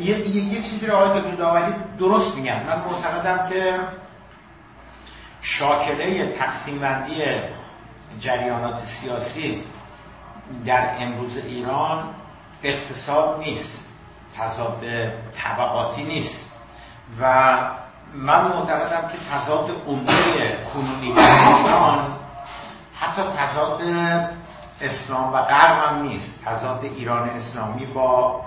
یه, 0.00 0.28
یه 0.36 0.62
چیزی 0.62 0.86
رو 0.86 0.96
آقای 0.96 1.20
دکتر 1.20 1.34
داوری 1.36 1.74
درست 1.98 2.36
میگم 2.36 2.62
من 2.66 2.78
معتقدم 2.78 3.48
که 3.48 3.74
شاکله 5.42 6.36
تقسیم 6.38 6.78
بندی 6.78 7.22
جریانات 8.20 8.84
سیاسی 8.84 9.62
در 10.66 11.02
امروز 11.02 11.36
ایران 11.36 12.04
اقتصاد 12.62 13.38
نیست 13.38 13.84
تضاد 14.38 14.84
طبقاتی 15.36 16.02
نیست. 16.02 16.44
و 17.20 17.56
من 18.14 18.48
معتقدم 18.48 19.08
که 19.08 19.18
تضاد 19.32 19.70
عمده 19.86 20.58
کنونی 20.74 21.14
در 21.14 21.56
ایران 21.56 22.16
حتی 22.98 23.22
تضاد 23.38 23.80
اسلام 24.80 25.32
و 25.32 25.42
غرب 25.42 25.78
هم 25.84 26.02
نیست. 26.02 26.44
تضاد 26.44 26.84
ایران 26.84 27.28
اسلامی 27.28 27.86
با 27.86 28.40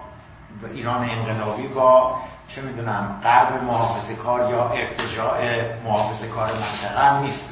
ایران 0.74 1.10
انقلابی 1.10 1.68
با 1.68 2.16
چه 2.56 2.62
می‌دونم 2.62 3.20
غرب 3.24 3.64
محافظه 3.64 4.16
کار 4.16 4.52
یا 4.52 4.70
ارتجاع 4.70 5.40
محافظه 5.84 6.28
کار 6.28 6.48
منطقه 6.48 7.06
هم 7.06 7.24
نیست. 7.24 7.50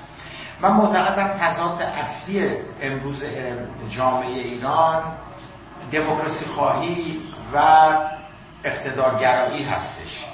من 0.62 0.72
معتقدم 0.72 1.28
تضاد 1.28 1.82
اصلی 1.82 2.52
امروز 2.82 3.24
جامعه 3.90 4.30
ایران 4.30 5.04
دموکراسی 5.92 6.46
خواهی 6.46 7.22
و 7.54 7.60
اقتدارگرایی 8.64 9.64
هستش 9.64 10.26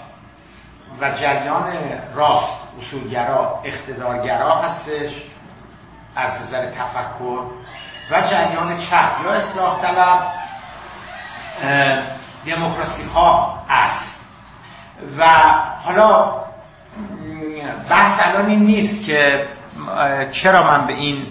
و 1.02 1.12
جریان 1.12 1.74
راست 2.16 2.58
اصولگرا 2.82 3.60
اقتدارگرا 3.64 4.56
هستش 4.56 5.12
از 6.16 6.32
نظر 6.42 6.66
تفکر 6.66 7.44
و 8.12 8.22
جریان 8.22 8.78
چپ 8.78 9.12
یا 9.26 9.32
اصلاح 9.32 9.82
طلب. 9.82 10.32
دموکراسی 12.46 13.04
خواه 13.04 13.66
است 13.70 14.16
و 15.18 15.26
حالا 15.84 16.34
بحث 17.90 18.28
الان 18.28 18.50
این 18.50 18.60
نیست 18.60 19.06
که 19.06 19.48
چرا 20.32 20.64
من 20.64 20.88
به 20.88 20.94
این 20.94 21.28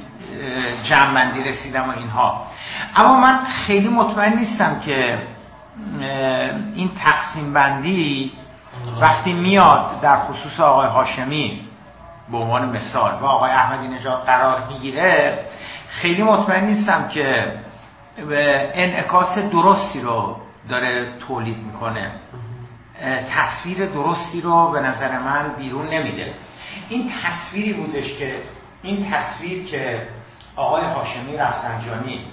جمعندی 0.84 1.44
رسیدم 1.44 1.90
و 1.90 1.98
اینها. 1.98 2.46
اما 2.96 3.16
من 3.20 3.44
خیلی 3.44 3.88
مطمئن 3.88 4.38
نیستم 4.38 4.80
که 4.80 5.18
این 6.74 6.90
تقسیم 7.04 7.52
بندی 7.52 8.32
وقتی 9.00 9.32
میاد 9.32 10.00
در 10.00 10.16
خصوص 10.16 10.60
آقای 10.60 10.88
هاشمی 10.88 11.60
به 12.30 12.36
عنوان 12.36 12.68
مثال 12.76 13.12
و 13.20 13.24
آقای 13.24 13.50
احمدی 13.50 13.88
نژاد 13.88 14.24
قرار 14.24 14.62
می‌گیره 14.68 15.38
خیلی 15.88 16.22
مطمئن 16.22 16.64
نیستم 16.64 17.08
که 17.08 17.52
انعکاس 18.74 19.38
درستی 19.38 20.00
رو 20.00 20.36
داره 20.68 21.18
تولید 21.18 21.58
می‌کنه. 21.58 22.10
تصویر 23.30 23.86
درستی 23.86 24.40
رو 24.40 24.70
به 24.72 24.80
نظر 24.80 25.18
من 25.18 25.54
بیرون 25.58 25.86
نمیده. 25.86 26.34
این 26.88 27.12
تصویری 27.22 27.72
بودش 27.72 28.18
که 28.18 28.42
این 28.82 29.10
تصویر 29.10 29.64
که 29.64 30.08
آقای 30.56 30.84
هاشمی 30.84 31.36
رفسنجانی 31.36 32.26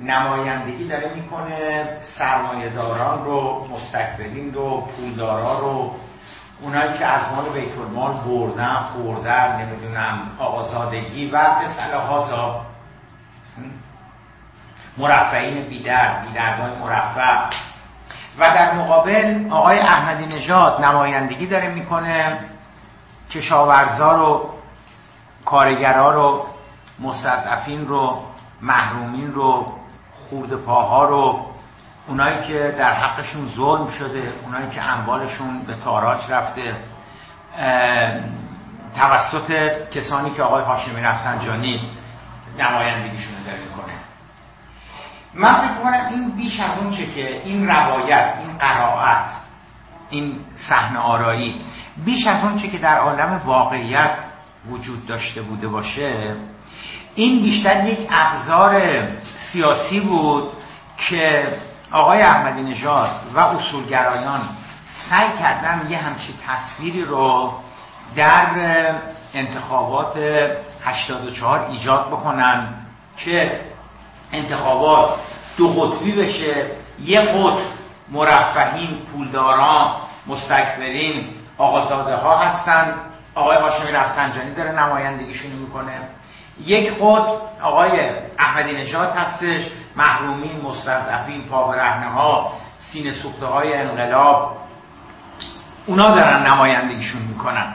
نمایندگی 0.00 0.88
داره 0.88 1.12
می‌کنه 1.14 1.86
سرمایهداران 2.18 3.24
رو 3.24 3.68
مستکبرین 3.72 4.54
رو 4.54 4.80
پولدارا 4.80 5.58
رو 5.60 5.94
اونایی 6.60 6.98
که 6.98 7.06
از 7.06 7.34
مال 7.34 7.48
بیت 7.48 7.78
المال 7.78 8.12
بردن 8.12 8.74
خوردن 8.74 9.66
نمی‌دونم 9.66 10.18
آقازادگی 10.38 11.26
و 11.26 11.30
به 11.30 11.68
صلاح 11.76 12.08
مرفعین 14.98 15.68
بیدر 15.68 16.24
بیدرگاه 16.24 16.70
مرفع. 16.78 17.50
و 18.38 18.54
در 18.54 18.74
مقابل 18.74 19.46
آقای 19.50 19.78
احمدی 19.78 20.26
نژاد 20.26 20.84
نمایندگی 20.84 21.46
داره 21.46 21.68
می‌کنه 21.68 22.38
کشاورزا 23.30 24.16
رو 24.16 24.50
کارگرا 25.44 26.10
رو 26.14 26.46
مستضعفین 26.98 27.88
رو 27.88 28.22
محرومین 28.62 29.32
رو 29.32 29.72
خورد 30.30 30.54
پاها 30.54 31.04
رو 31.04 31.46
اونایی 32.08 32.46
که 32.46 32.74
در 32.78 32.94
حقشون 32.94 33.48
ظلم 33.56 33.90
شده 33.90 34.32
اونایی 34.44 34.70
که 34.70 34.82
اموالشون 34.82 35.62
به 35.62 35.74
تاراج 35.84 36.20
رفته 36.30 36.76
توسط 38.96 39.72
کسانی 39.90 40.30
که 40.30 40.42
آقای 40.42 40.64
هاشمی 40.64 41.02
رفسنجانی 41.02 41.90
نمایندگیشون 42.58 43.34
داره 43.46 43.58
می‌کنه. 43.58 43.97
من 45.34 45.52
فکر 45.52 45.82
کنم 45.82 46.06
این 46.10 46.30
بیش 46.30 46.60
از 46.60 46.78
اون 46.78 46.90
چه 46.90 47.06
که 47.06 47.42
این 47.44 47.68
روایت 47.68 48.34
این 48.40 48.58
قرائت 48.58 49.24
این 50.10 50.40
صحنه 50.68 50.98
آرایی 50.98 51.60
بیش 52.04 52.26
از 52.26 52.44
اون 52.44 52.58
چه 52.58 52.68
که 52.68 52.78
در 52.78 52.98
عالم 52.98 53.42
واقعیت 53.44 54.10
وجود 54.70 55.06
داشته 55.06 55.42
بوده 55.42 55.68
باشه 55.68 56.36
این 57.14 57.42
بیشتر 57.42 57.84
یک 57.84 58.08
ابزار 58.10 59.02
سیاسی 59.52 60.00
بود 60.00 60.52
که 61.08 61.48
آقای 61.92 62.22
احمدی 62.22 62.62
نژاد 62.62 63.10
و 63.34 63.38
اصولگرایان 63.38 64.40
سعی 65.10 65.28
کردن 65.38 65.86
یه 65.90 65.98
همچی 65.98 66.34
تصویری 66.48 67.04
رو 67.04 67.54
در 68.16 68.46
انتخابات 69.34 70.16
84 70.84 71.70
ایجاد 71.70 72.06
بکنن 72.06 72.74
که 73.16 73.60
انتخابات. 74.32 75.14
دو 75.56 75.68
قطبی 75.68 76.12
بشه 76.12 76.66
یه 77.04 77.20
قطب 77.20 77.58
مرفهین 78.08 78.98
پولداران 79.12 79.94
مستکبرین 80.26 81.28
آقازاده 81.58 82.16
ها 82.16 82.38
هستن. 82.38 82.94
آقای 83.34 83.56
هاشمی 83.56 83.92
رفسنجانی 83.92 84.54
داره 84.54 84.72
نمایندگیشون 84.72 85.50
می‌کنه. 85.50 86.00
یک 86.64 86.92
خود 86.92 87.22
آقای 87.62 87.90
احمدی 88.38 88.72
نژاد 88.72 89.16
هستش 89.16 89.70
محرومین 89.96 90.60
مستضعفین 90.60 91.42
پاورهنه 91.42 92.06
ها 92.06 92.52
سینه 92.80 93.12
سوخته 93.12 93.46
های 93.46 93.74
انقلاب. 93.74 94.56
اونا 95.86 96.14
دارن 96.14 96.46
نمایندگیشون 96.46 97.22
می‌کنن. 97.22 97.74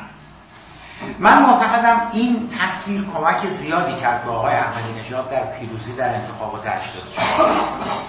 من 1.19 1.41
معتقدم 1.41 2.01
این 2.11 2.49
تصویر 2.59 3.05
کمک 3.13 3.47
زیادی 3.47 4.01
کرد 4.01 4.25
به 4.25 4.31
آقای 4.31 4.53
احمدی 4.53 4.99
نژاد 4.99 5.29
در 5.29 5.59
پیروزی 5.59 5.95
در 5.95 6.15
انتخابات 6.15 6.67
84 6.67 8.03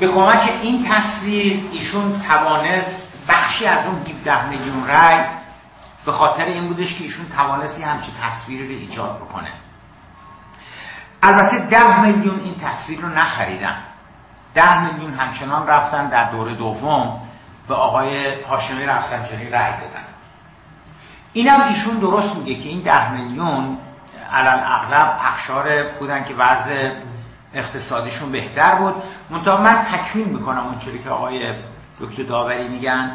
به 0.00 0.08
کمک 0.08 0.50
این 0.62 0.86
تصویر 0.90 1.68
ایشون 1.72 2.22
توانست 2.28 3.00
بخشی 3.28 3.66
از 3.66 3.86
اون 3.86 4.06
17 4.06 4.48
میلیون 4.48 4.86
رای 4.86 5.24
به 6.04 6.12
خاطر 6.12 6.44
این 6.44 6.68
بودش 6.68 6.94
که 6.94 7.04
ایشون 7.04 7.26
توانستی 7.36 7.82
همچی 7.82 8.12
تصویری 8.22 8.68
رو 8.68 8.80
ایجاد 8.80 9.16
بکنه. 9.16 9.52
البته 11.22 11.58
ده 11.58 12.00
میلیون 12.00 12.40
این 12.40 12.54
تصویر 12.54 13.00
رو 13.00 13.08
نخریدن. 13.08 13.76
ده 14.54 14.84
میلیون 14.84 15.14
همچنان 15.14 15.66
رفتن 15.66 16.08
در 16.08 16.30
دور 16.30 16.52
دوم 16.52 17.20
به 17.68 17.74
آقای 17.74 18.42
هاشمی 18.42 18.86
رفسنجانی 18.86 19.50
رای 19.50 19.70
دادن. 19.70 20.04
اینم 21.32 21.60
ایشون 21.60 21.98
درست 21.98 22.36
میگه 22.36 22.62
که 22.62 22.68
این 22.68 22.80
ده 22.80 23.12
میلیون 23.12 23.78
الان 24.30 24.60
اغلب 24.64 25.16
اخشار 25.20 25.82
بودن 25.98 26.24
که 26.24 26.34
وضع 26.34 26.90
اقتصادیشون 27.54 28.32
بهتر 28.32 28.74
بود. 28.74 28.94
منتها 29.30 29.56
من 29.56 29.84
تکمیل 29.84 30.28
می‌کنم 30.28 30.66
اونچوری 30.66 30.98
که 30.98 31.10
آقای 31.10 31.52
دکتر 32.00 32.22
داوری 32.22 32.68
میگن. 32.68 33.10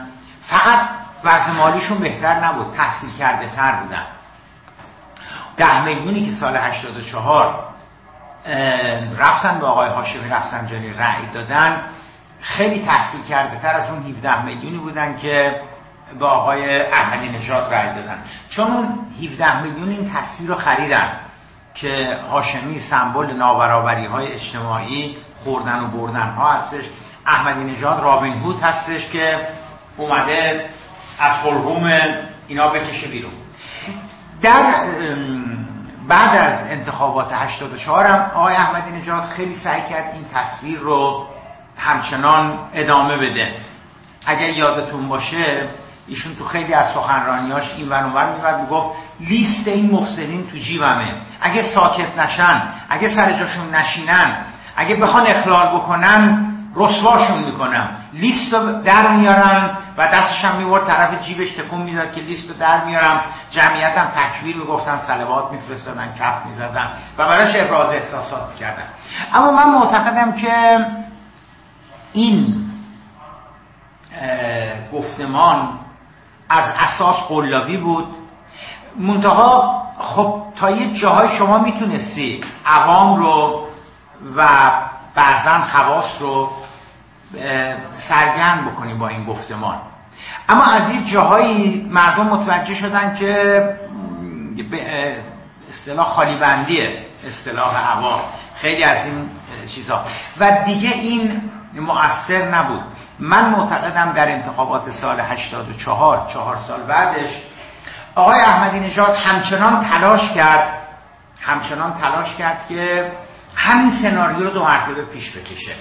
فقط 0.48 0.80
وضع 1.24 1.52
مالیشون 1.52 2.00
بهتر 2.00 2.46
نبود 2.46 2.76
تحصیل 2.78 3.10
کرده 3.20 3.50
تر 3.56 3.72
بودن. 3.72 4.06
ده 5.58 5.86
میلیونی 5.86 6.26
که 6.26 6.32
سال 6.32 6.58
84 6.58 7.74
رفتن 9.18 9.60
به 9.60 9.66
آقای 9.66 9.90
هاشمی 9.90 10.30
رفسنجانی 10.30 10.94
رأی 10.94 11.26
دادن 11.34 11.82
خیلی 12.42 12.86
تحصیل 12.86 13.24
کرده 13.24 13.60
تر 13.60 13.74
از 13.74 13.90
اون 13.90 14.04
17 14.04 14.46
میلیونی 14.46 14.78
بودن 14.78 15.18
که 15.18 15.62
به 16.20 16.26
آقای 16.26 16.82
احمدی 16.82 17.30
نژاد 17.30 17.74
رأی 17.74 17.96
دادن. 17.96 18.18
چون 18.50 18.72
اون 18.72 19.00
17 19.24 19.64
میلیون 19.64 19.90
این 19.90 20.12
تصویر 20.14 20.50
رو 20.50 20.56
خریدن 20.56 21.12
که 21.74 22.20
هاشمی 22.32 22.80
سمبل 22.80 23.26
نابرابری 23.26 24.06
های 24.06 24.28
اجتماعی 24.28 25.18
خوردن 25.44 25.80
و 25.80 25.88
بردن 25.88 26.30
ها 26.30 26.54
هستش. 26.54 26.84
احمدی 27.26 27.64
نژاد 27.64 28.04
رابین 28.04 28.34
هود 28.34 28.62
هستش 28.62 29.10
که 29.10 29.48
اومده 29.98 30.70
از 31.20 31.32
حلقوم 31.32 31.92
اینا 32.48 32.70
بکشه 32.70 33.08
بیرون. 33.08 33.32
در 34.42 34.76
بعد 36.08 36.38
از 36.38 36.68
انتخابات 36.68 37.34
84 37.34 38.06
هم 38.06 38.32
آقای 38.36 38.56
احمدی 38.56 38.92
نژاد 38.92 39.24
خیلی 39.24 39.56
سعی 39.56 39.82
کرد 39.82 40.14
این 40.14 40.26
تصویر 40.34 40.80
رو 40.80 41.28
همچنان 41.78 42.60
ادامه 42.74 43.18
بده. 43.18 43.56
اگر 44.26 44.50
یادتون 44.50 45.10
باشه 45.10 45.70
ایشون 46.08 46.36
تو 46.36 46.46
خیلی 46.46 46.74
از 46.74 46.94
سخنرانیاش 46.94 47.72
این 47.78 47.90
ور 47.90 48.04
اونور 48.04 48.32
می‌برد 48.32 48.60
می‌گفت 48.60 48.98
لیست 49.20 49.68
این 49.68 49.92
مفسدین 49.92 50.48
تو 50.52 50.58
جیبمه. 50.58 51.14
اگه 51.42 51.64
ساکت 51.74 52.18
نشن 52.18 52.62
اگه 52.90 53.16
سر 53.16 53.32
جاشون 53.32 53.76
نشینن 53.76 54.36
اگه 54.76 54.96
بخوان 54.96 55.28
اخلال 55.28 55.68
بکنن 55.68 56.50
رسواشون 56.76 57.40
می‌کنم. 57.40 57.90
لیست 58.14 58.54
رو 58.54 58.82
در 58.82 59.08
میارم 59.08 59.78
و 59.98 60.08
دستش 60.08 60.46
هم 60.46 60.56
میورد 60.56 60.88
طرف 60.88 61.26
جیبش 61.26 61.52
تکون 61.52 61.82
می‌داد 61.82 62.14
که 62.14 62.22
لیست 62.22 62.50
رو 62.50 62.56
در 62.56 62.84
میارم. 62.84 63.22
جمعیتم 63.50 64.12
تکبیر 64.16 64.56
می‌گفتن 64.56 65.00
سلوات 65.08 65.52
میفرستادن 65.52 66.14
کف 66.20 66.46
می‌زدن 66.46 66.88
و 67.18 67.28
براش 67.28 67.56
ابراز 67.56 67.90
احساسات 67.90 68.56
کردن 68.56 68.84
اما 69.34 69.52
من 69.52 69.70
معتقدم 69.70 70.32
که 70.32 70.86
این 72.14 72.64
گفتمان 74.94 75.80
از 76.54 76.70
اساس 76.80 77.16
قلابی 77.16 77.78
بود. 77.78 78.08
منتها 78.98 79.84
خب 80.00 80.44
تا 80.60 80.72
یه 80.72 80.94
جاهای 80.94 81.38
شما 81.38 81.58
می‌تونستی 81.58 82.42
عوام 82.66 83.16
رو 83.16 83.68
و 84.38 84.72
بعضا 85.16 85.62
خواست 85.62 86.22
رو 86.22 86.50
سرگرم 88.08 88.66
بکنیم 88.66 89.00
با 89.00 89.08
این 89.08 89.24
گفتمان. 89.24 89.78
اما 90.50 90.64
از 90.64 90.90
این 90.90 91.06
جاهایی 91.06 91.88
مردم 91.92 92.26
متوجه 92.26 92.76
شدن 92.76 93.16
که 93.16 93.64
به 94.72 95.18
اصطلاح 95.70 96.06
خالی 96.06 96.36
بندیه 96.36 97.06
اصطلاح 97.28 97.76
هوا 97.76 98.22
خیلی 98.56 98.84
از 98.84 99.06
این 99.06 99.30
چیزها 99.76 100.02
و 100.40 100.64
دیگه 100.66 100.90
این 100.90 101.42
مؤثر 101.76 102.50
نبود. 102.50 102.84
من 103.24 103.50
معتقدم 103.50 104.12
در 104.12 104.32
انتخابات 104.32 104.90
سال 104.90 105.20
84 105.20 106.28
چهار 106.34 106.58
سال 106.68 106.82
بعدش 106.82 107.30
آقای 108.16 108.40
احمدی 108.40 108.80
نژاد 108.80 109.16
همچنان 109.16 109.86
تلاش 109.86 110.32
کرد 110.32 110.68
همچنان 111.42 111.94
تلاش 112.02 112.36
کرد 112.36 112.66
که 112.70 113.12
همین 113.56 113.92
سناریو 114.02 114.44
رو 114.44 114.50
دو 114.50 114.64
مرتبه 114.64 115.06
پیش 115.06 115.32
بکشه. 115.32 115.72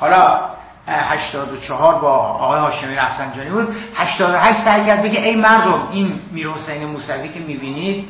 حالا 0.00 0.40
84 0.88 1.94
با 1.94 2.16
آقای 2.16 2.60
هاشمی 2.60 2.96
رفسنجانی 2.96 3.50
بود. 3.50 3.76
88 3.96 4.64
سعی 4.64 4.86
کرد 4.86 5.02
بگه 5.02 5.20
ای 5.20 5.36
مردم 5.36 5.88
این 5.92 6.20
میر 6.32 6.48
حسین 6.48 6.86
موسوی 6.86 7.28
که 7.28 7.40
می‌بینید 7.40 8.08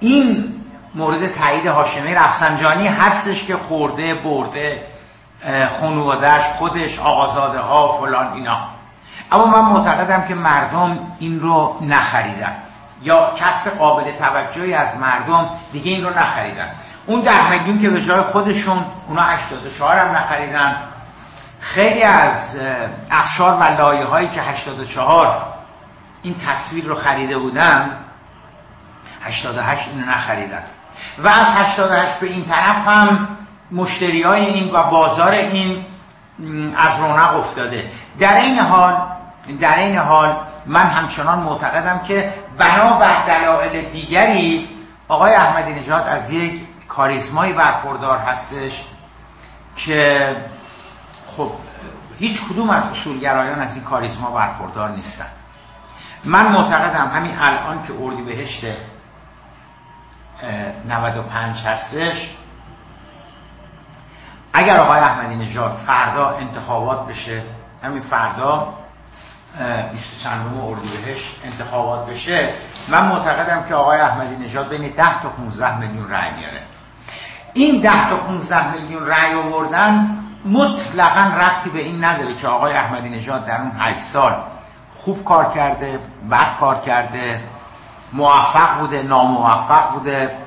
این 0.00 0.54
مورد 0.94 1.34
تایید 1.34 1.66
هاشمی 1.66 2.14
رفسنجانی 2.14 2.88
هستش 2.88 3.44
که 3.44 3.56
خورده 3.56 4.14
برده 4.14 4.82
خانوادهش 5.80 6.44
خودش 6.58 6.98
آقازاده 6.98 7.58
ها 7.58 7.98
فلان 8.00 8.32
اینا. 8.32 8.58
اما 9.32 9.46
من 9.46 9.60
معتقدم 9.60 10.28
که 10.28 10.34
مردم 10.34 10.98
این 11.18 11.40
رو 11.40 11.76
نخریدن. 11.80 12.56
یا 13.02 13.34
کس 13.36 13.68
قابل 13.78 14.12
توجهی 14.18 14.74
از 14.74 14.96
مردم 14.96 15.48
دیگه 15.72 15.90
این 15.90 16.04
رو 16.04 16.18
نخریدن. 16.18 16.70
اون 17.06 17.20
ده 17.20 17.50
میلیون 17.50 17.82
که 17.82 17.90
به 17.90 18.04
جای 18.04 18.20
خودشون 18.20 18.84
اونا 19.08 19.22
84 19.22 19.98
هم 19.98 20.16
نخریدن. 20.16 20.76
خیلی 21.60 22.02
از 22.02 22.56
اخشار 23.10 23.56
و 23.60 23.62
لایه 23.62 24.04
هایی 24.04 24.28
که 24.28 24.42
84 24.42 25.42
این 26.22 26.36
تصویر 26.46 26.84
رو 26.84 26.94
خریده 26.94 27.38
بودن 27.38 27.96
88 29.24 29.88
اینو 29.88 30.10
نخریدن. 30.10 30.62
و 31.18 31.28
از 31.28 31.46
88 31.46 32.20
به 32.20 32.26
این 32.26 32.44
طرف 32.44 32.88
هم 32.88 33.28
مشتری 33.72 34.22
های 34.22 34.44
این 34.44 34.70
و 34.72 34.82
بازار 34.90 35.30
این 35.30 35.84
از 36.76 37.00
رونق 37.00 37.36
افتاده. 37.36 37.90
در 38.18 38.36
این 38.36 38.58
حال 38.58 38.94
در 39.60 39.78
این 39.78 39.96
حال 39.96 40.36
من 40.66 40.86
همچنان 40.86 41.38
معتقدم 41.38 41.98
که 42.08 42.34
بنابر 42.58 43.26
دلایل 43.26 43.90
دیگری 43.90 44.68
آقای 45.08 45.34
احمدی 45.34 45.72
نژاد 45.72 46.06
از 46.06 46.30
یک 46.30 46.60
کاریزمایی 46.88 47.52
برخوردار 47.52 48.18
هستش 48.18 48.84
که 49.76 50.36
خب 51.36 51.50
هیچ 52.18 52.40
کدوم 52.50 52.70
از 52.70 52.84
اصولگرایان 52.84 53.58
از 53.58 53.74
این 53.74 53.84
کاریزما 53.84 54.30
برخوردار 54.30 54.90
نیستن. 54.90 55.28
من 56.24 56.52
معتقدم 56.52 57.10
همین 57.14 57.38
الان 57.38 57.82
که 57.82 57.92
اردی 58.02 58.22
بهشت 58.22 58.64
95 60.88 61.56
هستش 61.56 62.30
اگر 64.52 64.76
آقای 64.76 64.98
احمدی 64.98 65.36
نژاد 65.36 65.76
فردا 65.86 66.28
انتخابات 66.28 67.06
بشه 67.06 67.42
همین 67.82 68.02
فردا 68.02 68.68
20 69.92 70.22
چندم 70.22 70.60
اردیبهشت 70.64 71.40
انتخابات 71.44 72.06
بشه 72.06 72.54
من 72.88 73.06
معتقدم 73.06 73.68
که 73.68 73.74
آقای 73.74 74.00
احمدی 74.00 74.44
نژاد 74.44 74.68
بین 74.68 74.88
10 74.88 75.22
تا 75.22 75.28
15 75.28 75.78
میلیون 75.78 76.10
رأی 76.10 76.30
میاره. 76.30 76.62
این 77.52 77.80
10 77.80 78.10
تا 78.10 78.16
15 78.16 78.72
میلیون 78.72 79.06
رأی 79.06 79.34
آوردن 79.34 80.16
مطلقا 80.44 81.20
ربطی 81.20 81.70
به 81.70 81.78
این 81.78 82.04
نداره 82.04 82.34
که 82.34 82.48
آقای 82.48 82.72
احمدی 82.72 83.08
نژاد 83.08 83.46
در 83.46 83.60
اون 83.60 83.72
8 83.78 84.00
سال 84.12 84.36
خوب 84.94 85.24
کار 85.24 85.52
کرده 85.52 85.98
بد 86.30 86.56
کار 86.60 86.80
کرده 86.80 87.40
موفق 88.12 88.78
بوده 88.78 89.02
ناموفق 89.02 89.92
بوده 89.92 90.38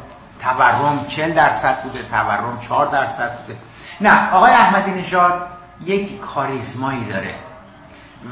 تورم 0.41 1.05
40 1.07 1.33
درصد 1.33 1.83
بوده 1.83 2.03
تورم 2.03 2.59
4 2.67 2.85
درصد 2.85 3.31
بوده. 3.37 3.59
نه 4.03 4.31
آقای 4.31 4.51
احمدی 4.51 4.91
نژاد 4.91 5.47
یک 5.85 6.19
کاریزمایی 6.19 7.05
داره 7.05 7.35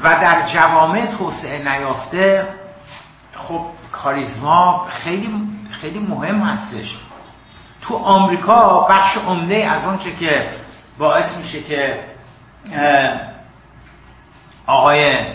و 0.02 0.08
در 0.08 0.48
جوامع 0.48 1.06
توسعه 1.18 1.78
نیافته 1.78 2.48
خب 3.34 3.60
کاریزما 3.92 4.86
خیلی 4.88 5.30
خیلی 5.80 5.98
مهم 5.98 6.40
هستش. 6.40 6.96
تو 7.82 7.96
آمریکا 7.96 8.86
بخش 8.90 9.16
عمده 9.16 9.70
از 9.70 9.84
اونچه 9.84 10.16
که 10.16 10.50
باعث 10.98 11.36
میشه 11.36 11.62
که 11.62 12.04
آقای 14.66 15.26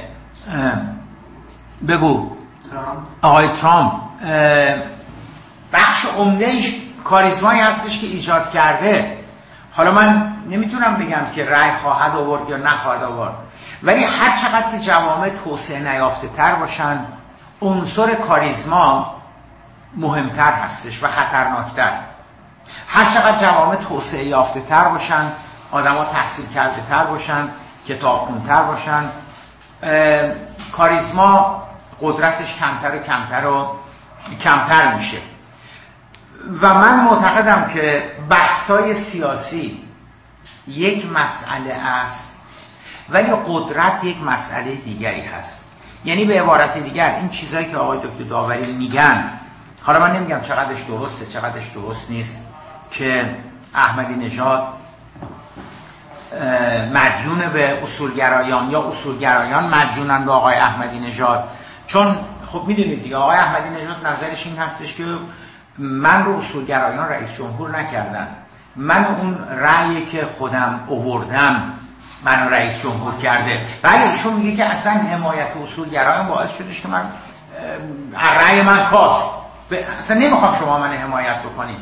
بگو. 1.87 2.31
آقای 3.21 3.49
ترامپ 3.61 3.93
بخش 5.73 6.05
عمدهش 6.05 6.81
کاریزمایی 7.03 7.59
هستش 7.61 8.01
که 8.01 8.07
ایجاد 8.07 8.51
کرده. 8.51 9.16
حالا 9.77 9.91
من 9.91 10.33
نمی‌تونم 10.49 10.95
بگم 10.95 11.25
که 11.35 11.45
رأی 11.45 11.71
خواهد 11.81 12.15
آورد 12.15 12.49
یا 12.49 12.57
نخواهد 12.57 13.03
آورد 13.03 13.33
ولی 13.83 14.03
هر 14.03 14.31
چقدر 14.41 14.71
که 14.71 14.79
جوامع 14.79 15.29
توسعه 15.29 15.79
نیافته 15.79 16.27
تر 16.27 16.55
باشن 16.55 16.99
عنصر 17.61 18.15
کاریزما 18.15 19.15
مهمتر 19.97 20.51
هستش 20.51 21.03
و 21.03 21.07
خطرناکتر. 21.07 21.91
هر 22.87 23.13
چقدر 23.13 23.39
جوامع 23.39 23.75
توسعه 23.75 24.23
یافته 24.23 24.61
تر 24.61 24.87
باشن 24.87 25.31
آدما 25.71 26.05
تحصیل 26.05 26.45
کرده 26.45 26.81
تر 26.89 27.03
باشن 27.03 27.49
کتاب 27.87 28.29
تر 28.47 28.63
باشن 28.63 29.03
کاریزما 30.77 31.63
قدرتش 32.01 32.55
کمتر 32.55 32.95
و 32.95 32.99
کمتر 32.99 33.47
و 33.47 33.75
کمتر 34.43 34.93
میشه. 34.93 35.17
و 36.61 36.73
من 36.73 37.03
معتقدم 37.03 37.73
که 37.73 38.11
بحثای 38.29 39.03
سیاسی 39.03 39.79
یک 40.67 41.05
مسئله 41.11 41.73
است 41.73 42.27
ولی 43.09 43.31
قدرت 43.47 44.03
یک 44.03 44.17
مسئله 44.23 44.75
دیگری 44.75 45.21
هست. 45.21 45.65
یعنی 46.05 46.25
به 46.25 46.41
عبارت 46.41 46.77
دیگر 46.77 47.15
این 47.15 47.29
چیزهایی 47.29 47.65
که 47.65 47.77
آقای 47.77 47.99
دکتر 47.99 48.23
داوری 48.23 48.73
میگن 48.73 49.23
حالا 49.83 49.99
من 49.99 50.15
نمیگم 50.15 50.41
چقدرش 50.41 50.83
درسته 50.83 51.25
چقدرش 51.25 51.71
درست 51.75 52.11
نیست 52.11 52.41
که 52.91 53.35
احمدی 53.73 54.13
نژاد 54.13 54.67
مدیون 56.93 57.49
به 57.53 57.83
اصولگرایان 57.83 58.71
یا 58.71 58.81
اصولگرایان 58.81 59.63
مدیونن 59.63 60.25
به 60.25 60.31
آقای 60.31 60.55
احمدی 60.55 60.99
نژاد. 60.99 61.43
چون 61.87 62.17
خب 62.51 62.63
می‌دونید 62.67 63.03
دیگه 63.03 63.17
آقای 63.17 63.37
احمدی 63.37 63.69
نژاد 63.69 64.05
نظرش 64.05 64.45
این 64.45 64.57
هستش 64.57 64.93
که 64.93 65.03
من 65.77 66.25
رو 66.25 66.37
اصولگرایان 66.37 67.09
رئیس 67.09 67.29
جمهور 67.37 67.79
نکردن. 67.79 68.27
من 68.75 69.05
اون 69.05 69.37
رأیی 69.59 70.05
که 70.05 70.27
خودم 70.37 70.79
اووردم 70.87 71.63
من 72.23 72.49
رئیس 72.49 72.83
جمهور 72.83 73.13
کرده. 73.21 73.61
ولی 73.83 74.03
ایشون 74.03 74.33
میگه 74.33 74.57
که 74.57 74.65
اصلا 74.65 74.91
حمایت 74.91 75.47
اصولگرایان 75.63 76.27
باعث 76.27 76.49
شدش 76.49 76.81
که 76.81 76.87
من 76.87 77.01
رأی 78.43 78.61
من 78.61 78.83
خواست 78.85 79.31
اصلا 79.99 80.17
نمی‌خوام 80.17 80.55
شما 80.59 80.79
من 80.79 80.93
حمایت 80.93 81.39
بکنید. 81.39 81.79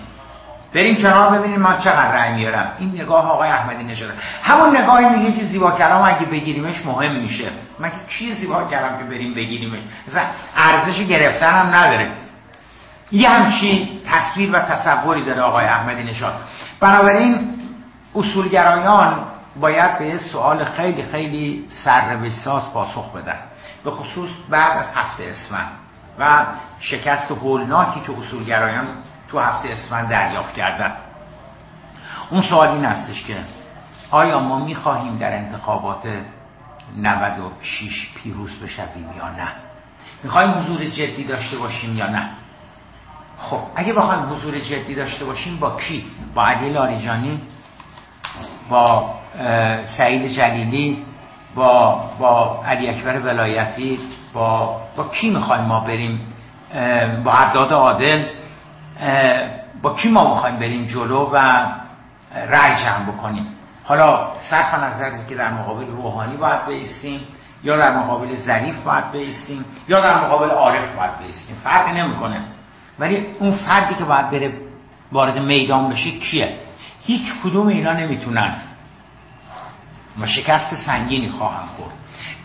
بریم 0.76 0.96
کنار 0.96 1.40
ببینیم 1.40 1.62
من 1.62 1.80
چقدر 1.80 2.12
رأی 2.12 2.34
میارم. 2.34 2.72
این 2.80 2.92
نگاه 2.96 3.32
آقای 3.32 3.50
احمدی 3.50 3.84
نژاد. 3.84 4.10
همون 4.44 4.78
نگاهی 4.78 5.06
میگه 5.06 5.32
که 5.32 5.46
زیبا 5.46 5.72
کلام 5.72 6.04
اگه 6.04 6.26
بگیریمش 6.26 6.86
مهم 6.86 7.16
میشه. 7.16 7.50
مگه 7.80 7.94
کی 8.10 8.34
زیبا 8.34 8.64
کلام 8.64 8.98
که 8.98 9.04
بریم 9.04 9.34
بگیریمش؟ 9.34 9.80
مثلا 10.08 10.22
ارزش 10.56 11.00
گرفتن 11.08 11.50
هم 11.50 11.76
نداره. 11.76 12.08
یه 13.12 13.30
همچین 13.30 14.00
تصویر 14.06 14.50
و 14.54 14.60
تصوری 14.60 15.24
داره 15.24 15.42
آقای 15.42 15.66
احمدی 15.66 16.04
نژاد. 16.04 16.34
بنابراین 16.80 17.60
اصولگرایان 18.16 19.26
باید 19.60 20.00
به 20.00 20.18
سوال 20.18 20.66
خیلی 20.66 21.04
خیلی 21.04 21.66
سر 21.70 22.18
پاسخ 22.74 23.12
بدن. 23.12 23.40
به 23.84 23.92
خصوص 23.92 24.30
بعد 24.50 24.78
از 24.78 24.86
هفته 24.96 25.24
اسفند 25.24 25.72
و 26.20 26.46
شکست 26.80 27.32
هولناکی 27.32 28.00
که 28.00 28.20
اصولگرایان 28.20 28.88
تو 29.32 29.40
هفته 29.40 29.70
اسفند 29.70 30.10
دریافت 30.10 30.54
کردن. 30.54 30.92
اون 32.30 32.42
سوال 32.42 32.68
این 32.68 32.86
هستش 32.86 33.24
که 33.24 33.38
آیا 34.12 34.40
ما 34.40 34.66
می‌خواهیم 34.66 35.18
در 35.18 35.34
انتخابات 35.34 36.08
96 36.98 38.10
پیروز 38.16 38.60
بشویم 38.60 39.10
یا 39.18 39.30
نه؟ 39.30 39.48
می‌خوایم 40.24 40.52
حضور 40.52 40.86
جدی 40.86 41.24
داشته 41.24 41.58
باشیم 41.58 41.98
یا 41.98 42.08
نه؟ 42.10 42.30
خب 43.38 43.60
اگه 43.76 43.94
بخوایم 43.94 44.34
حضور 44.34 44.60
جدی 44.60 44.96
داشته 44.96 45.26
باشیم 45.26 45.60
با 45.60 45.76
کی؟ 45.76 46.06
با 46.36 46.48
علی 46.48 46.70
لاریجانی 46.70 47.42
با 48.70 49.14
سعید 49.98 50.28
جلیلی 50.28 51.04
با 51.56 52.04
با 52.20 52.64
علی 52.66 52.90
اکبر 52.90 53.20
ولایتی 53.20 54.00
با 54.34 54.82
با 54.98 55.08
کی 55.08 55.30
می‌خوایم 55.30 55.64
ما 55.64 55.80
بریم؟ 55.80 56.20
با 57.24 57.32
عداد 57.32 57.74
عادل 57.74 58.26
با 59.82 59.94
کی 59.94 60.10
ما 60.10 60.34
می‌خوایم 60.34 60.56
بریم 60.56 60.86
جلو 60.86 61.30
و 61.34 61.66
رأی 62.36 62.76
جمع 62.84 63.12
بکنیم؟ 63.12 63.48
حالا 63.84 64.28
صرف 64.50 64.74
نظر 64.74 65.12
که 65.30 65.36
در 65.36 65.52
مقابل 65.54 65.86
روحانی 65.88 66.38
باید 66.38 66.66
بیستیم 66.66 67.22
یا 67.64 67.78
در 67.78 67.98
مقابل 67.98 68.36
ظریف 68.36 68.80
باید 68.84 69.12
بیستیم 69.12 69.66
یا 69.88 70.02
در 70.02 70.26
مقابل 70.26 70.50
عارف 70.50 70.96
باید 70.96 71.18
بیستیم. 71.18 71.56
فرقی 71.64 72.02
نمی‌کنه. 72.02 72.42
ولی 73.00 73.26
اون 73.40 73.52
فردی 73.52 73.96
که 73.96 74.04
باید 74.04 74.30
بره 74.30 74.54
وارد 75.12 75.40
میدان 75.40 75.90
بشه 75.90 76.12
کیه؟ 76.12 76.58
هیچ 77.02 77.34
کدوم 77.44 77.68
اینا 77.68 77.94
نمی‌تونن. 77.94 78.56
و 80.22 80.26
شکست 80.26 80.76
سنگینی 80.76 81.30
خواهم 81.30 81.66
خورد. 81.66 81.92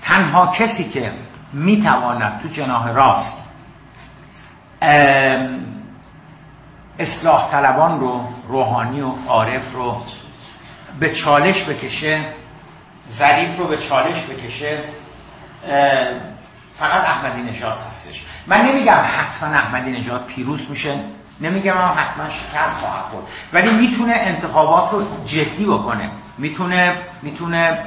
تنها 0.02 0.46
کسی 0.46 0.84
که 0.88 1.12
می‌تواند 1.52 2.40
تو 2.42 2.48
جناح 2.48 2.88
راست 2.92 3.40
اصلاح 6.98 7.50
طلبان 7.50 8.00
رو 8.00 8.24
روحانی 8.48 9.00
و 9.00 9.12
عارف 9.28 9.72
رو 9.72 10.02
به 11.00 11.14
چالش 11.14 11.64
بکشه 11.64 12.20
ظریف 13.18 13.58
رو 13.58 13.68
به 13.68 13.76
چالش 13.76 14.22
بکشه 14.26 14.80
فقط 16.80 17.04
احمدی 17.04 17.42
نژاد 17.42 17.78
هستش. 17.88 18.24
من 18.46 18.60
نمیگم 18.66 19.00
حتما 19.06 19.48
احمدی 19.48 19.92
نژاد 19.92 20.26
پیروز 20.26 20.70
میشه 20.70 21.00
نمیگم 21.40 21.76
هم 21.76 21.94
حتما 21.96 22.30
شکست 22.30 22.80
خواهد 22.80 23.04
خورد 23.10 23.24
ولی 23.52 23.70
می‌تونه 23.70 24.12
انتخابات 24.16 24.92
رو 24.92 25.24
جدی 25.24 25.64
بکنه. 25.64 26.10
می‌تونه 26.38 26.96
می‌تونه 27.22 27.78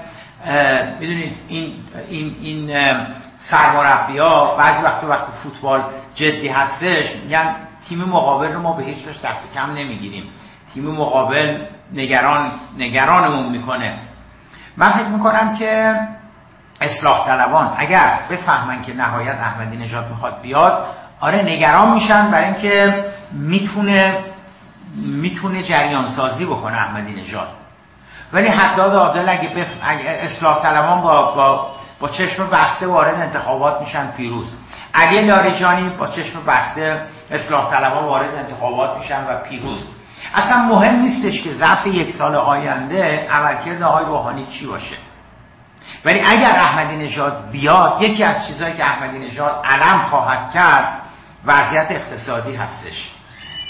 می‌دونید 1.00 1.38
این 1.48 1.76
این 2.10 2.36
این 2.42 2.72
سرمربی 3.40 4.18
ها 4.18 4.56
بعضی 4.56 4.84
وقت 4.84 5.04
وقت 5.04 5.26
فوتبال 5.44 5.84
جدی 6.16 6.48
هستش 6.48 7.16
میگن 7.24 7.56
تیم 7.90 8.00
مقابل 8.00 8.54
رو 8.54 8.62
ما 8.62 8.74
به 8.74 8.84
هیچ 8.84 8.98
دست 9.24 9.54
کم 9.54 9.72
نمی‌گیریم. 9.72 10.24
تیم 10.74 10.84
مقابل 10.84 11.66
نگران 11.94 12.52
نگرانمون 12.78 13.50
می‌کنه. 13.50 13.94
من 14.78 14.92
فکر 14.92 15.08
می‌کنم 15.08 15.56
که 15.56 15.96
اصلاح 16.84 17.26
طلبان. 17.26 17.74
اگر 17.78 18.20
بفهمن 18.30 18.82
که 18.82 18.94
نهایت 18.94 19.36
احمدی 19.36 19.78
نژاد 19.78 20.10
می‌خواد 20.10 20.42
بیاد 20.42 20.88
آره 21.20 21.42
نگران 21.42 21.94
میشن 21.94 22.32
برای 22.32 22.46
اینکه 22.46 23.06
می‌تونه 23.32 24.18
می‌تونه 24.96 25.64
جریان 25.64 26.10
سازی 26.10 26.46
بکنه 26.46 26.78
احمدی 26.78 27.22
نژاد. 27.22 27.48
ولی 28.34 28.48
حداد 28.48 28.96
عادل 28.96 29.30
اگه, 29.30 29.50
بف... 29.50 29.68
اگه 29.84 30.10
اصلاح 30.10 30.62
طلبان 30.62 31.02
با, 31.02 31.32
با 31.32 31.74
با 32.00 32.10
چشم 32.10 32.48
بسته 32.48 32.88
وارد 32.88 33.16
انتخابات 33.16 33.82
میشن 33.82 34.12
پیروز. 34.12 34.56
علی 34.94 35.22
لاریجانی 35.22 35.90
با 35.90 36.08
چشم 36.08 36.46
بسته 36.48 37.02
اصلاح 37.32 37.72
طلبان 37.72 38.06
وارد 38.06 38.36
انتخابات 38.36 38.98
میشن 38.98 39.24
و 39.28 39.38
پیروز. 39.50 39.88
اصلا 40.36 40.58
مهم 40.58 40.96
نیستش 40.96 41.42
که 41.42 41.54
ظرف 41.54 41.88
یک 41.88 42.12
سال 42.12 42.36
آینده 42.36 43.28
عملکرد 43.32 43.84
آقای 43.84 44.06
روحانی 44.06 44.46
چی 44.46 44.68
باشه. 44.68 44.96
ولی 46.06 46.20
اگر 46.20 46.50
احمدی 46.50 46.96
نژاد 46.96 47.50
بیاد 47.52 48.02
یکی 48.02 48.24
از 48.24 48.48
چیزهایی 48.48 48.74
که 48.74 48.86
احمدی 48.86 49.20
نژاد 49.20 49.66
علم 49.66 50.00
خواهد 50.10 50.52
کرد 50.54 50.88
وضعیت 51.46 51.88
اقتصادی 51.90 52.56
هستش. 52.56 53.12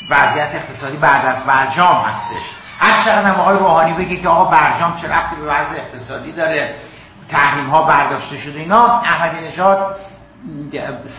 وضعیت 0.09 0.55
اقتصادی 0.55 0.97
بعد 0.97 1.25
از 1.25 1.45
برجام 1.45 2.05
هستش. 2.05 2.43
هر 2.79 3.03
چقدر 3.03 3.23
هم 3.23 3.39
آقای 3.39 3.57
روحانی 3.57 3.93
بگه 3.93 4.17
که 4.17 4.29
آقا 4.29 4.45
برجام 4.45 4.95
چه 5.01 5.07
رفتی 5.07 5.35
به 5.35 5.45
وضع 5.45 5.75
اقتصادی 5.75 6.31
داره 6.31 6.75
تحریم 7.29 7.69
ها 7.69 7.83
برداشته 7.83 8.37
شده 8.37 8.59
اینا 8.59 8.99
احمدی 8.99 9.47
نژاد 9.47 9.95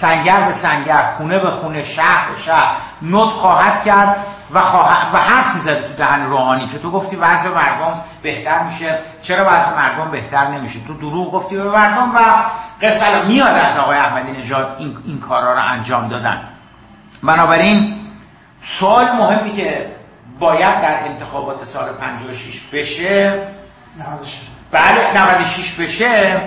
سنگر 0.01 0.41
به 0.41 0.53
سنگر 0.53 1.13
خونه 1.17 1.39
به 1.39 1.51
خونه 1.51 1.85
شهر 1.85 2.31
به 2.31 2.41
شهر 2.47 2.77
نوت 3.03 3.31
خواهد 3.31 3.85
کرد 3.85 4.17
و, 4.51 4.59
و 4.59 5.19
حرف 5.19 5.55
می‌زده 5.55 5.89
تو 5.89 5.95
دهن 5.95 6.27
روحانی 6.27 6.67
که 6.67 6.79
تو 6.79 6.91
گفتی 6.91 7.17
وضع 7.17 7.49
مردم 7.49 8.01
بهتر 8.23 8.63
میشه. 8.63 8.99
چرا 9.23 9.45
وضع 9.45 9.77
مردم 9.77 10.11
بهتر 10.11 10.49
نمیشه؟ 10.49 10.79
تو 10.87 10.95
دروغ 10.95 11.33
گفتی 11.33 11.57
به 11.57 11.65
مردم 11.65 12.13
و 12.15 12.19
قصه 12.83 13.27
میاد 13.27 13.57
از 13.57 13.79
آقای 13.79 13.97
احمدی 13.97 14.33
نژاد 14.33 14.77
این, 14.79 14.97
این 15.07 15.21
کارا 15.21 15.55
رو 15.55 15.63
انجام 15.63 16.09
دادن. 16.09 16.41
بنابراین 17.23 17.97
سوال 18.81 19.13
مهمی 19.13 19.57
که 19.57 19.87
باید 20.39 20.81
در 20.81 21.05
انتخابات 21.05 21.65
سال 21.65 21.93
56 21.93 22.61
بشه 22.73 23.47
بله 24.71 25.13
96 25.13 25.81
بشه 25.81 26.41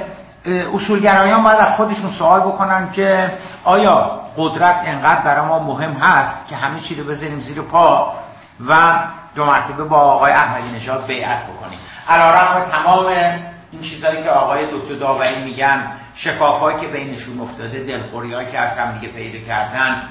اصولگرایان 0.48 1.44
باید 1.44 1.60
از 1.60 1.76
خودشون 1.76 2.12
سوال 2.12 2.40
بکنن 2.40 2.92
که 2.92 3.32
آیا 3.64 4.22
قدرت 4.38 4.82
انقدر 4.86 5.22
برای 5.22 5.46
ما 5.46 5.60
مهم 5.60 5.92
هست 5.92 6.48
که 6.48 6.56
همه 6.56 6.80
چی 6.80 6.96
رو 6.96 7.04
بذاریم 7.04 7.40
زیر 7.40 7.62
پا 7.62 8.14
و 8.68 9.00
دو 9.36 9.46
مرتبه 9.46 9.84
با 9.84 9.98
آقای 9.98 10.32
احمدی 10.32 10.76
نژاد 10.76 11.06
بیعت 11.06 11.44
بکنیم؟ 11.44 11.80
علیرغم 12.10 12.66
تمام 12.72 13.06
این 13.72 13.82
چیزهایی 13.82 14.24
که 14.24 14.30
آقای 14.30 14.72
دکتر 14.72 14.96
داوری 14.96 15.44
میگن 15.44 15.92
شکافهایی 16.16 16.80
که 16.80 16.88
بینشون 16.88 17.42
افتاده 17.42 17.84
دلخوریهایی 17.84 18.52
که 18.52 18.60
از 18.60 18.78
هم 18.78 19.00
دیگه 19.00 19.14
پیدا 19.14 19.46
کردن 19.46 20.02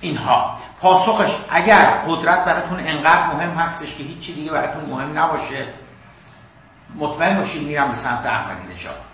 اینها. 0.00 0.58
پاسخش 0.80 1.30
اگر 1.50 2.02
قدرت 2.08 2.44
براتون 2.44 2.80
انقدر 2.80 3.26
مهم 3.26 3.50
هستش 3.50 3.94
که 3.96 4.02
هیچی 4.02 4.34
دیگه 4.34 4.50
براتون 4.50 4.84
مهم 4.84 5.18
نباشه 5.18 5.66
مطمئن 6.98 7.36
باشید 7.36 7.62
میرم 7.62 7.88
به 7.88 7.94
سمت 7.94 8.26
احمدی 8.26 8.74
نژاد. 8.74 9.07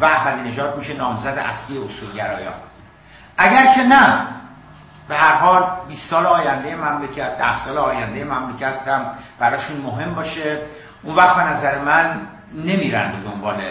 و 0.00 0.04
احمدی 0.04 0.48
نژاد 0.48 0.76
میشه 0.76 0.94
نامزد 0.94 1.38
اصلی 1.38 1.78
اصولگرایان. 1.78 2.54
اگر 3.36 3.74
که 3.74 3.82
نه 3.82 4.26
به 5.08 5.16
هر 5.16 5.34
حال 5.34 5.66
20 5.88 6.10
سال 6.10 6.26
آینده 6.26 6.76
مملکت 6.76 7.38
10 7.38 7.64
سال 7.64 7.78
آینده 7.78 8.24
مملکت 8.24 8.88
هم 8.88 9.06
براشون 9.38 9.76
مهم 9.76 10.14
باشه. 10.14 10.58
اون 11.02 11.14
وقت 11.14 11.36
به 11.36 11.42
نظر 11.42 11.78
من 11.78 12.20
نمیرن 12.54 13.12
به 13.12 13.30
دنبال 13.30 13.62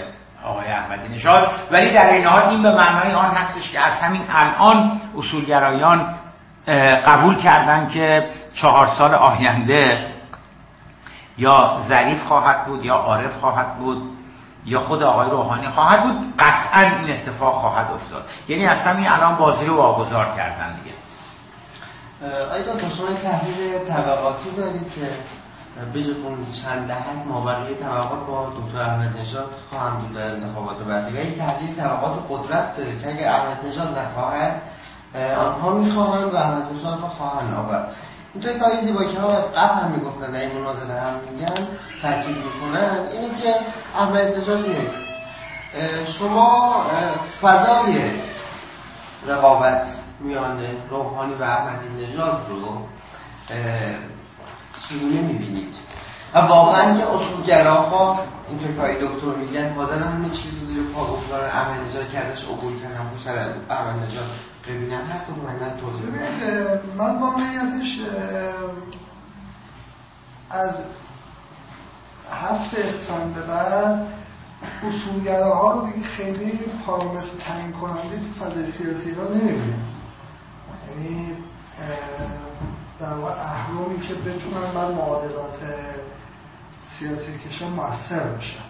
آقای 0.43 0.67
احمدی 0.67 1.15
نژاد. 1.15 1.51
ولی 1.71 1.93
در 1.93 2.09
این 2.09 2.25
حال 2.25 2.43
این 2.43 2.63
به 2.63 2.75
معنای 2.75 3.13
آن 3.13 3.31
هستش 3.35 3.71
که 3.71 3.79
از 3.79 3.93
همین 3.93 4.21
الان 4.29 5.01
اصولگرایان 5.17 6.15
قبول 7.07 7.35
کردن 7.35 7.89
که 7.89 8.29
چهار 8.53 8.87
سال 8.87 9.13
آینده 9.13 10.07
یا 11.37 11.77
ظریف 11.87 12.23
خواهد 12.23 12.65
بود 12.65 12.85
یا 12.85 12.95
عارف 12.95 13.37
خواهد 13.39 13.77
بود. 13.77 14.16
یا 14.67 14.81
خود 14.81 15.03
آقای 15.03 15.29
روحانی 15.29 15.67
خواهد 15.67 16.03
بود؟ 16.03 16.33
قطعا 16.39 16.81
این 16.81 17.09
اتفاق 17.09 17.61
خواهد 17.61 17.91
افتاد. 17.91 18.25
یعنی 18.47 18.67
از 18.67 18.77
همین 18.77 19.07
الان 19.07 19.35
بازی 19.35 19.65
رو 19.65 19.75
واگذار 19.75 20.25
کردن 20.25 20.75
دیگه. 20.75 20.95
آیا 22.51 22.73
دکتر 22.73 22.89
شما 22.89 23.07
تحلیل 23.23 23.79
طبقاتی 23.87 24.51
دارید 24.57 24.93
که 24.95 25.09
بجز 25.95 26.17
اون 26.25 26.37
چند 26.63 26.87
دهک 26.87 27.27
مابقی 27.27 27.75
طبقات 27.75 28.27
با 28.27 28.49
دکتر 28.49 28.81
احمد 28.81 29.19
نژاد 29.19 29.49
خواهم 29.69 29.97
بود 29.97 30.13
در 30.13 30.31
انتخابات 30.31 30.77
بعدی. 30.77 31.17
و 31.17 31.19
این 31.19 31.37
تحلیل 31.37 31.75
طبقات 31.75 32.19
قدرت 32.29 32.77
داره 32.77 32.99
که 32.99 33.09
اگر 33.09 33.27
احمد 33.27 33.65
نژاد 33.65 33.97
نخواهد 33.97 34.61
آنها 35.37 35.71
می‌خواهند 35.71 36.33
و 36.33 36.37
احمد 36.37 36.63
نژاد 36.73 37.01
را 37.01 37.07
خواهند 37.07 37.53
آورد. 37.55 37.95
اینطوری 38.37 38.59
کاری 38.59 38.81
زیبایی 38.81 39.13
که 39.13 39.19
از 39.19 39.53
قبل 39.55 39.81
هم 39.81 39.91
می‌گفتن 39.91 40.31
در 40.31 40.39
این 40.39 40.51
مناظره 40.51 41.01
هم 41.01 41.13
میگن 41.31 41.67
تاکید 42.01 42.37
می‌کنن 42.37 42.99
اینه 43.11 43.41
که 43.41 43.55
احمد 43.95 44.37
نژاد 44.37 44.65
شما 46.19 46.85
فضای 47.41 48.11
رقابت 49.27 49.87
میان 50.19 50.59
روحانی 50.89 51.33
و 51.33 51.43
احمدی 51.43 52.03
نژاد 52.03 52.45
رو 52.49 52.81
چگونه 54.89 55.21
می‌بینید؟ 55.21 55.73
و 56.33 56.39
واقعا 56.39 56.97
که 56.97 57.03
اصولگراها 57.03 58.19
اینطور 58.49 58.87
که 58.87 59.05
دکتر 59.05 59.27
میگن 59.27 59.73
حاضر 59.73 59.97
همین 59.97 60.31
چیزی 60.31 60.65
زیر 60.65 60.83
پا 60.93 61.03
اصولان 61.03 61.45
احمد 61.45 61.89
نژاد 61.89 62.09
کردش 62.09 62.43
عبور 62.43 62.73
کردن 62.81 63.11
سر 63.25 63.47
احمد 63.69 64.03
نژاد. 64.03 64.27
ببینن 64.69 65.01
هر 65.01 65.19
کدوم 65.19 65.45
من 65.45 65.59
توضیح 65.81 66.09
من 66.97 67.19
واقعیتش 67.19 67.99
از 70.49 70.71
هفت 72.31 72.73
اسفند 72.73 73.35
به 73.35 73.41
بعد 73.41 74.07
ها 75.43 75.71
رو 75.71 75.85
دیگه 75.91 76.07
خیلی 76.07 76.59
پارامتر 76.85 77.27
تعیین 77.45 77.71
کننده 77.71 78.19
تو 78.19 78.45
فضای 78.45 78.71
سیاسی 78.71 79.09
ایران 79.09 79.33
نمی‌بینیم 79.33 79.83
یعنی 80.89 81.37
در 82.99 83.13
واقع 83.13 83.31
اهرامی 83.31 83.99
که 84.07 84.13
بتونن 84.15 84.73
بر 84.73 84.91
معادلات 84.91 85.59
سیاسی 86.99 87.39
کشور 87.39 87.67
موثر 87.67 88.23
باشن. 88.23 88.67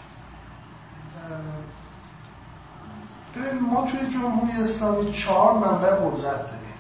ببین 3.42 3.62
ما 3.62 3.92
توی 3.92 4.14
جمهوری 4.14 4.64
اسلامی 4.64 5.14
چهار 5.14 5.54
منبع 5.54 5.90
قدرت 5.90 6.42
داریم. 6.42 6.78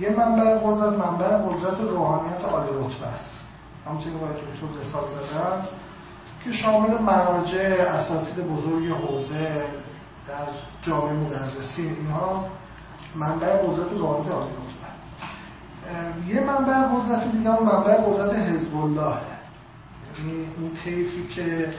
یه 0.00 0.10
منبع 0.10 0.58
قدرت 0.58 1.06
منبع 1.06 1.26
قدرت 1.26 1.80
روحانیت 1.80 2.44
عالی 2.44 2.68
رتبه 2.68 3.06
است. 3.06 3.32
همچنین 3.86 4.18
باید 4.18 4.32
دکتر 4.32 4.88
مثال 4.88 5.04
زدن 5.10 5.62
که 6.44 6.52
شامل 6.52 6.98
مراجع 6.98 7.58
اساتید 7.88 8.46
بزرگ 8.46 8.88
حوزه 8.88 9.64
در 10.28 10.46
جامعه 10.86 11.12
مدرسی 11.12 11.82
اینها 11.82 12.44
منبع 13.14 13.56
قدرت 13.56 13.92
روحانیت 13.92 14.32
عالی 14.32 14.50
رتبه 14.50 14.82
یه 16.26 16.40
منبع 16.40 16.74
قدرت 16.74 17.32
دیگه 17.32 17.50
منبع 17.50 17.94
قدرت 17.94 18.34
حزب 18.34 18.76
الله 18.76 19.16
یعنی 20.18 20.46
این 20.58 20.70
طیفی 20.84 21.28
که 21.34 21.74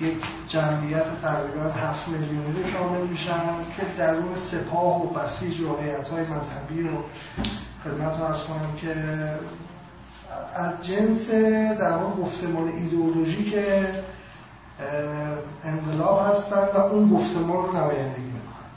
یک 0.00 0.18
جمعیت 0.48 1.04
تقریبا 1.22 1.62
هفت 1.62 2.08
میلیونی 2.08 2.72
شامل 2.72 3.06
میشن 3.06 3.40
که 3.76 3.82
درون 3.98 4.34
سپاه 4.50 5.02
و 5.02 5.14
بسیج 5.14 5.60
و 5.60 5.76
های 6.12 6.24
مذهبی 6.24 6.82
رو 6.82 7.04
خدمت 7.84 8.20
ارز 8.20 8.40
کنم 8.42 8.76
که 8.80 8.94
از 10.54 10.82
جنس 10.82 11.30
در 11.80 11.92
اون 11.92 12.24
گفتمان 12.24 12.68
ایدئولوژیک 12.68 13.54
انقلاب 15.64 16.26
هستن 16.26 16.68
و 16.74 16.80
اون 16.80 17.10
گفتمان 17.10 17.56
رو 17.56 17.72
نمایندگی 17.76 18.22
می‌کنن. 18.22 18.72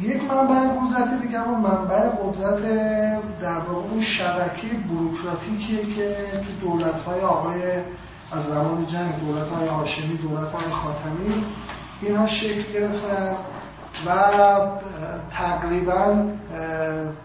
یک 0.00 0.22
منبع 0.22 0.54
قدرت 0.54 1.22
دیگه 1.22 1.48
اون 1.48 1.60
منبع 1.60 2.08
قدرت 2.08 2.62
در 3.40 3.58
واقع 3.58 3.88
اون 3.90 4.02
شبکه 4.02 4.68
بروکراتیکیه 4.88 5.94
که 5.94 6.16
تو 6.32 6.68
دولت 6.68 6.94
های 6.94 7.20
آقای 7.20 7.62
از 8.32 8.46
زمان 8.46 8.86
جنگ 8.86 9.20
دولت 9.20 9.48
های 9.48 9.68
هاشمی 9.68 10.16
دولت 10.16 10.52
های 10.52 10.70
خاتمی 10.70 11.44
اینها 12.02 12.26
شکل 12.26 12.72
گرفتن 12.72 13.36
و 14.06 14.10
تقریبا 15.30 16.14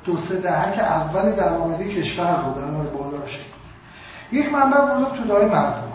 دو 0.05 0.17
سه 0.29 0.35
دهک 0.35 0.79
اول 0.79 1.35
درآمدی 1.35 2.01
کشور 2.01 2.43
رو 2.45 2.53
در 2.53 2.89
بالا 2.89 3.27
شد. 3.27 3.51
یک 4.31 4.53
منبع 4.53 4.77
قدرت 4.77 5.15
تو 5.17 5.23
دای 5.23 5.45
مردم 5.45 5.91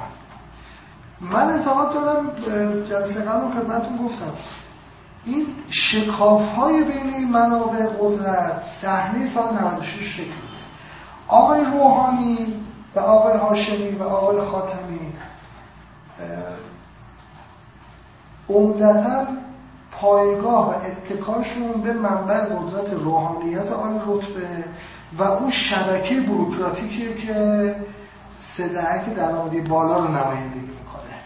من 1.20 1.50
اعتقاد 1.50 1.94
دارم 1.94 2.30
جلسه 2.88 3.20
قبل 3.20 3.50
خدمتتون 3.50 3.96
گفتم. 3.96 4.32
این 5.24 5.46
شکاف 5.70 6.42
های 6.42 6.84
بین 6.84 7.30
منابع 7.32 7.86
قدرت 8.00 8.62
صحنه 8.82 9.34
سال 9.34 9.54
96 9.54 10.16
شکل 10.16 10.30
آقای 11.28 11.64
روحانی 11.64 12.65
و 12.96 13.00
آقای 13.00 13.36
هاشمی 13.36 13.90
و 13.90 14.02
آقای 14.02 14.40
خاتمی 14.40 15.12
عمدتا 18.48 19.26
پایگاه 19.90 20.70
و 20.70 20.74
اتکاشون 20.86 21.82
به 21.82 21.92
منبع 21.92 22.44
قدرت 22.44 22.92
روحانیت 22.92 23.72
آن 23.72 24.02
رتبه 24.06 24.64
و 25.18 25.22
اون 25.22 25.50
شبکه 25.50 26.20
بروکراتیکیه 26.20 27.16
که 27.16 27.74
صدعک 28.56 29.14
درآمدی 29.14 29.60
بالا 29.60 29.98
رو 29.98 30.08
نمایندگی 30.08 30.60
می‌کنه. 30.60 31.16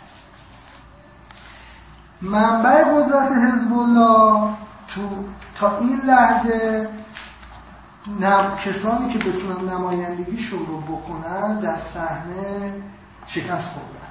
منبع 2.23 2.85
قدرت 2.85 3.33
حزب 3.33 3.73
الله 3.79 4.51
تو 4.89 5.01
تا 5.59 5.79
این 5.79 6.01
لحظه 6.07 6.89
نم... 8.07 8.57
کسانی 8.57 9.13
که 9.13 9.19
بتونن 9.19 9.73
نمایندگیشون 9.73 10.67
رو 10.67 10.81
بکنن 10.81 11.61
در 11.61 11.77
صحنه 11.95 12.75
شکست 13.27 13.69
خوردن. 13.69 14.11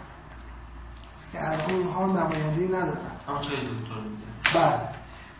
که 1.31 1.39
از 1.39 1.59
اونها 1.71 2.05
نمایندگی 2.05 2.67
ندارن. 2.67 3.11
بله. 4.55 4.79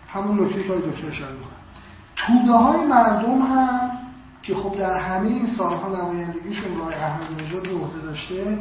همون 0.08 0.46
نکته 0.46 0.64
که 0.64 0.70
دکتر 0.70 1.08
اشاره 1.08 1.32
می‌کنن 1.32 1.60
توده 2.16 2.52
های 2.52 2.86
مردم 2.86 3.42
هم 3.42 3.92
که 4.44 4.56
خب 4.56 4.78
در 4.78 4.98
همه 4.98 5.28
این 5.28 5.48
سالها 5.58 5.88
نمایندگیشون 5.88 6.78
رای 6.78 6.96
احمد 6.96 7.42
نژاد 7.42 7.64
به 7.64 7.76
عهده 7.76 8.02
داشته 8.02 8.58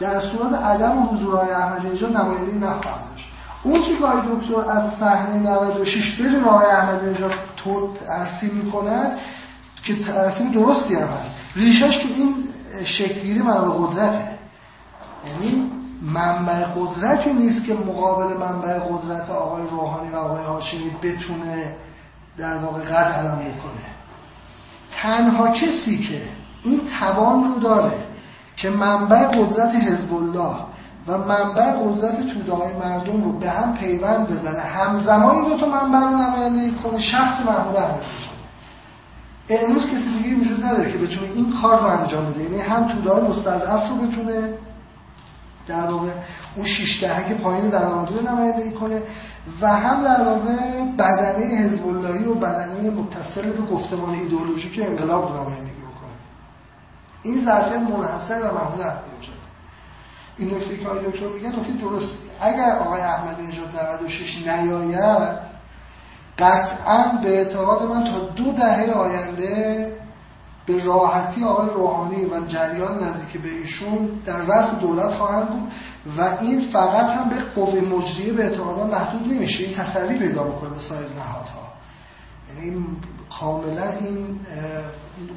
در 0.00 0.20
صورت 0.20 0.54
عدم 0.54 1.08
حضور 1.10 1.32
رای 1.32 1.50
احمد 1.50 1.86
نژاد 1.86 2.16
نمایندگی 2.16 2.58
نخواهد 2.58 3.10
داشت. 3.10 3.26
اون 3.62 3.82
که 3.82 3.92
دکتر 4.34 4.70
از 4.70 4.98
صحنه 5.00 5.38
96 5.38 6.20
بدون 6.20 6.44
آقای 6.44 6.66
احمد 6.66 7.04
نژاد 7.04 7.32
ترسیم 8.06 8.50
می‌کنن 8.64 9.12
که 9.84 10.04
ترسیم 10.04 10.50
درستی 10.52 10.94
هم 10.94 11.08
هست. 11.08 11.34
ریشش 11.56 11.96
تو 11.96 12.08
این 12.16 12.34
شکلگیری 12.84 13.42
منابع 13.42 13.86
قدرته. 13.86 14.38
یعنی 15.26 15.70
منبع 16.02 16.64
قدرتی 16.64 17.32
نیست 17.32 17.64
که 17.64 17.74
مقابل 17.74 18.36
منبع 18.36 18.78
قدرت 18.78 19.30
آقای 19.30 19.62
روحانی 19.70 20.10
و 20.10 20.16
آقای 20.16 20.44
هاشمی 20.44 20.90
بتونه 21.02 21.74
در 22.38 22.56
واقع 22.56 22.82
قد 22.82 23.12
علم 23.12 23.38
بکنه. 23.38 23.86
تنها 25.02 25.48
کسی 25.48 25.98
که 25.98 26.22
این 26.62 26.80
توان 27.00 27.54
رو 27.54 27.60
داره 27.60 27.92
که 28.56 28.70
منبع 28.70 29.28
قدرت 29.28 29.74
حزب 29.74 30.14
الله 30.14 30.56
و 31.10 31.18
منبع 31.18 31.72
قدرت 31.72 32.28
توده 32.28 32.78
مردم 32.86 33.24
رو 33.24 33.38
به 33.38 33.50
هم 33.50 33.74
پیوند 33.74 34.28
بزنه. 34.28 34.60
همزمان 34.60 35.36
این 35.36 35.44
دو 35.44 35.58
تا 35.58 35.66
منبع 35.66 35.98
رو 35.98 36.16
نمایندگی 36.16 36.76
کنه. 36.82 37.00
شخص 37.00 37.46
محمود 37.46 37.76
احمدی. 37.76 38.06
امروز 39.48 39.86
کسی 39.86 40.22
دیگه 40.22 40.36
وجود 40.36 40.64
نداره 40.64 40.92
که 40.92 40.98
بتونه 40.98 41.26
این 41.34 41.54
کار 41.62 41.80
رو 41.80 41.86
انجام 41.86 42.26
بده. 42.26 42.42
یعنی 42.42 42.60
هم 42.60 42.88
توده 42.88 43.12
های 43.12 43.22
مستضعف 43.22 43.88
رو 43.88 43.96
بتونه 43.96 44.54
در 45.66 45.86
واقع 45.86 46.10
اون 46.56 46.66
شش 46.66 47.02
دهک 47.02 47.32
پایین 47.32 47.68
درآمدی 47.68 48.14
رو 48.14 48.22
نمایندگی 48.22 48.70
کنه 48.70 49.02
و 49.60 49.76
هم 49.76 50.02
در 50.02 50.22
واقع 50.24 50.84
بدنه 50.98 51.44
حزب 51.44 51.86
و 51.86 52.34
بدنه 52.34 52.90
متصل 52.90 53.52
به 53.52 53.62
گفتمان 53.62 54.14
ایدئولوژیک 54.14 54.80
انقلاب 54.82 55.28
رو 55.28 55.34
نمایندگی 55.34 55.80
بکنه. 55.80 56.10
این 57.22 57.44
ظرفیت 57.44 57.80
منحصر 57.80 58.42
به 58.42 58.54
محمود 58.54 58.80
احمدی 58.80 59.39
این 60.40 60.54
نکته 60.54 60.76
که 60.76 60.88
آقای 60.88 61.06
دکتر 61.06 61.28
میگن 61.28 61.48
نکته 61.48 61.72
درست. 61.72 62.14
اگر 62.40 62.70
آقای 62.70 63.00
احمدی 63.00 63.42
نژاد 63.42 63.68
96 64.00 64.46
نیاید 64.46 65.38
قطعا 66.38 67.18
به 67.22 67.38
اعتقاد 67.38 67.82
من 67.82 68.04
تا 68.04 68.18
دو 68.18 68.52
دهه 68.52 68.92
آینده 68.92 69.92
به 70.66 70.84
راحتی 70.84 71.44
آقای 71.44 71.68
روحانی 71.68 72.24
و 72.24 72.46
جریان 72.46 73.04
نزدیک 73.04 73.42
به 73.42 73.48
ایشون 73.48 74.08
در 74.26 74.40
رأس 74.40 74.74
دولت 74.80 75.14
خواهند 75.14 75.48
بود 75.48 75.72
و 76.18 76.36
این 76.40 76.60
فقط 76.60 77.06
هم 77.06 77.28
به 77.28 77.40
قوه 77.40 77.80
مجریه 77.80 78.32
به 78.32 78.44
اعتقادان 78.44 78.90
محدود 78.90 79.32
نمیشه. 79.32 79.64
این 79.64 79.74
تسلی 79.76 80.18
پیدا 80.18 80.44
می‌کنه 80.44 80.70
به 80.70 80.80
سایر 80.88 81.08
نهادها. 81.16 81.68
یعنی 82.48 82.86
کاملا 83.40 83.90
این 84.00 84.40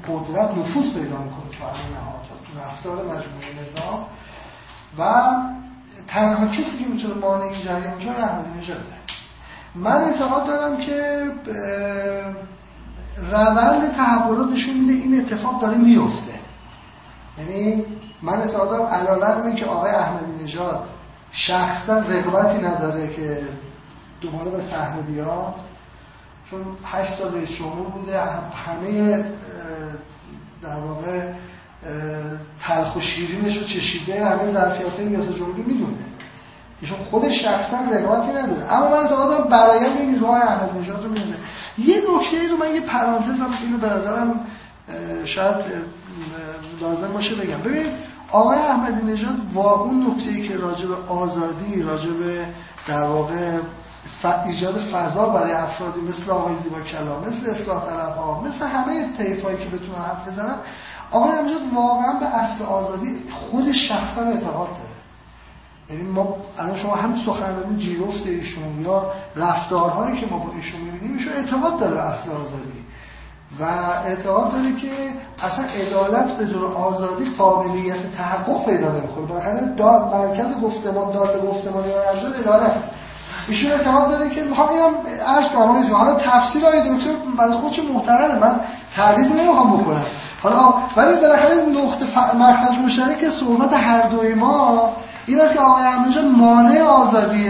قدرت 0.08 0.58
نفوذ 0.58 0.94
پیدا 0.94 1.18
می‌کنه 1.18 1.50
تو 1.52 1.66
نهادها. 1.94 2.36
تو 2.46 2.60
رفتار 2.60 2.96
مجموعه 2.96 3.70
نظام 3.70 4.06
و 5.00 5.04
تنها 6.08 6.48
کسی 6.48 6.78
که 6.78 6.86
می‌تونه 6.94 7.14
مانع 7.14 7.44
این 7.44 7.64
جریان 7.64 7.98
بشه 8.00 8.10
احمدی 8.10 8.60
نژاده 8.60 8.82
من 9.76 10.02
اعتقاد 10.02 10.48
دارم 10.48 10.78
که 10.78 11.24
روند 13.32 13.96
تحولات 13.96 14.50
نشون 14.50 14.78
میده 14.78 14.94
این 14.94 15.20
اتفاق 15.22 15.62
داره 15.62 15.78
میفته 15.78 16.34
یعنی 17.38 17.86
من 18.22 18.34
اعتقاد 18.34 18.70
دارم 18.70 18.86
علیرغم 18.86 19.56
که 19.56 19.66
آقای 19.66 19.92
احمدی 19.92 20.44
نژاد 20.44 20.90
شخصا 21.32 22.00
رغبتی 22.00 22.58
نداره 22.58 23.16
که 23.16 23.42
دوباره 24.22 24.52
به 24.52 24.64
صحنه 24.72 25.02
بیاد 25.02 25.56
چون 26.50 26.62
هشت 26.86 27.20
سال 27.20 27.36
رئیس 27.36 27.50
جمهور 27.50 27.88
بوده 27.90 28.22
همه 28.66 29.26
در 30.62 30.80
واقع 30.80 31.34
تلخ 32.62 32.96
و 32.96 33.00
شیرینش 33.00 33.58
رو 33.58 33.64
چشیده 33.64 34.26
همه 34.26 34.54
ظرفیت 34.54 35.00
ریاست 35.00 35.36
جمهوری 35.38 35.64
می‌دونه. 35.68 35.98
ایشون 36.82 36.98
خودش 37.12 37.42
شخصا 37.42 37.78
رقابتی 37.92 38.32
نداره. 38.32 38.74
اما 38.74 38.88
من 38.88 38.98
اعتقاد 38.98 39.30
دارم 39.30 39.50
برایند 39.50 39.98
این 39.98 40.10
نیروهای 40.10 40.42
احمد 40.42 40.78
نژاد 40.78 41.04
رو 41.04 41.10
می‌دونه 41.10 41.36
یه 41.78 41.96
نکته 41.98 42.50
رو 42.52 42.58
من 42.58 42.76
یه 42.76 42.82
پرانتز 42.82 43.40
هم 43.40 43.50
اینو 43.64 43.78
به 43.78 43.88
نظرم 43.88 44.40
شاید 45.26 45.56
لازم 46.82 47.14
باشه 47.14 47.36
بگم. 47.36 47.58
ببینید 47.58 47.92
آقای 48.32 48.58
احمدی 48.58 49.12
نژاد 49.12 49.36
واقعا 49.54 49.94
نکته 49.94 50.30
ای 50.30 50.48
که 50.48 50.58
راجع 50.58 50.88
به 50.88 50.96
آزادی 50.96 51.82
راجع 51.82 52.10
به 52.10 52.46
در 52.88 53.04
واقع 53.04 53.60
ایجاد 54.46 54.76
فضا 54.80 55.26
برای 55.26 55.52
افرادی 55.52 56.02
مثل 56.02 56.32
آقای 56.32 56.56
زیبا 56.64 56.82
کلام 56.82 57.24
مثل 57.28 57.50
اصلاح 57.50 57.86
طلب 57.86 58.18
ها 58.18 58.42
مثل 58.42 58.66
همه 58.66 59.18
طیفایی 59.18 59.58
که 59.58 59.66
بتونن 59.66 59.98
حرف 59.98 60.28
بزنن 60.28 60.56
آقای 61.14 61.32
نژاد 61.32 61.74
واقعا 61.74 62.20
به 62.20 62.26
اصل 62.26 62.64
آزادی 62.64 63.24
خود 63.52 63.72
شخصا 63.72 64.22
اعتقاد 64.22 64.68
داره. 64.68 64.94
یعنی 65.90 66.12
ما 66.12 66.36
الان 66.60 66.78
شما 66.78 66.96
همین 66.96 67.26
سخنرانی 67.26 67.78
جیرفت 67.78 68.28
ایشون 68.28 68.82
یا 68.82 69.06
رفتارهایی 69.36 70.20
که 70.20 70.26
ما 70.26 70.38
با 70.38 70.52
ایشون 70.56 70.82
می‌بینیم 70.82 71.18
ایشون 71.18 71.34
اعتقاد 71.34 71.80
داره 71.80 72.02
اصل 72.02 72.30
آزادی. 72.30 72.84
و 73.60 73.64
اعتقاد 74.06 74.52
داره 74.52 74.76
که 74.76 74.92
اصلا 75.42 75.66
عدالت 75.66 76.38
بدون 76.38 76.74
آزادی 76.74 77.26
قابلیت 77.38 78.16
تحقق 78.18 78.66
پیدا 78.66 78.92
نمی‌کنه. 78.92 79.26
برای 79.26 79.76
داد 79.76 80.16
مرکز 80.16 80.62
گفتمان 80.62 81.12
داد 81.12 81.46
گفتمان 81.46 81.84
یا 81.88 82.30
عدالت. 82.40 82.74
ایشون 83.48 83.72
اعتقاد 83.72 84.10
داره 84.10 84.30
که 84.30 84.44
می‌خوام 84.44 84.70
اینم 84.70 84.94
عرض 85.28 85.50
کنم 85.50 85.94
حالا 85.94 86.16
تفسیر 86.16 86.66
های 86.66 86.98
دکتر 86.98 87.14
برای 87.38 87.54
خودش 87.54 87.80
محترمه 87.80 88.40
من 88.40 88.60
تعریف 88.96 89.32
نمی‌خوام 89.32 89.78
بکنم. 89.78 90.06
حالا 90.44 90.74
ولی 90.96 91.22
بالاخره 91.22 91.56
نقطه 91.56 92.06
ف... 92.06 92.36
مرکز 92.36 92.72
مشترک 92.86 93.30
صحبت 93.40 93.74
هر 93.74 94.08
دوی 94.08 94.34
ما 94.34 94.90
این 95.26 95.42
است 95.42 95.54
که 95.54 95.60
آقای 95.60 95.84
احمدی 95.84 96.20
مانع 96.38 96.82
آزادی 96.82 97.50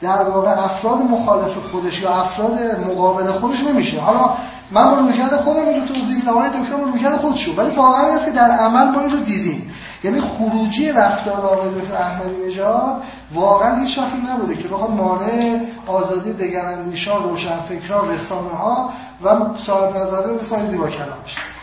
در 0.00 0.22
واقع 0.22 0.50
افراد 0.50 0.98
مخالف 0.98 1.52
خودش 1.72 2.00
یا 2.00 2.10
افراد 2.10 2.58
مقابل 2.90 3.32
خودش 3.32 3.60
نمیشه. 3.60 4.00
حالا 4.00 4.30
من 4.70 4.96
رو 4.96 5.02
می‌کرده 5.02 5.36
خودم 5.36 5.64
رو 5.64 5.86
توضیح 5.86 6.16
میدم. 6.16 6.28
آقای 6.28 6.48
دکتر 6.48 6.76
رو 6.76 6.92
می‌کرده 6.92 7.16
خودشو 7.16 7.56
ولی 7.56 7.76
واقعا 7.76 8.06
این 8.06 8.14
است 8.14 8.24
که 8.24 8.30
در 8.30 8.50
عمل 8.50 8.88
ما 8.88 9.00
این 9.00 9.10
رو 9.10 9.16
دیدیم. 9.16 9.74
یعنی 10.04 10.20
خروجی 10.20 10.92
رفتار 10.92 11.40
آقای 11.40 11.80
دکتر 11.80 11.94
احمدی 11.94 12.46
نژاد 12.46 13.02
واقعا 13.34 13.74
هیچ 13.76 13.94
شاخی 13.94 14.18
نبوده 14.32 14.56
که 14.56 14.68
بخواد 14.68 14.90
مانع 14.90 15.60
آزادی 15.86 16.32
دگراندیشان 16.32 17.22
روشنفکران 17.22 18.10
رسانه 18.10 18.50
ها 18.50 18.90
و 19.24 19.28
صاحب 19.66 19.96
نظره 19.96 20.32
مثل 20.40 20.70
زیبا 20.70 20.88
کلام 20.88 21.18
بشه. 21.24 21.59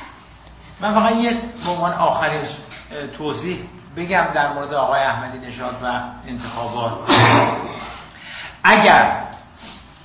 من 0.79 0.93
فقط 0.93 1.15
یک 1.15 1.37
عنوان 1.67 1.93
آخری 1.93 2.39
توضیح 3.17 3.69
بگم 3.95 4.27
در 4.33 4.53
مورد 4.53 4.73
آقای 4.73 5.01
احمدی 5.01 5.37
نژاد 5.37 5.83
و 5.83 6.01
انتخابات. 6.27 7.09
اگر 8.63 9.23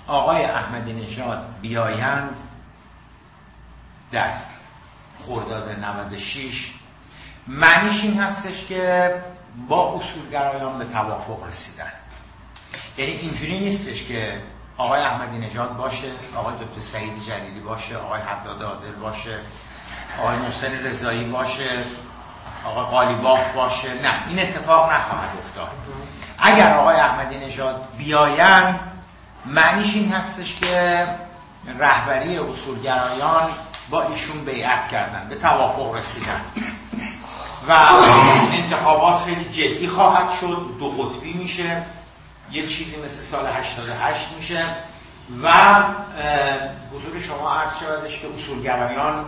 آقای 0.06 0.44
احمدی 0.44 0.92
نژاد 0.92 1.46
بیایند 1.60 2.36
در 4.12 4.32
خرداد 5.26 5.68
96 5.84 6.72
معنیش 7.46 8.02
این 8.02 8.20
هستش 8.20 8.66
که 8.66 9.14
با 9.68 9.94
اصولگرایان 9.94 10.78
به 10.78 10.84
توافق 10.84 11.46
رسیدن. 11.46 11.92
یعنی 12.96 13.12
اینجوری 13.12 13.60
نیستش 13.60 14.04
که 14.04 14.42
آقای 14.76 15.00
احمدی 15.00 15.38
نژاد 15.38 15.76
باشه 15.76 16.10
آقای 16.36 16.54
دکتر 16.54 16.80
سعید 16.80 17.22
جلیلی 17.26 17.60
باشه 17.60 17.96
آقای 17.96 18.20
حداد 18.20 18.62
عادل 18.62 18.92
باشه. 18.92 19.38
آقای 20.20 20.36
محسن 20.36 20.86
رضایی 20.86 21.24
باشه 21.24 21.84
آقای 22.64 22.84
قالیباف 22.84 23.54
باشه. 23.54 23.94
نه 24.02 24.14
این 24.28 24.38
اتفاق 24.38 24.92
نخواهد 24.92 25.30
افتاد. 25.38 25.68
اگر 26.38 26.74
آقای 26.74 26.96
احمدی 26.96 27.36
نژاد 27.36 27.88
بیایند 27.98 28.80
معنیش 29.46 29.94
این 29.94 30.12
هستش 30.12 30.54
که 30.54 31.06
رهبری 31.78 32.38
اصولگرایان 32.38 33.50
با 33.90 34.02
ایشون 34.02 34.44
بیعت 34.44 34.88
کردن 34.88 35.28
به 35.28 35.36
توافق 35.36 35.94
رسیدن. 35.94 36.40
و 37.68 37.72
انتخابات 38.52 39.22
خیلی 39.22 39.44
جدی 39.44 39.88
خواهد 39.88 40.32
شد 40.40 40.66
دو 40.78 40.90
قطبی 40.90 41.32
میشه 41.32 41.82
یه 42.50 42.66
چیزی 42.66 42.96
مثل 42.96 43.22
سال 43.30 43.46
88 43.46 44.32
میشه. 44.36 44.66
و 45.42 45.52
حضور 46.92 47.20
شما 47.20 47.54
عرض 47.54 47.70
شودش 47.80 48.20
که 48.20 48.26
اصولگرایان 48.34 49.24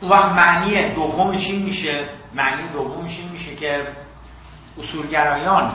اون 0.00 0.10
وقت 0.10 0.32
معنی 0.32 0.94
دومش 0.94 1.46
این 1.46 1.62
میشه 1.62 2.08
معنی 2.34 2.68
دومش 2.68 3.18
این 3.18 3.28
میشه 3.28 3.56
که 3.56 3.88
اصولگرایان 4.78 5.72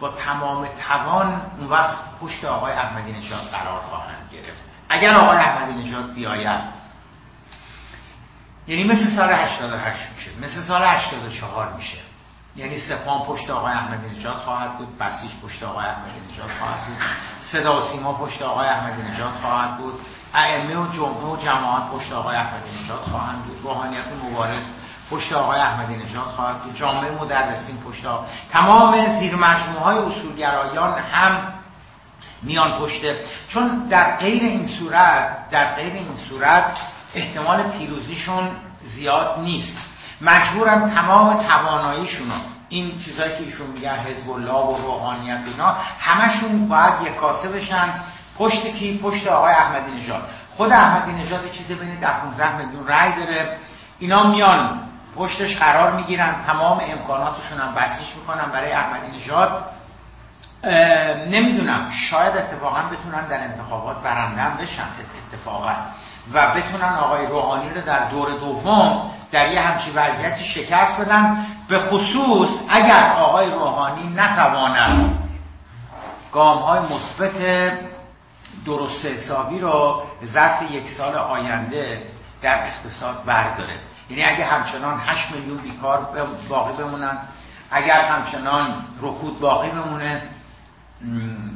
با 0.00 0.08
تمام 0.08 0.68
توان 0.88 1.42
اون 1.58 1.66
وقت 1.66 1.96
پشت 2.20 2.44
آقای 2.44 2.72
احمدی 2.72 3.12
نژاد 3.12 3.42
قرار 3.52 3.80
خواهند 3.80 4.30
گرفت. 4.32 4.62
اگر 4.88 5.14
آقای 5.14 5.36
احمدی 5.36 5.72
نژاد 5.72 6.14
بیاید 6.14 6.60
یعنی 8.66 8.84
مثل 8.84 9.16
سال 9.16 9.32
88 9.32 10.00
میشه 10.16 10.30
مثل 10.42 10.60
سال 10.68 10.82
84 10.82 11.72
میشه. 11.76 11.98
یعنی 12.56 12.78
سپان 12.78 13.22
پشت 13.26 13.50
آقای 13.50 13.72
احمدی 13.72 14.16
نژاد 14.16 14.34
خواهد 14.34 14.78
بود 14.78 14.98
بسیج 14.98 15.30
پشت 15.42 15.62
آقای 15.62 15.86
احمدی 15.86 16.32
نژاد 16.32 16.50
خواهد 16.58 16.86
بود 16.86 16.96
صدا 17.40 17.78
و 17.78 17.80
سیما 17.92 18.12
پشت 18.12 18.42
آقای 18.42 18.68
احمدی 18.68 19.02
نژاد 19.02 19.32
خواهد 19.42 19.76
بود. 19.76 20.00
ائمه 20.34 20.76
و 20.76 20.92
جمعه 20.92 21.32
و 21.32 21.36
جماعت 21.36 21.90
پشت 21.90 22.12
آقای 22.12 22.36
احمدی 22.36 22.82
نژاد 22.82 23.00
خواهند 23.00 23.44
بود. 23.44 23.58
روحانیت 23.62 24.04
مبارز 24.24 24.64
پشت 25.10 25.32
آقای 25.32 25.60
احمدی 25.60 25.96
نژاد 25.96 26.24
خواهد 26.24 26.62
بود. 26.62 26.74
جامعه 26.74 27.10
مدرسین 27.20 27.76
پشت 27.76 28.06
آقای 28.06 28.28
تمام 28.50 29.18
زیر 29.18 29.36
مجموعه 29.36 29.80
های 29.80 29.98
اصولگرایان 29.98 30.98
هم 30.98 31.54
میان 32.42 32.78
پشته 32.78 33.18
چون 33.48 33.88
در 33.88 34.16
غیر 34.16 34.42
این 34.42 34.66
صورت 34.66 35.50
در 35.50 35.74
غیر 35.74 35.92
این 35.92 36.16
صورت 36.28 36.76
احتمال 37.14 37.62
پیروزیشون 37.62 38.48
زیاد 38.82 39.38
نیست. 39.38 39.78
مجبورن 40.20 40.94
تمام 40.94 41.42
تواناییشون 41.42 42.26
این 42.68 42.98
چیزایی 43.04 43.30
که 43.30 43.44
ایشون 43.44 43.66
میگن 43.66 43.96
حزب 43.96 44.30
الله 44.30 44.52
و 44.52 44.76
روحانیت 44.76 45.40
اینا 45.46 45.76
همشون 45.98 46.68
باید 46.68 46.94
یک 47.06 47.14
کاسه 47.16 47.48
بشن. 47.48 47.88
پشت 48.38 48.66
کی؟ 48.66 49.00
پشت 49.02 49.26
آقای 49.26 49.52
احمدی 49.52 49.96
نژاد. 49.96 50.22
خود 50.56 50.72
احمدی 50.72 51.12
نژاد 51.12 51.50
چیزی 51.50 51.74
بین 51.74 52.00
10 52.00 52.06
15 52.06 52.56
میلیون 52.56 52.86
رأی 52.88 53.12
داره. 53.12 53.56
اینا 53.98 54.22
میان 54.22 54.80
پشتش 55.16 55.56
قرار 55.56 55.92
می‌گیرن. 55.92 56.34
تمام 56.46 56.80
امکاناتشون 56.88 57.58
هم 57.58 57.74
بسیج 57.74 58.06
می‌کنن 58.16 58.52
برای 58.52 58.72
احمدی 58.72 59.16
نژاد. 59.16 59.64
نمی‌دونم. 61.30 61.90
شاید 62.10 62.36
اتفاقا 62.36 62.82
بتونن 62.82 63.26
در 63.28 63.40
انتخابات 63.40 64.02
برندن 64.02 64.56
بشن. 64.60 64.84
اتفاقا. 65.32 65.72
و 66.32 66.54
بتونن 66.54 66.94
آقای 67.00 67.26
روحانی 67.26 67.70
رو 67.70 67.80
در 67.80 68.08
دور 68.08 68.38
دوم 68.38 69.10
در 69.32 69.52
یه 69.52 69.60
همچی 69.60 69.90
وضعیتی 69.90 70.44
شکست 70.44 71.00
بدن. 71.00 71.46
به 71.68 71.78
خصوص 71.78 72.48
اگر 72.68 73.12
آقای 73.18 73.50
روحانی 73.50 74.14
نتواند 74.16 75.18
گام 76.32 76.58
های 76.58 76.80
مثبت 76.80 77.32
درست 78.66 79.06
حسابی 79.06 79.58
رو 79.58 80.02
ظرف 80.24 80.70
یک 80.70 80.88
سال 80.88 81.14
آینده 81.14 82.02
در 82.42 82.66
اقتصاد 82.66 83.24
برداره. 83.24 83.74
یعنی 84.10 84.24
اگه 84.24 84.44
همچنان 84.44 85.00
8 85.06 85.32
میلیون 85.32 85.58
بیکار 85.58 86.08
باقی 86.48 86.82
بمونن 86.82 87.18
اگر 87.70 88.00
همچنان 88.00 88.84
رکود 89.00 89.40
باقی 89.40 89.70
بمونه 89.70 90.22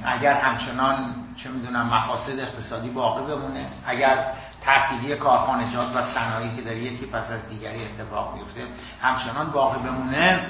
اگر 0.05 0.33
همچنان 0.33 1.15
چه 1.43 1.51
می‌دونم 1.51 1.95
مفاسد 1.95 2.41
اقتصادی 2.41 2.91
باقی 2.91 3.35
بمونه 3.35 3.67
اگر 3.87 4.27
تعطیلی 4.65 5.17
کارخانجات 5.17 5.97
و 5.97 6.05
صنایعی 6.05 6.57
که 6.57 6.63
داره 6.63 6.79
یکی 6.79 7.07
پس 7.07 7.31
از 7.31 7.49
دیگری 7.49 7.85
اتفاق 7.85 8.35
میفته 8.35 8.61
همچنان 9.03 9.51
باقی 9.51 9.79
بمونه 9.79 10.47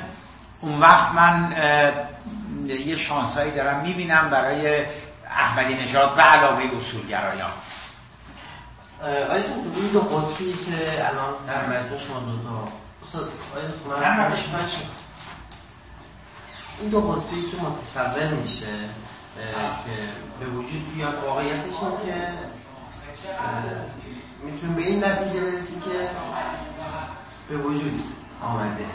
اون 0.61 0.81
وقت 0.81 1.15
من 1.15 1.53
یه 2.67 2.97
شانسایی 2.97 3.51
دارم 3.51 3.81
می‌بینم 3.81 4.31
برای 4.31 4.87
احمدی 5.31 5.75
نژاد 5.75 6.17
به 6.17 6.23
علاوه 6.23 6.63
اصولگرایان. 6.77 7.51
آیا 9.03 9.45
این 9.77 9.89
دو 9.93 10.01
قطبی 10.01 10.53
که 10.53 11.09
الان 11.09 11.35
در 11.47 11.67
مجموع 11.67 11.99
شما 11.99 12.21
دو 12.21 12.39
تا 13.13 13.19
این 16.81 16.91
دو 16.91 17.01
قطبی 17.01 17.51
که 17.51 17.57
متصور 17.57 18.29
میشه 18.29 18.67
که 19.85 20.13
به 20.41 20.47
وجود 20.47 20.95
بیاد 20.95 21.25
واقعیتش 21.25 21.83
این 21.83 21.97
که 22.07 22.29
می‌تونیم 24.45 24.77
به 24.77 24.83
این 24.83 25.05
نتیجه 25.05 25.41
برسیم 25.41 25.81
که 25.81 26.09
به 27.49 27.57
وجود 27.57 28.03
آمده. 28.43 28.87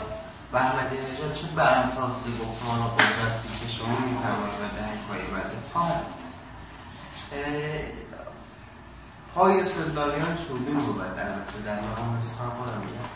و 0.52 0.56
احمدی 0.56 0.96
نژاد 0.96 1.34
چه 1.34 1.46
بر 1.56 1.64
اساس 1.64 2.12
گفتمان 2.40 2.78
و 2.78 2.88
قدرتی 2.88 3.48
که 3.60 3.72
شما 3.78 3.88
میفرمایید 3.88 4.54
و 4.54 4.76
در 4.76 4.96
پای 5.08 5.18
بده؟ 5.18 5.56
خواهد 5.72 6.02
های 9.36 9.60
استدلالیان 9.60 10.38
سودین 10.48 10.86
رو 10.86 10.92
بد 10.92 11.18
البته 11.18 11.58
در 11.66 11.80
مقام 11.80 12.20
خودم 12.38 12.80
میگم 12.80 13.08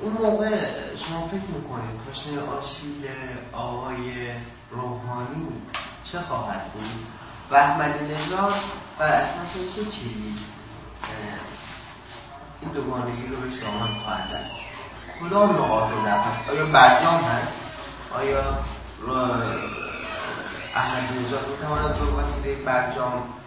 اون 0.00 0.12
موقع 0.12 0.48
شما 0.96 1.28
فکر 1.28 1.50
می‌کنید 1.56 2.00
پشت 2.08 2.26
آشیل 2.58 3.08
آقای 3.52 4.30
روحانی 4.70 5.48
چه 6.12 6.20
خواهد 6.20 6.72
بود؟ 6.72 6.82
و 7.50 7.54
احمدی 7.54 8.04
نژاد 8.04 8.54
بر 8.98 9.06
اساس 9.06 9.52
چه 9.76 9.84
چیزی؟ 9.84 10.34
این 12.60 12.72
دوگانگی 12.72 13.26
رو 13.26 13.36
بهش 13.40 13.62
دامن 13.62 13.94
خواهد 14.04 14.28
زد. 14.28 14.50
کدام 15.20 15.50
نقاط 15.50 15.90
ضعف 16.04 16.50
آیا 16.50 16.66
برجام 16.66 17.14
هست؟ 17.14 17.52
آیا 18.18 18.58
احمدی 20.76 21.18
نژاد؟ 21.18 21.48
می‌تواند 21.48 21.98
رو 21.98 22.20
وسیله 22.20 22.64
برجام 22.64 23.39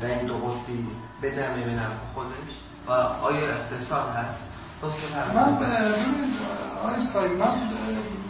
در 0.00 0.08
این 0.08 0.26
دو 0.26 0.34
قطبی 0.34 0.86
بدمه 1.22 1.64
به 1.64 1.70
نفع 1.70 1.94
خودش. 2.14 2.54
و 2.86 2.90
آیا 2.92 3.48
اقتصاد 3.48 4.10
هست؟ 4.10 4.40
من 5.34 5.56
ببینید 5.56 6.34
آقای 6.82 7.28
من 7.28 7.54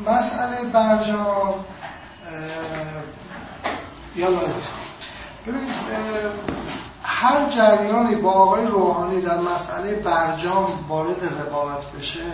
مسئله 0.07 0.65
برجام 0.73 1.65
یالا 4.17 4.41
ببینید 5.47 5.75
هر 7.03 7.51
جریانی 7.51 8.17
با 8.17 8.31
آقای 8.31 8.67
روحانی 8.67 9.21
در 9.21 9.41
مسئله 9.41 9.95
برجام 9.95 10.85
وارد 10.89 11.25
رقابت 11.41 11.85
بشه 11.87 12.25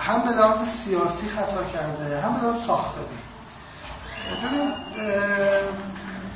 هم 0.00 0.22
به 0.22 0.30
لحاظ 0.30 0.68
سیاسی 0.84 1.28
خطا 1.28 1.64
کرده 1.72 2.20
هم 2.20 2.34
به 2.34 2.40
لحاظ 2.40 2.66
ساختاری. 2.66 3.06
ببین 4.44 4.72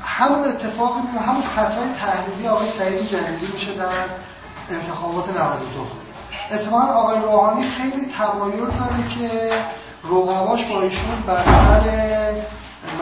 همون 0.05 0.44
اتفاقی 0.44 1.01
همون 1.26 1.43
خطای 1.43 1.94
تحلیلی 2.01 2.48
آقای 2.48 2.78
سعید 2.78 3.09
جلیلی 3.09 3.52
میشه 3.52 3.74
در 3.74 4.05
انتخابات 4.70 5.28
92 5.28 5.86
اتفاقا 6.51 6.82
آقای 6.82 7.20
روحانی 7.20 7.70
خیلی 7.70 8.12
تمایل 8.18 8.60
داره 8.60 9.09
که 9.09 9.51
رقباش 10.05 10.64
با 10.64 10.82
ایشون 10.82 11.22
بر 11.26 11.44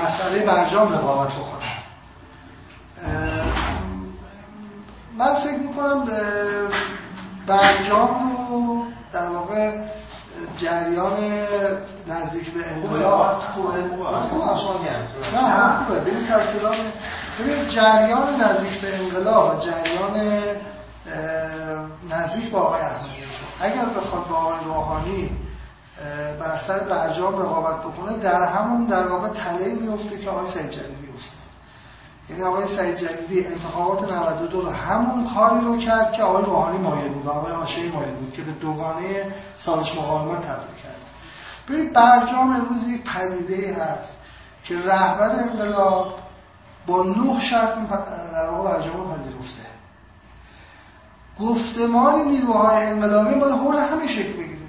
مسئله 0.05 0.47
برجام 0.47 0.93
رقابت 0.93 1.33
بکنه. 1.33 1.73
من 5.19 5.35
فکر 5.35 5.59
می‌کنم 5.59 6.09
برجام 7.47 8.37
رو 8.49 8.85
در 9.13 9.29
واقع 9.29 9.73
جریان 10.59 11.47
نزدیک 12.07 12.55
به 12.55 12.73
انقلاب 12.73 13.37
ببین 17.41 17.69
جریان 17.69 18.41
نزدیک 18.41 18.81
به 18.81 18.99
انقلاب 18.99 19.57
و 19.57 19.61
جریان 19.61 20.43
نزدیک 22.11 22.51
با 22.51 22.61
آقای 22.61 22.81
احمدی 22.81 23.23
اگر 23.61 23.85
بخواد 23.85 24.29
با 24.29 24.37
آقای 24.37 24.65
روحانی 24.65 25.31
بر 26.41 26.57
سر 26.67 26.79
برجام 26.79 27.39
رقابت 27.39 27.81
بکنه 27.81 28.19
در 28.19 28.43
همون 28.43 28.85
در 28.85 29.07
واقع 29.07 29.29
تله 29.29 29.75
میفته 29.75 30.19
که 30.19 30.31
آقای 30.31 30.53
سید 30.53 30.71
یعنی 32.33 32.45
آقای 32.45 32.77
سعید 32.77 32.97
جلیلی 32.97 33.47
انتخابات 33.47 34.13
92 34.13 34.61
رو 34.61 34.71
همون 34.71 35.35
کاری 35.35 35.65
رو 35.65 35.79
کرد 35.79 36.13
که 36.13 36.23
آقای 36.23 36.45
روحانی 36.45 36.79
مایل 36.79 37.13
بود 37.13 37.29
آقای 37.29 37.53
هاشمی 37.53 37.89
مایل 37.89 38.15
بود 38.15 38.33
که 38.33 38.43
به 38.43 38.53
دوگانه 38.53 39.35
سالش 39.57 39.95
مقاومت 39.95 40.39
تبدیل 40.39 40.77
کرد. 40.83 40.97
ببینید 41.69 41.93
برجام 41.93 42.51
امروز 42.51 42.89
یک 42.89 43.05
پدیده 43.05 43.75
هست 43.75 44.17
که 44.65 44.79
رهبر 44.79 45.31
انقلاب 45.31 46.15
با 46.87 47.03
نه 47.03 47.41
شرط 47.41 47.75
در 48.33 48.51
واقع 48.51 48.71
برجام 48.71 49.15
پذیرفته. 49.15 49.63
گفتمان 51.41 52.29
نیروهای 52.29 52.87
انقلابی 52.87 53.35
باید 53.35 53.55
حول 53.55 53.79
همین 53.79 54.09
شکل 54.09 54.33
بگیره. 54.33 54.63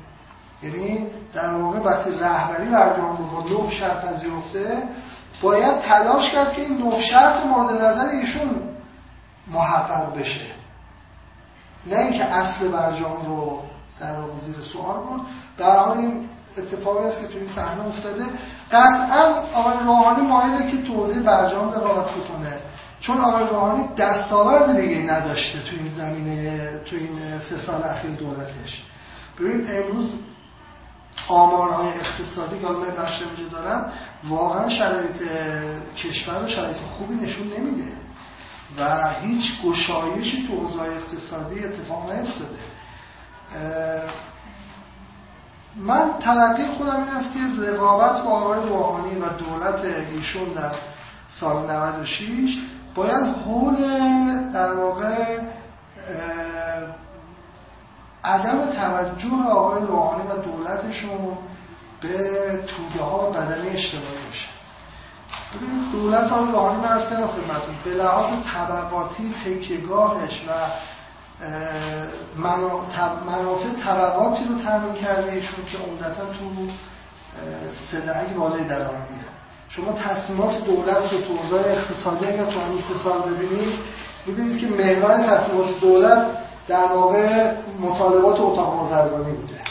یعنی 0.64 1.08
در 1.34 1.54
واقع 1.54 1.80
وقتی 1.80 2.12
رهبری 2.12 2.70
برجام 2.70 3.18
رو 3.18 3.26
با 3.26 3.64
نه 3.64 3.72
شرط 3.72 4.06
پذیرفته 4.06 4.84
باید 5.44 5.82
تلاش 5.82 6.32
کرد 6.32 6.54
که 6.54 6.62
این 6.62 6.78
نه 6.78 7.02
شرط 7.02 7.46
مورد 7.46 7.82
نظر 7.82 8.08
ایشون 8.08 8.50
محقق 9.48 10.20
بشه. 10.20 10.46
نه 11.88 11.98
اینکه 11.98 12.26
اصل 12.26 12.68
برجام 12.68 13.26
رو 13.26 13.62
در 14.00 14.16
واقع 14.16 14.40
زیر 14.46 14.56
سوال 14.74 14.98
بود 14.98 15.22
در 15.58 15.78
حال 15.78 15.98
این 15.98 16.30
اتفاقی 16.58 17.08
است 17.08 17.20
که 17.20 17.28
توی 17.28 17.38
این 17.38 17.50
صحنه 17.56 17.88
افتاده. 17.88 18.26
قطعا 18.72 19.34
آقای 19.54 19.78
روحانی 19.86 20.28
مایله 20.28 20.72
که 20.72 20.82
توضیح 20.82 21.24
برجام 21.24 21.72
رقابت 21.72 22.12
بکنه. 22.12 22.54
چون 23.00 23.18
آقای 23.18 23.44
روحانی 23.48 23.88
دستاورد 23.98 24.82
دیگه 24.82 24.98
نداشته 24.98 25.60
توی 25.60 25.80
این 25.80 25.92
زمینه 25.98 26.70
توی 26.90 27.00
این 27.00 27.40
سه 27.40 27.58
سال 27.66 27.84
اخیر 27.84 28.12
دولتش. 28.12 28.84
ببین 29.40 29.68
امروز 29.70 30.14
آمارهای 31.28 31.88
اقتصادی 31.88 32.60
که 32.60 32.68
من 32.68 33.04
بخش 33.04 33.22
اینجا 33.22 33.58
دارم 33.58 33.92
واقعا 34.24 34.70
شرایط 34.70 35.22
کشور 35.98 36.40
رو 36.40 36.48
شرایط 36.48 36.78
خوبی 36.98 37.16
نشون 37.16 37.48
نمیده. 37.48 37.92
و 38.78 39.10
هیچ 39.22 39.62
گشایشی 39.66 40.48
تو 40.48 40.54
اوضاع 40.54 40.88
اقتصادی 40.88 41.66
اتفاق 41.66 42.12
نیفتاده. 42.12 42.60
من 45.76 46.10
تلقی 46.20 46.66
خودم 46.78 46.96
این 46.96 47.10
است 47.10 47.30
که 47.34 47.62
رقابت 47.62 48.22
با 48.24 48.30
آقای 48.30 48.70
روحانی 48.70 49.16
و 49.16 49.30
دولت 49.30 49.86
ایشون 49.86 50.54
در 50.54 50.72
سال 51.40 51.72
96 51.72 52.58
باید 52.96 53.24
حول 53.46 53.76
در 54.54 54.74
واقع 54.74 55.40
عدم 58.24 58.72
توجه 58.72 59.52
آقای 59.52 59.82
روحانی 59.82 60.24
و 60.24 60.36
دولتشون 60.36 61.38
به 62.02 62.18
توده 62.68 63.04
ها 63.04 63.30
و 63.30 63.34
بدنی 63.34 63.70
اجتماعی 63.70 64.26
باشه 64.28 64.48
دولت 65.92 66.32
آقای 66.32 66.52
روحانی 66.52 66.82
مرز 66.82 67.06
کنم 67.06 67.28
خدمتون 67.28 67.76
به 67.84 67.90
لحاظ 67.90 68.34
طبقاتی 68.54 69.34
تکیگاهش 69.46 70.42
و 70.48 70.52
منافع 73.26 73.70
طبقاتی 73.86 74.44
رو 74.44 74.62
تامین 74.64 74.94
کرده 74.94 75.32
ایشون 75.32 75.66
که 75.72 75.78
عمدتا 75.78 76.26
تو 76.26 76.68
سه 77.92 78.36
بالای 78.38 78.64
درآمدی 78.64 79.14
شما 79.70 79.92
تصمیمات 79.92 80.66
دولت 80.66 81.14
رو 81.14 81.22
تو 81.22 81.34
اوضاع 81.44 81.60
اقتصادی 81.60 82.26
اگر 82.26 82.46
تو 82.46 82.60
همین 82.60 82.80
سه 82.80 83.04
سال 83.04 83.22
ببینید 83.22 83.80
ببینید 84.28 84.62
که 84.62 84.68
محور 84.68 85.18
تصمیمات 85.18 85.80
دولت 85.82 86.28
در 86.68 86.94
واقع 86.94 87.54
مطالبات 87.80 88.40
اتاق 88.40 88.76
بازرگانی 88.80 89.34
بوده. 89.34 89.62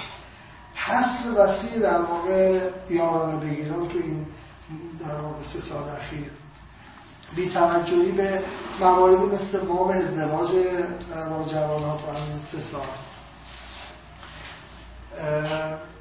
حصر 0.74 1.30
وسیع 1.36 1.78
در 1.78 2.00
واقع 2.02 2.60
یارانه 2.90 3.36
بگیران 3.36 3.88
تو 3.88 3.98
این 3.98 4.26
در 5.00 5.14
واقع 5.14 5.42
سه 5.52 5.68
سال 5.68 5.88
اخیر. 5.88 6.30
بی 7.36 7.50
توجهی 7.50 8.12
به 8.12 8.42
مواردی 8.80 9.24
مثل 9.24 9.66
وام 9.66 9.90
ازدواج 9.90 10.50
واقع 11.30 11.52
جوانات 11.52 12.00
تو 12.00 12.06
همین 12.06 12.40
سه 12.52 12.58
سال. 12.72 12.86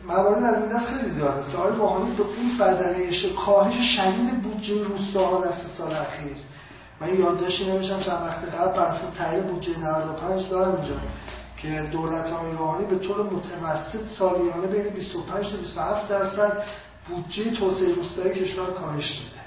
موارد 0.08 0.44
از 0.44 0.58
این 0.58 0.68
دست 0.68 0.86
خیلی 0.86 1.12
زیاد 1.12 1.38
است. 1.38 1.56
روحانی 1.78 2.16
به 2.16 2.24
این 2.38 2.58
بدنه 2.58 3.12
کاهش 3.46 3.98
شدید 3.98 4.42
بودجه 4.42 4.84
روستاها 4.84 5.46
در 5.46 5.52
سه 5.52 5.68
سال 5.78 5.92
اخیر. 5.92 6.38
من 7.02 7.20
یادداشتی 7.20 7.72
نمیشم 7.72 8.00
چند 8.00 8.22
وقت 8.22 8.54
قبل 8.56 8.78
بر 8.78 8.86
اساس 8.86 9.44
بودجه 9.44 9.80
95 9.80 10.50
دارم 10.50 10.76
اینجا 10.76 10.96
که 11.58 11.90
دولت 11.92 12.30
های 12.30 12.52
روحانی 12.52 12.86
به 12.86 12.96
طور 12.96 13.24
متوسط 13.24 14.08
سالیانه 14.20 14.68
بین 14.68 14.94
25 14.94 15.50
تا 15.52 15.58
27 15.58 16.08
درصد 16.08 16.64
بودجه 17.10 17.52
توسعه 17.52 17.96
روستایی 17.96 18.34
کشور 18.34 18.66
کاهش 18.66 19.12
داده 19.12 19.42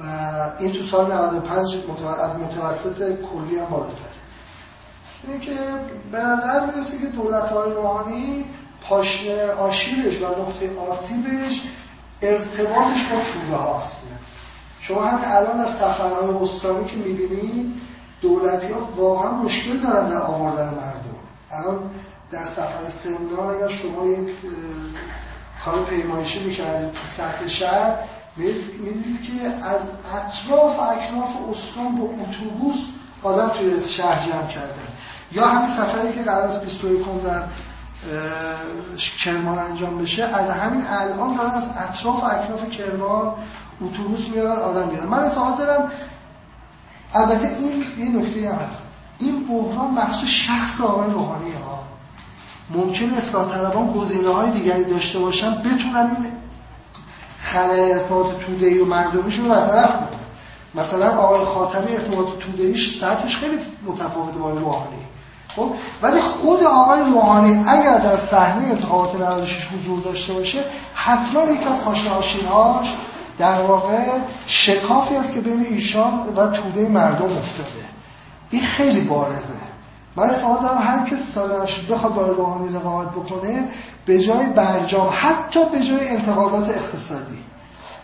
و 0.00 0.04
این 0.58 0.72
تو 0.72 0.82
سال 0.82 1.12
95 1.12 1.66
از 2.20 2.36
متوسط 2.36 2.98
کلی 2.98 3.58
هم 3.58 3.66
بالاتر 3.66 4.12
اینه 5.26 5.44
که 5.44 5.56
به 6.12 6.18
نظر 6.18 6.66
می‌رسه 6.66 6.98
که 6.98 7.06
دولت 7.06 7.48
های 7.48 7.72
روحانی 7.72 8.44
پاشنه 8.82 9.46
آشیلش 9.46 10.22
و 10.22 10.26
نقطه 10.26 10.78
آسیبش 10.78 11.62
ارتباطش 12.22 12.98
با 13.12 13.22
توده 13.32 13.56
هاست. 13.56 14.01
شما 14.82 15.02
همین 15.04 15.24
الان 15.24 15.60
از 15.60 15.70
سفرهای 15.70 16.34
استانی 16.42 16.84
که 16.84 16.96
می‌بینید 16.96 17.74
دولتی 18.22 18.72
ها 18.72 18.88
واقعا 18.96 19.32
مشکل 19.32 19.80
دارن 19.80 20.08
در 20.08 20.22
آوردن 20.22 20.64
مردم. 20.64 21.18
الان 21.50 21.90
در 22.30 22.44
سفر 22.44 22.80
سمنان 23.04 23.54
اگر 23.54 23.68
شما 23.68 24.06
یک 24.06 24.28
کار 25.64 25.84
پیمایشی 25.84 26.44
می‌کردید 26.44 26.92
تو 26.92 26.98
سطح 27.16 27.48
شهر 27.48 27.96
می‌دید 28.36 29.22
که 29.22 29.46
از 29.46 29.80
اطراف 30.14 30.80
اکناف 30.80 31.30
استان 31.50 31.96
با 31.96 32.04
اتوبوس 32.04 32.76
آدم 33.22 33.48
توی 33.48 33.86
شهر 33.88 34.30
جمع 34.30 34.46
کردن. 34.46 34.88
یا 35.32 35.46
همین 35.46 35.76
سفری 35.76 36.12
که 36.12 36.22
قرار 36.22 36.42
است 36.42 36.64
21 36.64 37.06
در 37.24 37.42
کرمان 39.24 39.58
انجام 39.58 39.98
بشه 39.98 40.24
از 40.24 40.50
همین 40.50 40.84
الان 40.88 41.36
دارن 41.36 41.50
از 41.50 41.64
اطراف 41.76 42.24
اکناف 42.24 42.70
کرمان 42.70 43.34
اتوبوس 43.80 44.28
میارن 44.28 44.56
آدم 44.56 44.88
میارن 44.88 45.06
من 45.06 45.18
اصلا 45.18 45.56
دارم 45.56 45.90
البته 47.14 47.56
این 47.58 47.84
یه 47.98 48.20
نکته 48.20 48.48
هم 48.48 48.54
هست. 48.54 48.82
این 49.18 49.46
بحران 49.46 49.90
مخصوص 49.90 50.28
شخص 50.28 50.80
آقای 50.80 51.10
روحانی 51.10 51.52
ها 51.52 51.82
ممکن 52.70 53.10
اصلاح 53.10 53.54
طلبان 53.54 53.92
گزینه 53.92 54.28
های 54.28 54.50
دیگری 54.50 54.84
داشته 54.84 55.18
باشن 55.18 55.54
بتونن 55.54 56.16
این 56.16 56.32
خلای 57.38 57.92
ارتباط 57.92 58.26
توده 58.46 58.82
و 58.82 58.86
مردمیشون 58.86 59.44
رو 59.44 59.50
برطرف 59.50 59.90
کنن. 59.90 60.22
مثلا 60.74 61.18
آقای 61.18 61.44
خاتمی 61.44 61.92
ارتباط 61.92 62.26
توده 62.38 62.62
ایش 62.62 63.00
سطحش 63.00 63.36
خیلی 63.36 63.58
متفاوت 63.86 64.34
با 64.34 64.50
روحانی. 64.50 65.02
خب؟ 65.56 65.74
ولی 66.02 66.20
خود 66.20 66.62
آقای 66.62 67.00
روحانی 67.00 67.64
اگر 67.68 67.98
در 67.98 68.16
صحنه 68.16 68.66
انتخابات 68.66 69.14
96 69.14 69.68
حضور 69.72 70.00
داشته 70.00 70.32
باشه 70.32 70.64
حتما 70.94 71.42
یک 71.42 71.66
از 71.66 71.80
هاش 71.80 72.88
در 73.38 73.62
واقع 73.62 74.18
شکافی 74.46 75.16
است 75.16 75.32
که 75.32 75.40
بین 75.40 75.66
ایشان 75.66 76.28
و 76.36 76.46
توده 76.46 76.88
مردم 76.88 77.24
افتاده. 77.24 77.84
این 78.50 78.62
خیلی 78.62 79.00
بارزه. 79.00 79.62
من 80.16 80.30
اعتقاد 80.30 80.62
دارم 80.62 80.82
هر 80.82 81.04
کس 81.04 81.34
سال 81.34 81.66
بخواد 81.90 82.14
با 82.14 82.26
روحانی 82.26 82.74
رقابت 82.74 83.10
بکنه 83.10 83.68
به 84.06 84.22
جای 84.22 84.46
برجام 84.46 85.10
حتی 85.12 85.60
به 85.72 85.80
جای 85.80 86.08
انتقادات 86.08 86.68
اقتصادی. 86.68 87.38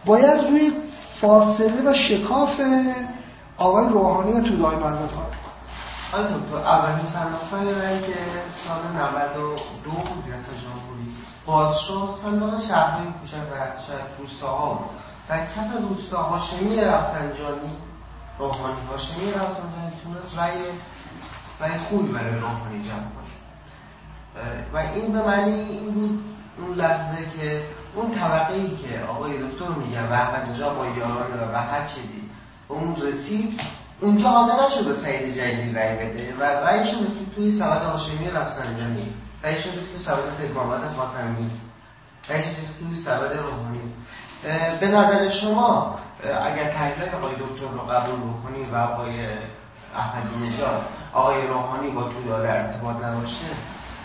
باید 0.04 0.50
روی 0.50 0.72
فاصله 1.20 1.90
و 1.90 1.94
شکاف 1.94 2.60
آقای 3.56 3.88
روحانی 3.88 4.32
و 4.32 4.40
تودای 4.40 4.76
مردم 4.76 5.08
کار 5.08 5.38
آیا 6.12 6.26
دکتر 6.26 6.56
اولین 6.56 7.06
صندوق 7.06 7.78
رای 7.78 8.00
که 8.00 8.14
سال 8.68 8.82
92 8.92 9.90
ریاست 10.26 10.50
جمهوری 10.62 11.14
باز 11.46 11.76
شد. 11.88 12.08
صندوق 12.22 12.66
شهرهای 12.68 13.06
کوچک 13.06 13.34
و 13.34 13.56
شاید 13.86 14.04
روستاها 14.18 14.74
بود. 14.74 15.07
در 15.28 15.46
کف 15.46 15.88
روستا 15.88 16.22
هاشمی 16.22 16.76
رفسنجانی 16.76 17.72
روحانی 18.38 18.80
هاشمی 18.90 19.32
رفسنجانی 19.32 19.92
تونست 20.04 20.38
رای 20.38 20.52
رای 21.60 21.78
خوبی 21.78 22.12
برای 22.12 22.34
روحانی 22.34 22.84
جمع 22.84 22.98
کنه. 22.98 23.28
و 24.72 24.76
این 24.76 25.12
به 25.12 25.22
معنی 25.22 25.60
این 25.60 25.90
بود 25.90 26.24
اون 26.58 26.74
لحظه 26.76 27.18
که 27.38 27.62
اون 27.94 28.14
طبقه 28.14 28.54
ای 28.54 28.76
که 28.76 29.00
آقای 29.08 29.32
دکتر 29.32 29.68
میگن 29.68 30.06
و 30.06 30.12
احمد 30.12 30.58
با 30.58 30.86
یاران 30.86 31.50
و 31.54 31.56
هر 31.56 31.86
چیزی 31.86 32.22
به 32.68 32.74
اون 32.74 32.96
رسید 32.96 33.60
اونجا 34.00 34.28
حاضر 34.28 34.66
نشد 34.66 34.84
به 34.84 34.94
سعید 34.94 35.34
جلیلی 35.34 35.74
رای 35.74 35.96
بده 35.96 36.34
و 36.40 36.42
رایش 36.42 36.94
رو 36.94 37.00
توی 37.34 37.58
سبد 37.58 37.82
هاشمی 37.82 38.30
رفسنجانی 38.30 39.14
رایش 39.44 39.66
رو 39.66 39.72
توی 39.72 40.04
سبد 40.04 40.36
سید 40.40 40.50
محمد 40.50 40.80
فاطمی 40.80 41.50
رایش 42.28 42.56
توی 42.78 43.02
سبد 43.04 43.36
روحانی. 43.36 43.80
به 44.80 44.88
نظر 44.88 45.28
شما 45.28 45.98
اگر 46.22 46.70
تحلیل 46.72 47.14
آقای 47.14 47.34
دکتر 47.34 47.68
رو 47.72 47.80
قبول 47.80 48.16
بکنید 48.16 48.72
و 48.72 48.76
آقای 48.76 49.26
احمدی 49.96 50.46
نژاد 50.46 50.82
آقای 51.12 51.46
روحانی 51.46 51.90
با 51.90 52.02
توی 52.02 52.32
ارتباط 52.32 52.96
نباشه 52.96 53.46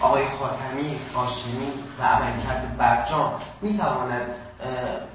آقای 0.02 0.24
خاتمی، 0.40 1.00
هاشمی 1.16 1.74
و 2.00 2.04
عملکرد 2.04 2.78
برجام 2.78 3.34
می 3.62 3.78
تواند 3.78 4.28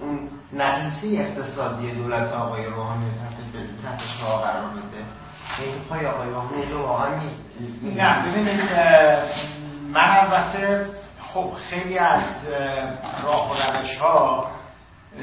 اون 0.00 0.28
نقیصه 0.52 1.22
اقتصادی 1.22 1.90
دولت 1.90 2.32
آقای 2.32 2.66
روحانی 2.66 3.04
تحت 3.10 3.36
تحت 3.84 4.00
شما 4.20 4.38
قرار 4.38 4.70
بده. 4.70 5.04
این 5.58 5.84
پای 5.88 6.06
آقای 6.06 6.28
روحانی 6.28 6.72
رو 6.72 6.82
واقعا 6.82 7.14
نیست. 7.14 7.44
نه 7.96 8.22
ببینید 8.22 8.60
من 9.92 10.16
البته 10.20 10.86
خب 11.34 11.52
خیلی 11.70 11.98
از 11.98 12.44
راه 13.24 13.50
و 13.50 13.54
روش 13.54 13.96
ها 13.96 14.46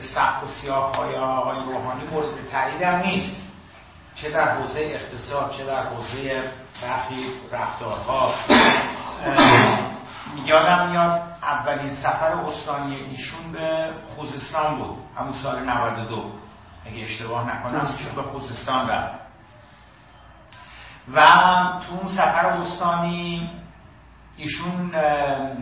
سبک 0.01 0.43
و 0.43 0.47
سیاه 0.47 0.95
های 0.95 1.15
آقای 1.15 1.57
روحانی 1.57 2.03
مورد 2.11 2.27
تعییدم 2.51 2.95
نیست. 2.95 3.41
چه 4.15 4.29
در 4.29 4.55
حوزه 4.55 4.79
اقتصاد 4.79 5.51
چه 5.51 5.65
در 5.65 5.85
حوزه 5.85 6.43
برخی 6.81 7.25
رفتارها. 7.51 8.33
یادم 10.45 10.89
میاد 10.89 11.21
اولین 11.43 11.91
سفر 11.91 12.31
استانی 12.31 12.95
ایشون 12.95 13.51
به 13.51 13.89
خوزستان 14.15 14.77
بود. 14.77 14.97
همون 15.17 15.33
سال 15.43 15.63
92 15.69 16.31
اگه 16.85 17.03
اشتباه 17.03 17.55
نکنم 17.55 17.85
چون 17.85 18.15
به 18.15 18.21
خوزستان 18.21 18.89
رفت. 18.89 19.25
و 21.13 21.21
تو 21.87 21.95
اون 21.95 22.07
سفر 22.07 22.45
استانی 22.45 23.49
ایشون 24.37 24.95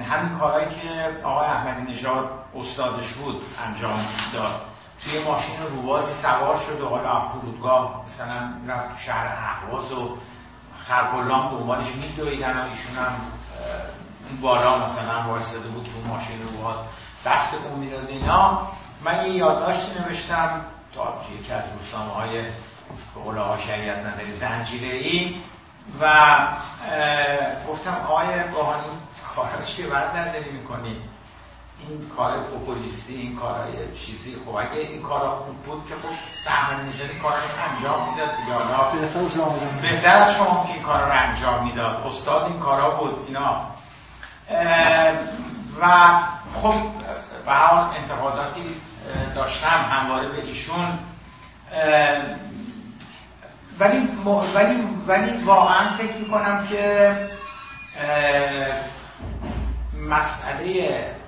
همین 0.01 0.39
کارهایی 0.39 0.67
که 0.69 1.17
آقای 1.23 1.47
احمدی 1.47 1.91
نژاد 1.91 2.42
استادش 2.55 3.13
بود 3.13 3.41
انجام 3.65 4.05
داد. 4.33 4.61
توی 5.03 5.23
ماشین 5.23 5.55
روبازی 5.75 6.11
سوار 6.21 6.59
شد 6.59 6.81
و 6.81 6.89
حالا 6.89 7.19
فرودگاه 7.19 8.03
مثلا 8.05 8.53
رفت 8.67 8.89
تو 8.89 8.97
شهر 9.05 9.27
اهواز 9.27 9.91
و 9.91 10.17
خرکلان 10.87 11.49
دنبالش 11.49 11.87
میدویدن 11.95 12.57
و 12.57 12.61
ایشون 12.61 12.95
هم 12.95 13.13
اون 14.29 14.41
بالا 14.41 14.77
مثلا 14.77 15.31
وایستاده 15.31 15.67
بود 15.67 15.83
تو 15.83 16.07
ماشین 16.07 16.43
روباز. 16.43 16.75
دست 17.25 17.53
اون 17.53 17.79
می‌داد. 17.79 18.09
اینا 18.09 18.67
من 19.05 19.25
یه 19.25 19.31
یادداشتی 19.31 19.91
نوشتم. 19.99 20.61
تا 20.95 21.13
یکی 21.39 21.53
از 21.53 21.63
روزنامه 21.79 22.13
های 22.13 22.45
ها 23.37 23.57
شریعت 23.57 23.97
نظری 23.97 24.31
زنجیره 24.31 24.95
ای 24.95 25.35
و 26.01 26.37
گفتم 27.69 27.97
آقای 28.09 28.43
باهانی 28.55 28.87
کارا 29.35 29.65
چیه؟ 29.65 29.87
برای 29.87 30.31
داری 30.31 30.51
می‌کنی؟ 30.51 31.01
این 31.89 32.09
کار 32.17 32.39
پوپولیستی 32.39 33.15
این 33.15 33.35
کارهای 33.35 33.73
چیزی 34.05 34.37
خب 34.45 34.55
اگه 34.55 34.71
این 34.71 35.01
کارا 35.01 35.29
خوب 35.29 35.55
بود 35.55 35.85
که 35.87 35.95
خب 35.95 36.15
بهمن 36.45 36.89
نژادی 36.89 37.19
کارا 37.19 37.35
رو 37.35 37.75
انجام 37.75 38.09
می‌داد 38.09 38.29
یا 38.49 38.57
بهتر 39.81 40.15
از 40.15 40.35
شما 40.35 40.65
که 40.67 40.73
این 40.73 40.83
کارا 40.83 41.05
رو 41.05 41.13
انجام 41.13 41.63
می‌داد. 41.63 41.95
استاد 42.05 42.43
این 42.43 42.59
کارا 42.59 42.89
بود 42.89 43.25
اینا. 43.27 43.61
و 45.81 46.19
خب 46.61 46.73
به 47.45 47.53
حال 47.53 47.85
انتقاداتی 47.97 48.75
داشتم 49.35 49.85
همواره 49.91 50.27
به 50.27 50.41
ایشون. 50.41 50.99
ولی 53.79 54.09
ولی 54.55 54.87
ولی 55.07 55.43
واقعا 55.43 55.97
فکر 55.97 56.17
می‌کنم 56.17 56.67
که 56.67 57.15
مسئله 60.09 61.22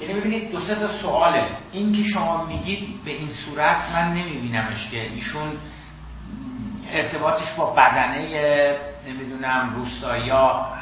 یعنی 0.00 0.14
ببینید 0.14 0.52
دو 0.52 0.60
سه 0.60 0.74
تا 0.74 0.88
سواله. 0.88 1.44
این 1.72 1.92
که 1.92 2.02
شما 2.02 2.44
میگید 2.44 3.04
به 3.04 3.10
این 3.10 3.28
صورت 3.28 3.76
من 3.94 4.14
نمیبینمش 4.14 4.90
که 4.90 5.02
ایشون 5.02 5.52
ارتباطش 6.92 7.52
با 7.52 7.70
بدنه 7.70 8.76
نمی‌دونم 9.08 9.72
روستایی 9.74 10.30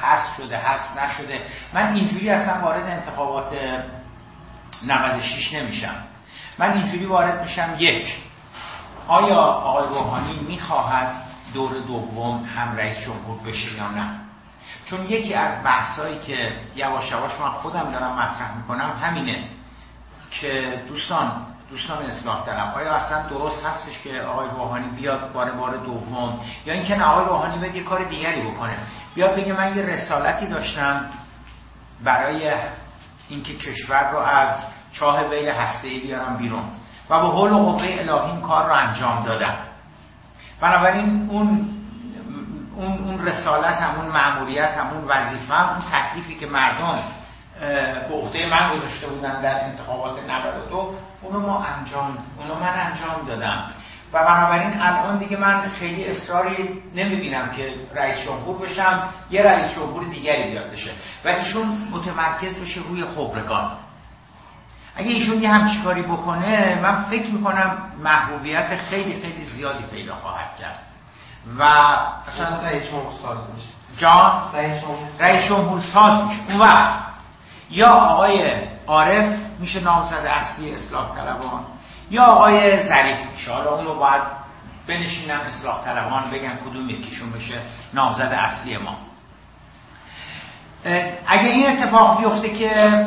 هست 0.02 0.36
شده 0.36 0.58
هست 0.58 0.98
نشده. 0.98 1.40
من 1.72 1.94
اینجوری 1.94 2.30
اصلا 2.30 2.60
وارد 2.62 2.86
انتخابات 2.86 3.52
96 4.86 5.52
نمیشم. 5.52 5.94
من 6.58 6.72
اینجوری 6.72 7.04
وارد 7.04 7.42
میشم 7.42 7.76
یک 7.78 8.16
آیا 9.08 9.40
آقای 9.40 9.88
روحانی 9.88 10.38
می‌خواهد 10.48 11.12
دور 11.54 11.72
دوم 11.72 12.44
هم 12.44 12.76
رئیس 12.76 12.98
جمهور 12.98 13.38
بشه 13.46 13.72
یا 13.72 13.90
نه؟ 13.90 14.25
چون 14.84 15.06
یکی 15.06 15.34
از 15.34 15.64
بحثایی 15.64 16.18
که 16.18 16.52
یواش 16.76 17.10
یواش 17.10 17.40
من 17.40 17.48
خودم 17.48 17.90
دارم 17.92 18.12
مطرح 18.12 18.56
می‌کنم 18.56 18.98
همینه 19.02 19.44
که 20.30 20.82
دوستان 20.88 21.32
دوستان 21.70 22.02
اصلاح 22.02 22.46
طلب 22.46 22.74
آیا 22.76 22.92
اصلا 22.94 23.28
درست 23.28 23.66
هستش 23.66 23.98
که 23.98 24.20
آقای 24.20 24.48
روحانی 24.48 24.88
بیاد 24.88 25.32
بار 25.32 25.50
بار 25.50 25.76
دوم؟ 25.76 26.40
یا 26.66 26.74
اینکه 26.74 26.96
نه 26.96 27.04
آقای 27.04 27.24
روحانی 27.24 27.58
بیاد 27.58 27.74
یه 27.74 27.82
کار 27.82 28.04
دیگری 28.04 28.40
بکنه. 28.40 28.78
بیاد 29.14 29.36
بگه 29.36 29.52
من 29.52 29.76
یه 29.76 29.82
رسالتی 29.82 30.46
داشتم 30.46 31.10
برای 32.04 32.52
اینکه 33.28 33.56
کشور 33.56 34.10
رو 34.10 34.18
از 34.18 34.62
چاه 34.92 35.24
بیل 35.24 35.48
هسته 35.48 35.88
بیارم 35.88 36.36
بیرون 36.36 36.64
و 37.10 37.20
به 37.20 37.26
حول 37.26 37.52
و 37.52 37.58
قوه 37.58 37.84
الهی 37.84 38.30
این 38.30 38.40
کار 38.40 38.66
رو 38.66 38.72
انجام 38.72 39.22
دادم. 39.24 39.54
بنابراین 40.60 41.28
اون 41.30 41.75
اون, 42.76 42.98
اون 42.98 43.26
رسالت 43.26 43.82
همون 43.82 44.06
معمولیت 44.06 44.70
همون 44.70 45.04
وظیفه 45.04 45.54
هم 45.54 45.68
اون 45.68 45.82
تکلیفی 45.92 46.34
که 46.34 46.46
مردم 46.46 46.98
به 48.08 48.14
عهده 48.14 48.46
من 48.46 48.76
گذاشته 48.76 49.06
بودن 49.06 49.40
در 49.40 49.64
انتخابات 49.64 50.30
92 50.30 50.94
اونو 51.22 51.40
ما 51.40 51.64
انجام 51.64 52.18
اونو 52.38 52.54
من 52.54 52.72
انجام 52.76 53.26
دادم. 53.26 53.70
و 54.12 54.24
بنابراین 54.24 54.80
الان 54.80 55.18
دیگه 55.18 55.36
من 55.36 55.68
خیلی 55.68 56.04
اصراری 56.04 56.82
نمی‌بینم 56.94 57.50
که 57.50 57.74
رئیس 57.94 58.24
جمهور 58.24 58.58
بشم 58.58 59.08
یه 59.30 59.42
رئیس 59.42 59.74
جمهور 59.74 60.04
دیگری 60.04 60.50
بیاد 60.50 60.70
بشه. 60.70 60.90
و 61.24 61.28
ایشون 61.28 61.88
متمرکز 61.92 62.58
بشه 62.58 62.80
روی 62.88 63.04
خبرگان. 63.04 63.70
اگه 64.96 65.10
ایشون 65.10 65.42
یه 65.42 65.50
همچی 65.50 65.82
کاری 65.82 66.02
بکنه 66.02 66.78
من 66.82 67.04
فکر 67.10 67.30
می‌کنم 67.30 67.78
محبوبیت 68.02 68.76
خیلی 68.76 69.22
خیلی 69.22 69.44
زیادی 69.44 69.84
پیدا 69.84 70.14
خواهد 70.14 70.56
کرد. 70.56 70.95
و 71.58 71.62
اصلا 71.62 72.60
رئیس 72.64 72.90
جمهور 72.90 73.12
ساز 73.22 73.38
میشه. 73.54 73.68
جان؟ 73.98 74.42
رئیس 75.18 75.48
جمهور 75.48 75.80
ساز. 75.80 76.24
میشه. 76.24 76.40
اون 76.48 76.60
وقت 76.60 76.94
یا 77.70 77.88
آقای 77.88 78.50
عارف 78.86 79.38
میشه 79.58 79.80
نامزد 79.80 80.26
اصلی 80.26 80.74
اصلاح 80.74 81.14
طلبان 81.16 81.64
یا 82.10 82.24
آقای 82.24 82.82
ظریف 82.88 83.18
میشه. 83.32 83.52
حالا 83.52 83.70
اونو 83.70 83.94
باید 83.94 84.22
بنشینن 84.86 85.40
اصلاح 85.40 85.84
طلبان 85.84 86.30
بگن 86.30 86.58
کدوم 86.70 86.88
یکیشون 86.88 87.32
بشه 87.32 87.60
نامزد 87.94 88.32
اصلی 88.32 88.76
ما. 88.76 88.96
اگه 91.26 91.48
این 91.48 91.66
اتفاق 91.66 92.18
بیفته 92.18 92.48
که 92.48 93.06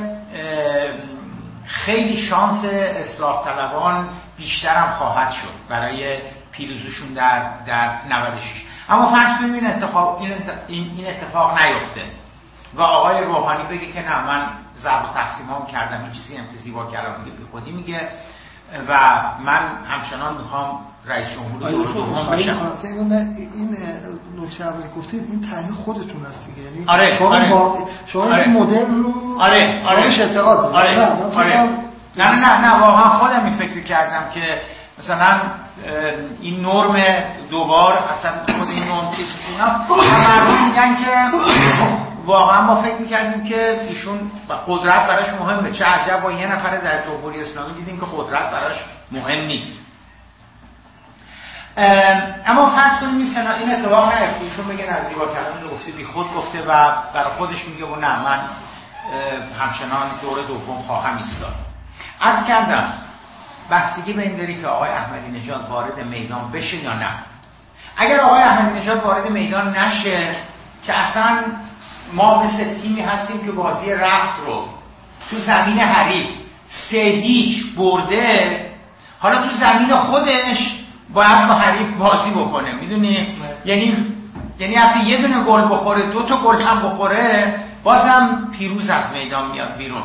خیلی 1.66 2.18
شانس 2.18 2.66
اصلاح 2.74 3.46
طلبان 3.46 4.10
بیشترم 4.38 4.96
خواهد 4.98 5.32
شد 5.32 5.54
برای 5.70 6.18
پیروزشون 6.60 7.14
در 7.14 7.42
در 7.66 7.90
96 8.10 8.44
اما 8.90 9.12
فرض 9.12 9.40
کنیم 9.40 9.54
این 9.54 9.68
اتفاق 9.68 10.22
این, 10.22 10.34
این 10.68 11.08
اتفاق 11.08 11.60
نیفته. 11.62 12.02
و 12.76 12.82
آقای 12.82 13.24
روحانی 13.24 13.64
بگه 13.64 13.92
که 13.92 14.02
نه 14.10 14.28
من 14.28 14.42
ضرب 14.78 15.06
و 15.06 15.14
تقسیم 15.14 15.48
کردم 15.72 16.04
این 16.04 16.12
چیزی 16.12 16.38
هم 16.38 16.46
که 16.46 16.58
زیبا 16.64 16.86
کردم 16.86 17.22
میگه 17.22 17.38
بی 17.38 17.44
خودی 17.52 17.72
میگه 17.72 18.02
و 18.90 19.22
من 19.46 19.62
همچنان 19.90 20.38
می‌خوام 20.38 20.80
رئیس 21.06 21.28
جمهور 21.34 21.70
دور 21.70 21.92
دوم 21.92 22.30
بشم. 22.32 22.72
این 23.56 23.78
نکته 24.42 24.66
اولی 24.66 24.84
گفتید 24.98 25.24
این 25.32 25.42
تحلیل 25.42 25.74
خودتون 25.74 26.26
هست 26.26 26.46
دیگه. 26.46 26.62
یعنی 26.62 26.86
آره، 26.88 27.16
شما 27.16 27.36
آره. 27.36 27.50
با 27.50 27.88
شما 28.06 28.22
آره. 28.22 28.44
این 28.44 28.54
مدل 28.54 28.88
رو 28.88 29.42
آره 29.42 29.84
آره. 29.86 30.02
اعتقاد 30.02 30.76
آره 30.76 31.06
آره. 31.36 31.90
نه 32.18 32.36
نه 32.36 32.62
نه 32.62 32.80
واقعا 32.80 33.10
خودم 33.10 33.46
این 33.46 33.58
فکر 33.58 33.84
کردم 33.84 34.30
که 34.34 34.62
مثلا 35.00 35.42
این 36.42 36.62
نرم 36.62 37.24
دوبار 37.50 37.94
اصلا 37.94 38.32
خود 38.32 38.70
این 38.70 38.84
نرم 38.84 39.10
اینا 39.50 39.68
مردم 40.28 40.68
میگن 40.68 40.96
که 40.96 41.38
واقعا 42.26 42.62
ما 42.62 42.82
فکر 42.82 42.96
می‌کردیم 42.96 43.44
که 43.44 43.82
ایشون 43.90 44.32
قدرت 44.68 45.08
براش 45.08 45.28
مهمه. 45.42 45.72
چه 45.72 45.86
عجب 45.86 46.22
با 46.22 46.32
یه 46.32 46.48
نفر 46.48 46.78
در 46.78 47.06
جمهوری 47.06 47.42
اسلامی 47.42 47.74
دیدیم 47.74 48.00
که 48.00 48.06
قدرت 48.18 48.52
براش 48.52 48.76
مهم 49.12 49.46
نیست. 49.46 49.80
اما 52.48 52.70
فرض 52.70 53.00
کنیم 53.00 53.18
این 53.18 53.34
سنا 53.34 53.54
این 53.54 53.72
اتفاق 53.72 54.14
نیفته. 54.14 54.42
ایشون 54.42 54.68
بگه 54.68 54.92
نه 54.92 55.10
زیبا 55.10 55.26
کلام 55.26 55.74
گفته 55.74 55.92
بی 55.92 56.06
خود 56.06 56.34
گفته 56.34 56.62
و 56.62 56.92
برای 57.14 57.32
خودش 57.38 57.66
میگه 57.66 57.86
و 57.86 57.96
نه 57.96 58.20
من 58.20 58.40
همچنان 59.60 60.10
دور 60.22 60.44
دوم 60.48 60.82
خواهم 60.88 61.18
ایستاد. 61.18 61.54
از 62.22 62.46
کردم 62.48 62.94
بستگی 63.72 64.14
به 64.14 64.22
این 64.22 64.36
داری 64.36 64.62
که 64.62 64.68
آقای 64.68 64.90
احمدی 64.90 65.40
نژاد 65.40 65.70
وارد 65.70 66.06
میدان 66.06 66.52
بشه 66.52 66.78
یا 66.78 66.94
نه. 66.94 67.10
اگر 67.98 68.20
آقای 68.20 68.42
احمدی 68.42 68.80
نژاد 68.80 69.04
وارد 69.04 69.30
میدان 69.30 69.78
نشه 69.78 70.36
که 70.86 70.94
اصلا 70.94 71.44
ما 72.14 72.44
مثل 72.44 72.82
تیمی 72.82 73.02
هستیم 73.02 73.46
که 73.46 73.52
بازی 73.52 73.94
رفت 73.94 74.40
رو 74.46 74.66
تو 75.30 75.38
زمین 75.38 75.80
حریف 75.80 76.28
سه 76.68 76.98
هیچ 76.98 77.76
برده 77.78 78.66
حالا 79.20 79.42
تو 79.42 79.50
زمین 79.60 79.96
خودش 79.96 80.58
باید 81.14 81.48
با 81.48 81.54
حریف 81.54 81.90
بازی 81.90 82.32
بکنه 82.32 82.72
می‌دونی؟ 82.72 83.28
یعنی 83.66 84.06
یعنی 84.60 84.76
وقتی 84.76 85.00
یه 85.00 85.18
دونه 85.18 85.44
گل 85.44 85.62
بخوره 85.62 86.02
دو 86.02 86.24
تا 86.24 86.38
گل 86.38 86.62
هم 86.62 86.82
بخوره 86.82 87.56
بازم 87.84 88.50
پیروز 88.58 88.90
از 88.90 89.14
میدان 89.14 89.52
میاد 89.52 89.78
بیرون. 89.78 90.04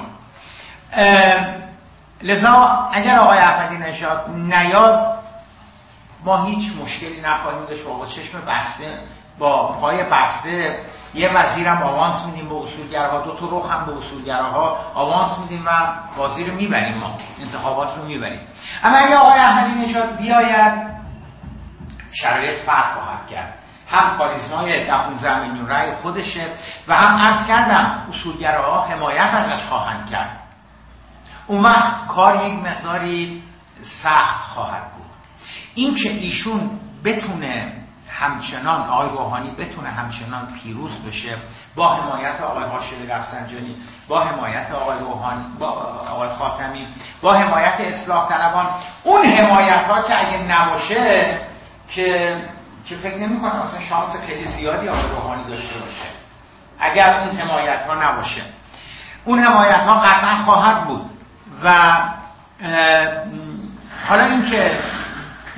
لذا 2.24 2.88
اگر 2.92 3.18
آقای 3.18 3.38
احمدی 3.38 3.76
نژاد 3.76 4.30
نیاد 4.30 5.14
ما 6.24 6.44
هیچ 6.44 6.72
مشکلی 6.82 7.20
نخواهیم 7.20 7.64
داشت. 7.64 7.84
با 7.84 8.06
چشم 8.06 8.40
بسته 8.40 8.98
با 9.38 9.72
پای 9.72 10.02
بسته 10.02 10.78
یه 11.14 11.30
وزیرم 11.32 11.82
آوانس 11.82 12.24
میدیم 12.26 12.48
به 12.48 12.54
اصولگراها 12.54 13.20
دو 13.20 13.36
تا 13.36 13.46
رخ 13.50 13.70
هم 13.70 13.86
به 13.86 13.92
اصولگراها 13.98 14.78
آوانس 14.94 15.38
میدیم 15.38 15.66
و 15.66 15.70
بازی 16.16 16.44
رو 16.44 16.54
می‌بریم 16.54 16.94
ما 16.94 17.18
انتخابات 17.38 17.96
رو 17.96 18.04
می‌بریم. 18.04 18.40
اما 18.82 18.96
اگه 18.96 19.16
آقای 19.16 19.38
احمدی 19.38 19.80
نژاد 19.80 20.16
بیاید 20.16 20.94
شرایط 22.12 22.58
فرق 22.58 22.94
خواهد 22.94 23.26
کرد. 23.26 23.54
هم 23.88 24.18
کاریزمای 24.18 24.84
ده 24.84 24.98
15 24.98 25.40
میلیون 25.40 25.68
رأی 25.68 25.92
خودشه 25.94 26.46
و 26.88 26.94
هم 26.94 27.18
عرض 27.18 27.46
کردم 27.46 28.06
اصولگراها 28.10 28.84
حمایت 28.84 29.34
ازش 29.34 29.66
خواهند 29.66 30.10
کرد. 30.10 30.43
اون 31.46 31.62
وقت 31.62 32.06
کار 32.06 32.46
یک 32.46 32.54
مقداری 32.54 33.42
سخت 34.02 34.44
خواهد 34.44 34.92
بود. 34.92 35.04
این 35.74 35.94
که 35.94 36.08
ایشون 36.08 36.70
بتونه 37.04 37.84
همچنان 38.10 38.80
آقای 38.80 39.08
روحانی 39.08 39.50
بتونه 39.50 39.88
همچنان 39.88 40.46
پیروز 40.46 41.02
بشه 41.02 41.36
با 41.76 41.94
حمایت 41.94 42.40
آقای 42.40 42.64
هاشمی 42.64 43.06
رفسنجانی 43.06 43.76
با 44.08 44.20
حمایت 44.20 44.72
آقای 44.72 44.98
روحانی 44.98 45.44
با 45.58 45.68
آقای 46.10 46.28
خاتمی 46.28 46.86
با 47.22 47.34
حمایت 47.34 47.74
اصلاح 47.78 48.28
طلبان 48.28 48.66
اون 49.04 49.26
حمایت 49.26 49.86
ها 49.86 50.02
که 50.02 50.28
اگه 50.28 50.38
نباشه 50.42 51.38
که 51.88 52.40
که 52.88 52.96
فکر 52.96 53.16
نمی 53.18 53.40
کنم 53.40 53.50
اصلا 53.50 53.80
شانس 53.80 54.16
خیلی 54.26 54.46
زیادی 54.46 54.88
آقای 54.88 55.10
روحانی 55.10 55.44
داشته 55.44 55.78
باشه. 55.78 56.08
اگر 56.78 57.20
اون 57.20 57.36
حمایت 57.36 57.86
ها 57.86 57.94
نباشه. 57.94 58.42
اون 59.24 59.38
حمایت 59.38 59.80
ها 59.80 60.00
قطعا 60.00 60.44
خواهد 60.44 60.84
بود. 60.84 61.10
و 61.64 61.98
حالا 64.08 64.24
اینکه 64.24 64.78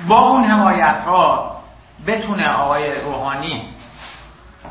با 0.07 0.19
اون 0.19 0.43
حمایت 0.43 1.01
ها 1.05 1.57
بتونه 2.07 2.49
آقای 2.49 3.01
روحانی 3.01 3.61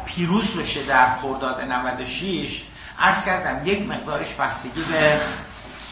پیروز 0.05 0.57
بشه 0.57 0.83
در 0.83 1.15
خرداد 1.15 1.61
96 1.61 2.63
عرض 2.99 3.25
کردم 3.25 3.67
یک 3.67 3.89
مقدارش 3.89 4.35
بستگی 4.35 4.83
به 4.83 5.21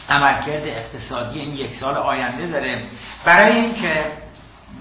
عملکرد 0.09 0.63
اقتصادی 0.65 1.39
این 1.39 1.55
یک 1.55 1.75
سال 1.75 1.97
آینده 1.97 2.47
داره. 2.47 2.83
برای 3.25 3.55
اینکه 3.55 4.05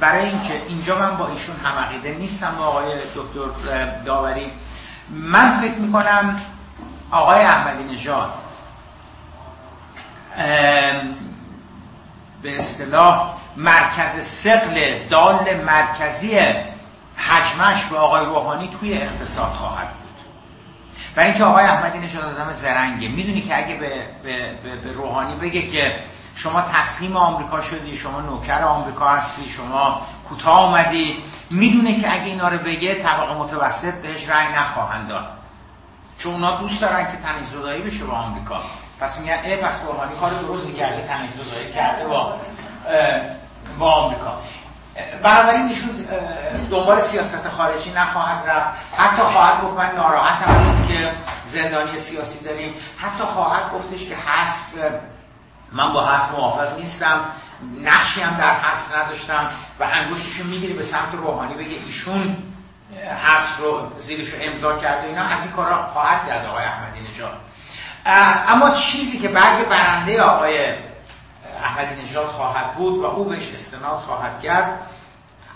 برای 0.01 0.25
اینکه 0.25 0.63
اینجا 0.69 0.99
من 0.99 1.17
با 1.17 1.29
ایشون 1.29 1.57
هم 1.57 1.79
عقیده 1.79 2.15
نیستم 2.15 2.55
با 2.59 2.65
آقای 2.65 2.95
دکتر 3.17 4.03
داوری 4.05 4.53
من 5.11 5.61
فکر 5.61 5.79
می‌کنم 5.79 6.41
آقای 7.11 7.41
احمدی 7.41 7.95
نژاد 7.95 8.44
به 12.43 12.59
اصطلاح 12.59 13.35
مرکز 13.57 14.27
سقل 14.45 15.09
دال 15.09 15.65
مرکزی 15.65 16.39
حجمش 17.17 17.85
به 17.85 17.99
آقای 17.99 18.25
روحانی 18.25 18.71
توی 18.81 18.95
اقتصاد 18.95 19.51
خواهد 19.51 19.89
بود. 19.89 20.05
برای 21.15 21.29
اینکه 21.29 21.45
آقای 21.45 21.65
احمدی 21.65 21.99
نژاد 21.99 22.25
آدم 22.25 22.53
زرنگه. 22.53 23.09
می‌دونی 23.09 23.43
که 23.43 23.59
اگه 23.59 23.75
به, 23.75 24.07
به, 24.23 24.59
به, 24.63 24.77
به 24.77 24.93
روحانی 24.93 25.35
بگه 25.35 25.63
که 25.63 26.01
شما 26.35 26.61
تسلیم 26.73 27.17
آمریکا 27.17 27.61
شدی 27.61 27.97
شما 27.97 28.21
نوکر 28.21 28.63
آمریکا 28.63 29.09
هستی 29.09 29.49
شما 29.49 30.03
کوتاه 30.29 30.59
آمدی 30.59 31.23
می‌دونه 31.51 32.01
که 32.01 32.13
اگه 32.13 32.25
اینا 32.25 32.49
رو 32.49 32.59
بگه 32.59 32.95
طبقه 32.95 33.35
متوسط 33.35 33.95
بهش 33.95 34.29
رأی 34.29 34.53
نخواهند 34.53 35.09
داد. 35.09 35.27
چون 36.19 36.33
اونا 36.33 36.61
دوست 36.61 36.81
دارن 36.81 37.05
که 37.05 37.45
زدایی 37.53 37.83
بشه 37.83 38.05
با 38.05 38.13
آمریکا. 38.13 38.61
پس 39.01 39.19
میگن 39.19 39.39
ای 39.45 39.57
پس 39.57 39.75
روحانی 39.87 40.15
کار 40.21 40.31
درستی 40.31 40.73
کرده 40.73 41.07
تنش 41.07 41.31
زدایی 41.31 41.73
کرده 41.73 42.07
با 42.07 42.37
با 43.79 43.93
آمریکا. 43.93 44.39
بنابراین 45.23 45.69
ایشون 45.69 45.91
دنبال 46.71 47.03
سیاست 47.03 47.49
خارجی 47.49 47.93
نخواهد 47.93 48.51
رفت. 48.51 48.69
حتی 48.97 49.23
خواهد 49.23 49.63
گفت 49.63 49.79
من 49.79 49.91
ناراحتم 49.97 50.51
از 50.51 50.89
که 50.89 51.13
زندانی 51.47 52.01
سیاسی 52.01 52.45
داریم. 52.45 52.75
حتی 52.97 53.25
خواهد 53.25 53.73
گفتش 53.73 54.09
که 54.09 54.17
حذف 54.17 54.93
من 55.73 55.93
با 55.93 56.07
حذف 56.07 56.31
موافق 56.31 56.79
نیستم. 56.79 57.21
نقشی 57.83 58.21
هم 58.21 58.37
در 58.37 58.51
حذف 58.51 58.97
نداشتم 58.97 59.51
و 59.81 59.85
انگشتشو 59.93 60.45
می‌گیری 60.45 60.73
به 60.73 60.85
سمت 60.85 61.13
روحانی 61.13 61.55
بگه 61.55 61.77
ایشون 61.87 62.37
حذف 63.25 63.59
رو 63.59 63.91
زیرش 63.97 64.29
رو 64.29 64.39
امضا 64.43 64.79
کرده 64.79 65.07
اینا. 65.07 65.23
از 65.23 65.41
این 65.43 65.53
کارا 65.53 65.83
خواهد 65.83 66.29
کرد 66.29 66.47
آقای 66.47 66.65
احمدی 66.65 67.01
نژاد. 67.13 67.39
اما 68.07 68.71
چیزی 68.71 69.19
که 69.19 69.29
برگ 69.29 69.69
برنده 69.69 70.23
آقای 70.23 70.75
احمدی 71.65 72.03
نژاد 72.03 72.27
خواهد 72.27 72.75
بود 72.75 72.99
و 72.99 73.05
او 73.05 73.25
بهش 73.25 73.55
استناد 73.55 73.99
خواهد 73.99 74.41
کرد 74.41 74.81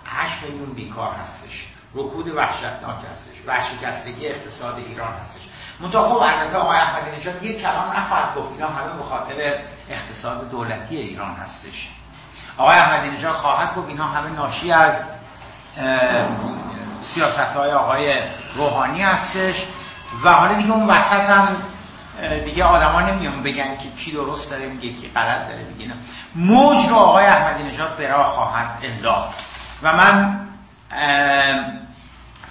8 0.04 0.42
میلیون 0.42 0.74
بیکار 0.74 1.12
هستش. 1.12 1.66
رکود 1.94 2.28
وحشتناک 2.28 2.98
هستش. 3.10 3.46
ورشکستگی 3.46 4.26
اقتصاد 4.26 4.76
ایران 4.76 5.12
هستش. 5.12 5.42
منتها 5.80 6.08
خب 6.08 6.22
البته 6.22 6.56
آقای 6.56 6.78
احمدی 6.78 7.16
نژاد 7.16 7.42
یک 7.42 7.62
کلام 7.62 7.92
نخواهد 7.92 8.34
گفت. 8.34 8.52
اینا 8.52 8.68
همه 8.68 8.96
به 8.96 9.04
خاطر 9.04 9.54
اقتصاد 9.88 10.50
دولتی 10.50 10.96
ایران 10.96 11.34
هستش. 11.34 11.90
آقای 12.56 12.76
احمدی 12.76 13.10
نژاد 13.10 13.34
خواهد 13.34 13.74
گفت 13.74 13.88
اینها 13.88 14.06
همه 14.06 14.30
ناشی 14.30 14.72
از 14.72 14.94
سیاست 17.02 17.56
های 17.56 17.72
آقای 17.72 18.18
روحانی 18.56 19.02
هستش. 19.02 19.66
و 20.24 20.32
حالا 20.32 20.54
دیگه 20.54 20.72
اون 20.72 20.86
وسط 20.86 21.30
هم 21.30 21.56
دیگه 22.44 22.64
آدما 22.64 23.00
نمیان 23.00 23.42
بگن 23.42 23.76
که 23.76 23.90
کی 24.04 24.12
درست 24.12 24.50
داره 24.50 24.66
میگه 24.66 24.92
کی 24.92 25.10
غلط 25.14 25.48
داره 25.48 25.64
میگه 25.64 25.88
نه. 25.88 25.94
موج 26.34 26.88
رو 26.88 26.96
آقای 26.96 27.26
احمدی 27.26 27.62
نژاد 27.62 27.96
به 27.96 28.08
راه 28.08 28.26
خواهد 28.26 28.66
انداخت. 28.82 29.28
و 29.82 29.92
من 29.92 30.40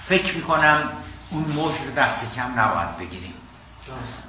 فکر 0.08 0.36
می‌کنم 0.36 0.90
اون 1.32 1.44
موج 1.44 1.74
رو 1.86 1.92
دست 1.98 2.36
کم 2.36 2.60
نباید 2.60 2.98
بگیریم. 3.00 3.34
درست. 3.88 4.24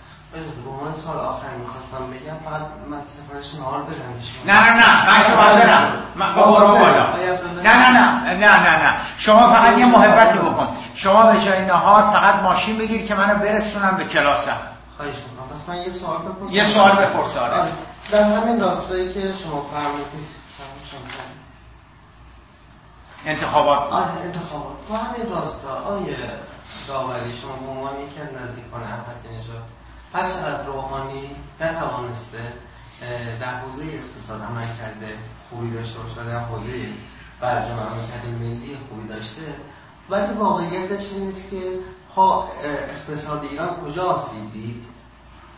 به 0.65 0.71
عنوان 0.71 0.95
سال 0.95 1.17
آخر 1.17 1.49
می‌خواستم 1.59 2.11
بگم 2.11 2.39
فقط 2.45 2.61
من 2.91 3.01
سفارش 3.01 3.55
نهار 3.55 3.83
بدم 3.83 4.15
نه 4.47 4.61
نه 4.61 4.77
نه 4.77 5.07
من 5.07 5.27
که 5.27 5.37
باید 5.37 5.67
برم. 5.67 5.93
من 6.17 6.35
بالا. 6.35 7.17
نه 7.63 7.75
نه 7.77 7.91
نه 7.91 8.35
نه 8.35 8.61
نه 8.61 8.85
نه. 8.85 8.95
شما 9.17 9.53
فقط 9.53 9.79
یه 9.79 9.87
محبتی 9.87 10.39
بکن. 10.39 10.69
شما 10.95 11.33
به 11.33 11.45
جای 11.45 11.65
نهار 11.65 12.03
فقط 12.03 12.35
ماشین 12.35 12.79
بگیر 12.79 13.07
که 13.07 13.15
منو 13.15 13.35
برسونم 13.35 13.97
به 13.97 14.05
کلاسم. 14.05 14.59
خواهش 14.99 15.17
می‌کنم 15.17 15.49
پس 15.49 15.69
من 15.69 15.77
یه 15.77 15.93
سوال 15.93 16.19
بپرسم 16.19 16.55
یه 16.55 16.75
سوال 16.75 16.93
بپرس، 16.93 17.37
آره. 17.37 17.55
آره. 17.55 17.73
در 18.11 18.23
همین 18.23 18.61
راستایی 18.61 19.13
که 19.15 19.35
شما 19.43 19.63
فرمودید 19.63 20.29
انتخابات. 23.27 23.93
آره 23.93 24.21
انتخابات 24.25 24.77
تو 24.89 24.95
همین 24.95 25.31
راستا 25.31 25.75
آیه 25.75 26.17
داوری 26.89 27.31
شما 27.31 27.57
به 27.57 27.71
عنوان 27.71 28.01
یکی 28.01 28.21
از 28.21 28.29
نزدیکان 28.43 28.83
احمدی 28.83 29.29
نژاد 29.39 29.63
هر 30.15 30.31
چقدر 30.31 30.67
روحانی 30.67 31.31
نتوانسته 31.61 32.53
در 33.41 33.55
حوزه 33.55 33.83
اقتصاد 33.83 34.43
عمل 34.43 34.67
کرده 34.67 35.19
خوبی 35.51 35.71
داشته 35.71 35.99
باشه 35.99 36.25
در 36.25 36.39
حوزه 36.39 36.89
برجام 37.41 37.79
عمل 37.81 38.07
کرده 38.11 38.29
ملی 38.29 38.79
خوبی 38.89 39.09
داشته 39.09 39.55
ولی 40.11 40.35
واقعیتش 40.35 41.13
نیست 41.13 41.51
که 41.51 41.63
ها 42.17 42.49
اقتصاد 42.65 43.45
ایران 43.51 43.69
کجا 43.85 44.05
آسیب 44.05 44.53
دید؟ 44.53 44.85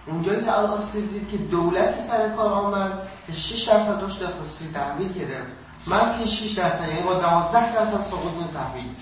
اونجایی 0.07 0.45
که 0.45 0.51
آسیب 0.51 1.13
دید 1.13 1.31
که 1.31 1.37
دولت 1.37 2.07
سر 2.09 2.29
کار 2.29 2.53
آمد 2.53 2.93
که 3.27 3.33
6 3.33 3.69
درصد 3.69 4.05
رشد 4.05 4.23
اقتصادی 4.23 4.73
تحویل 4.75 5.13
گرفت. 5.13 5.51
من 5.87 6.19
که 6.19 6.27
6 6.27 6.59
درصد 6.59 6.89
یعنی 6.89 7.03
با 7.03 7.15
12 7.15 7.75
درصد 7.75 8.05
سقوط 8.11 8.53
تحویل 8.55 8.95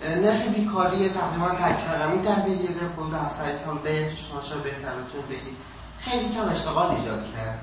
نرخ 0.00 0.42
بیکاری 0.42 1.08
تقریبا 1.08 1.48
تک 1.48 1.90
رقمی 1.90 2.22
تحویل 2.22 2.58
گرفت. 2.58 2.96
بود 2.96 3.14
7 3.14 3.38
سال 3.38 3.48
شما 3.58 4.60
بهتر 4.64 4.94
بتون 4.94 5.22
بگید 5.28 5.56
خیلی 6.00 6.34
کم 6.34 6.48
اشتغال 6.48 6.96
ایجاد 6.96 7.24
کرد. 7.32 7.60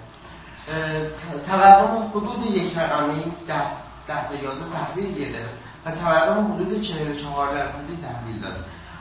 تورم 1.47 2.11
حدود 2.11 2.45
یک 2.45 2.77
رقمی 2.77 3.23
ده 3.47 3.63
ده 4.07 4.27
تا 4.27 4.35
یازده 4.35 4.69
تحویل 4.73 5.15
گرفت. 5.15 5.62
و 5.85 5.91
تورم 5.91 6.53
حدود 6.53 6.81
44 6.81 7.53
درصدی 7.53 7.99
تحویل 8.01 8.41
داد 8.41 8.55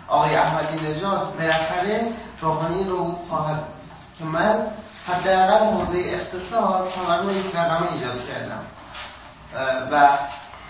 آقای 0.09 0.37
احمدی 0.37 0.87
نژاد 0.87 1.35
بالاخره 1.39 2.13
روحانی 2.41 2.85
رو 2.85 3.17
خواهد 3.29 3.63
که 4.19 4.25
من 4.25 4.67
حداقل 5.07 5.65
حوزه 5.65 5.99
اقتصاد 5.99 6.89
تورم 6.95 7.31
یک 7.31 7.57
رقمی 7.57 7.89
ایجاد 7.89 8.27
کردم. 8.29 8.63
و 9.93 10.09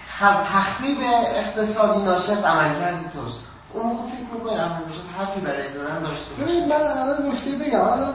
هم 0.08 0.34
تخریب 0.54 0.98
اقتصادی 1.34 2.02
ناشی 2.02 2.32
از 2.32 2.44
عملکرد 2.44 3.12
توست. 3.12 3.38
اون 3.72 3.86
موقع 3.86 4.02
فکر 4.02 4.34
می‌کنه 4.34 4.60
عملکرد 4.60 5.06
حرفی 5.18 5.40
برای 5.40 5.72
دادن 5.72 6.02
داشته 6.02 6.34
باشه 6.34 6.66
من 6.66 6.72
الان 6.72 7.32
نکته 7.32 7.50
بگم. 7.50 7.80
الان 7.80 8.14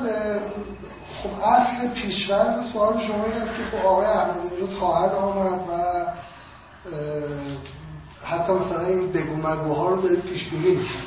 خب 1.23 1.43
اصل 1.43 1.87
پیشورد 1.87 2.61
سوال 2.73 2.93
شما 3.07 3.23
این 3.25 3.41
است 3.41 3.55
که 3.55 3.77
خب 3.77 3.85
آقای 3.85 4.05
احمدی 4.07 4.55
نژاد 4.55 4.77
خواهد 4.79 5.15
آمد 5.15 5.59
و 5.59 5.73
حتی 8.29 8.53
مثلا 8.53 8.85
این 8.85 9.11
بگو 9.11 9.35
مگوها 9.35 9.89
رو 9.89 10.01
دارید 10.01 10.21
پیش 10.21 10.53
میشه 10.53 10.99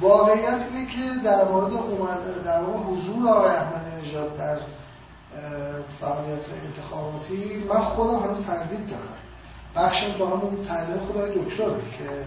واقعیت 0.00 0.60
اینه 0.72 0.86
که 0.86 1.22
در 1.24 1.44
مورد 1.44 1.72
در 2.44 2.60
مورد 2.60 2.82
حضور 2.86 3.28
آقای 3.28 3.50
احمدی 3.50 4.02
نژاد 4.02 4.36
در 4.36 4.58
فعالیت 6.00 6.44
انتخاباتی 6.66 7.64
من 7.68 7.80
خودم 7.80 8.18
هنوز 8.18 8.46
تردید 8.46 8.86
دارم. 8.86 9.18
بخشم 9.76 10.18
با 10.18 10.26
همون 10.26 10.64
تحلیل 10.64 10.96
خدای 11.08 11.30
دکتره 11.30 11.80
که 11.98 12.26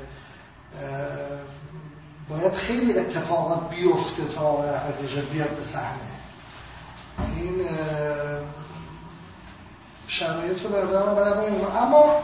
باید 2.30 2.54
خیلی 2.54 3.00
اتفاقات 3.00 3.70
بیفته 3.70 4.26
تا 4.36 4.42
آقای 4.42 4.70
احمدی 4.70 5.22
بیاد 5.34 5.50
به 5.50 5.64
صحنه. 5.74 6.18
این 7.36 7.68
شرایط 10.08 10.62
رو 10.64 10.84
نظر 10.84 11.04
من 11.04 11.46
اما 11.78 12.16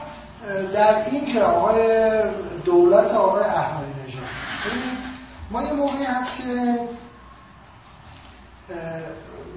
در 0.73 1.05
این 1.09 1.33
که 1.33 1.41
آقای 1.41 2.21
دولت 2.65 3.11
آقای 3.11 3.43
احمدی 3.43 3.91
نژاد. 4.07 4.23
ما 5.51 5.63
یه 5.63 5.73
موقعی 5.73 6.03
هست 6.03 6.37
که 6.37 6.79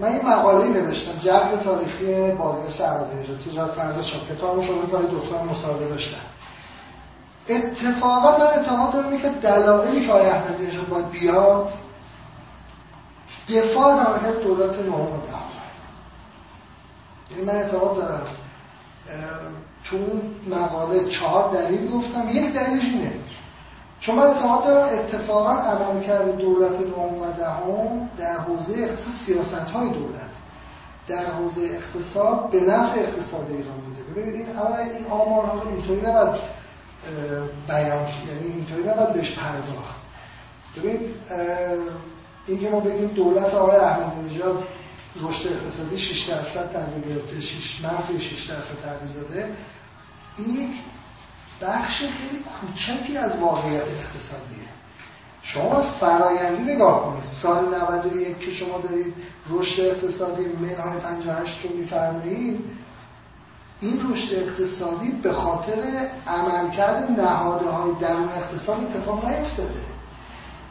من 0.01 0.13
یه 0.13 0.27
مقاله 0.27 0.67
نوشتم 0.67 1.19
جبر 1.19 1.57
تاریخی 1.57 2.31
بازگشت 2.31 2.81
احمدی 2.81 3.23
نژاد 3.23 3.39
جد 3.39 3.75
فردا 3.75 4.03
شد 4.03 4.37
کتابم 4.37 4.63
شما 4.63 4.87
کار 4.87 5.03
دکتر 5.03 5.43
مصاحبه 5.43 5.89
داشتم 5.89 6.21
اتفاقا 7.49 8.39
من 8.39 8.47
اعتقاد 8.47 8.93
دارم 8.93 9.19
که 9.19 9.29
دلایلی 9.29 10.07
که 10.07 10.13
آقای 10.13 10.27
احمدی 10.27 10.67
نژاد 10.67 10.89
باید 10.89 11.11
بیاد 11.11 11.73
دفاع 13.49 13.87
از 13.87 14.07
عملکرد 14.07 14.43
دولت 14.43 14.71
و 14.71 14.83
دهم. 14.83 15.43
یعنی 17.31 17.45
من 17.45 17.55
اعتقاد 17.55 17.97
دارم. 17.97 18.27
تو 19.91 19.97
اون 19.97 20.23
مقاله 20.51 21.11
چهار 21.11 21.55
دلیل 21.55 21.91
گفتم 21.91 22.29
یک 22.29 22.53
دلیلش 22.53 22.85
اینه. 22.85 23.13
چون 24.01 24.15
من 24.15 24.23
اعتقاد 24.23 24.65
دارم 24.65 24.99
اتفاقا 24.99 25.53
عملکرد 25.53 26.37
دولت 26.37 26.81
نهم 26.81 27.19
و 27.19 27.33
در 28.19 28.39
حوزه 28.39 28.73
اقتصاد 28.79 29.15
سیاست 29.27 29.71
های 29.71 29.89
دولت 29.89 30.31
در 31.09 31.27
حوزه 31.27 31.61
اقتصاد 31.61 32.51
به 32.51 32.61
نفع 32.61 33.01
اقتصاد 33.01 33.47
ایران 33.51 33.81
بوده. 33.81 34.21
ببینید 34.21 34.57
اولا 34.57 34.77
این 34.77 35.07
آمارها 35.07 35.63
رو 35.63 35.69
اینطوری 35.69 36.01
نباید 36.01 36.41
بیان 37.69 38.09
یعنی 38.09 38.53
اینطوری 38.55 38.83
نباید 38.83 39.13
بهش 39.13 39.33
پرداخت. 39.33 39.97
ببینید 40.77 41.15
اینکه 42.47 42.71
ما 42.71 42.81
بگیم 42.81 43.07
دولت 43.09 43.55
آقای 43.55 43.77
احمدی 43.77 44.35
نژاد 44.35 44.65
رشد 45.21 45.47
اقتصادی 45.47 45.99
6 45.99 46.29
درصد 46.29 46.73
تحویل 46.73 47.15
گرفته 47.15 47.41
6 47.41 47.85
منفی 47.85 48.21
6 48.21 48.51
درصد 48.51 48.83
تحویل 48.85 49.13
داده 49.13 49.49
این 50.39 50.51
یک 50.51 50.71
بخش 51.63 51.99
خیلی 51.99 52.45
کوچکی 52.61 53.17
از 53.17 53.39
واقعیت 53.41 53.83
اقتصادیه. 53.83 54.67
شما 55.43 55.83
فرایندی 56.01 56.63
نگاه 56.63 57.05
کنید. 57.05 57.25
سال 57.43 57.75
91 57.75 58.39
که 58.39 58.51
شما 58.51 58.79
دارید 58.79 59.15
رشد 59.51 59.81
اقتصادی 59.81 60.45
منهای 60.45 60.99
58 60.99 61.65
رو 61.65 61.77
میفرمایید 61.77 62.61
این 63.81 64.11
رشد 64.11 64.35
اقتصادی 64.35 65.11
به 65.23 65.33
خاطر 65.33 66.09
عملکرد 66.27 67.21
نهاده 67.21 67.71
های 67.71 67.91
درون 68.01 68.29
اقتصاد 68.29 68.79
اتفاق 68.85 69.29
نیفتاده. 69.29 69.87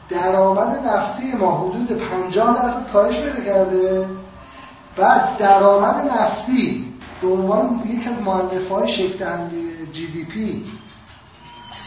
درآمد 0.09 0.87
نفتی 0.87 1.31
ما 1.31 1.57
حدود 1.57 1.97
50 1.97 2.55
درصد 2.55 2.91
کاهش 2.93 3.15
پیدا 3.15 3.43
کرده. 3.43 4.07
بعد 4.97 5.37
درآمد 5.37 6.11
نفتی 6.11 6.94
به 7.21 7.27
عنوان 7.27 7.81
یک 7.85 8.07
از 8.07 8.21
معلف 8.21 8.69
های 8.69 8.93
شکل 8.93 9.49
جی 9.93 10.07
دی 10.07 10.25
پی 10.25 10.65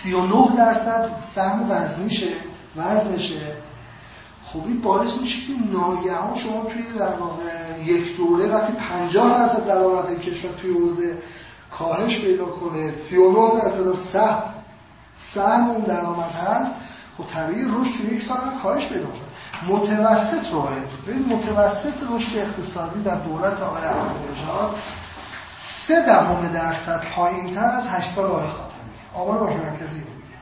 39 0.03 0.57
درصد 0.57 1.11
سهم 1.35 1.71
وزنیشه 1.71 2.33
وزنشه. 2.77 3.53
خب 4.45 4.61
این 4.67 4.81
باعث 4.81 5.11
میشه 5.21 5.39
که 5.47 5.53
ناگهان 5.73 6.39
شما 6.39 6.65
توی 6.65 6.83
در 6.99 7.15
واقع 7.15 7.83
یک 7.85 8.17
دوره 8.17 8.47
وقتی 8.47 8.73
50 8.73 9.39
درصد 9.39 9.67
درآمد 9.67 10.21
کشور 10.21 10.51
توی 10.63 10.73
حوزه 10.73 11.19
کاهش 11.79 12.21
پیدا 12.21 12.45
کنه 12.45 12.93
39 13.11 13.61
درصد 13.63 13.99
سهم 14.13 14.43
سهم 15.35 15.71
اون 15.71 15.85
درآمد 15.85 16.31
هست 16.31 16.73
خب 17.19 17.25
طبیعی 17.35 17.63
رشد 17.63 17.93
توی 17.99 18.17
یک 18.17 18.23
سال 18.23 18.39
کاهش 18.63 18.87
پیدا 18.87 19.07
کنه. 19.07 19.29
متوسط 19.67 20.53
رو 20.53 20.69
ببین 21.07 21.25
متوسط 21.29 21.95
رشد 22.11 22.39
اقتصادی 22.39 23.03
در 23.03 23.15
دولت 23.15 23.61
آقای 23.61 23.83
احمدی 23.83 24.19
سه 25.89 26.03
دهم 26.07 26.49
درصد 26.53 27.03
پایین 27.17 27.55
تر 27.55 27.65
از 27.65 27.85
8 27.87 28.15
سال 28.15 28.25
آقای 28.25 28.47
خاتمی. 28.47 28.91
آمار 29.15 29.39
باش 29.39 29.57
مرکزی 29.57 29.99
میگه. 29.99 30.39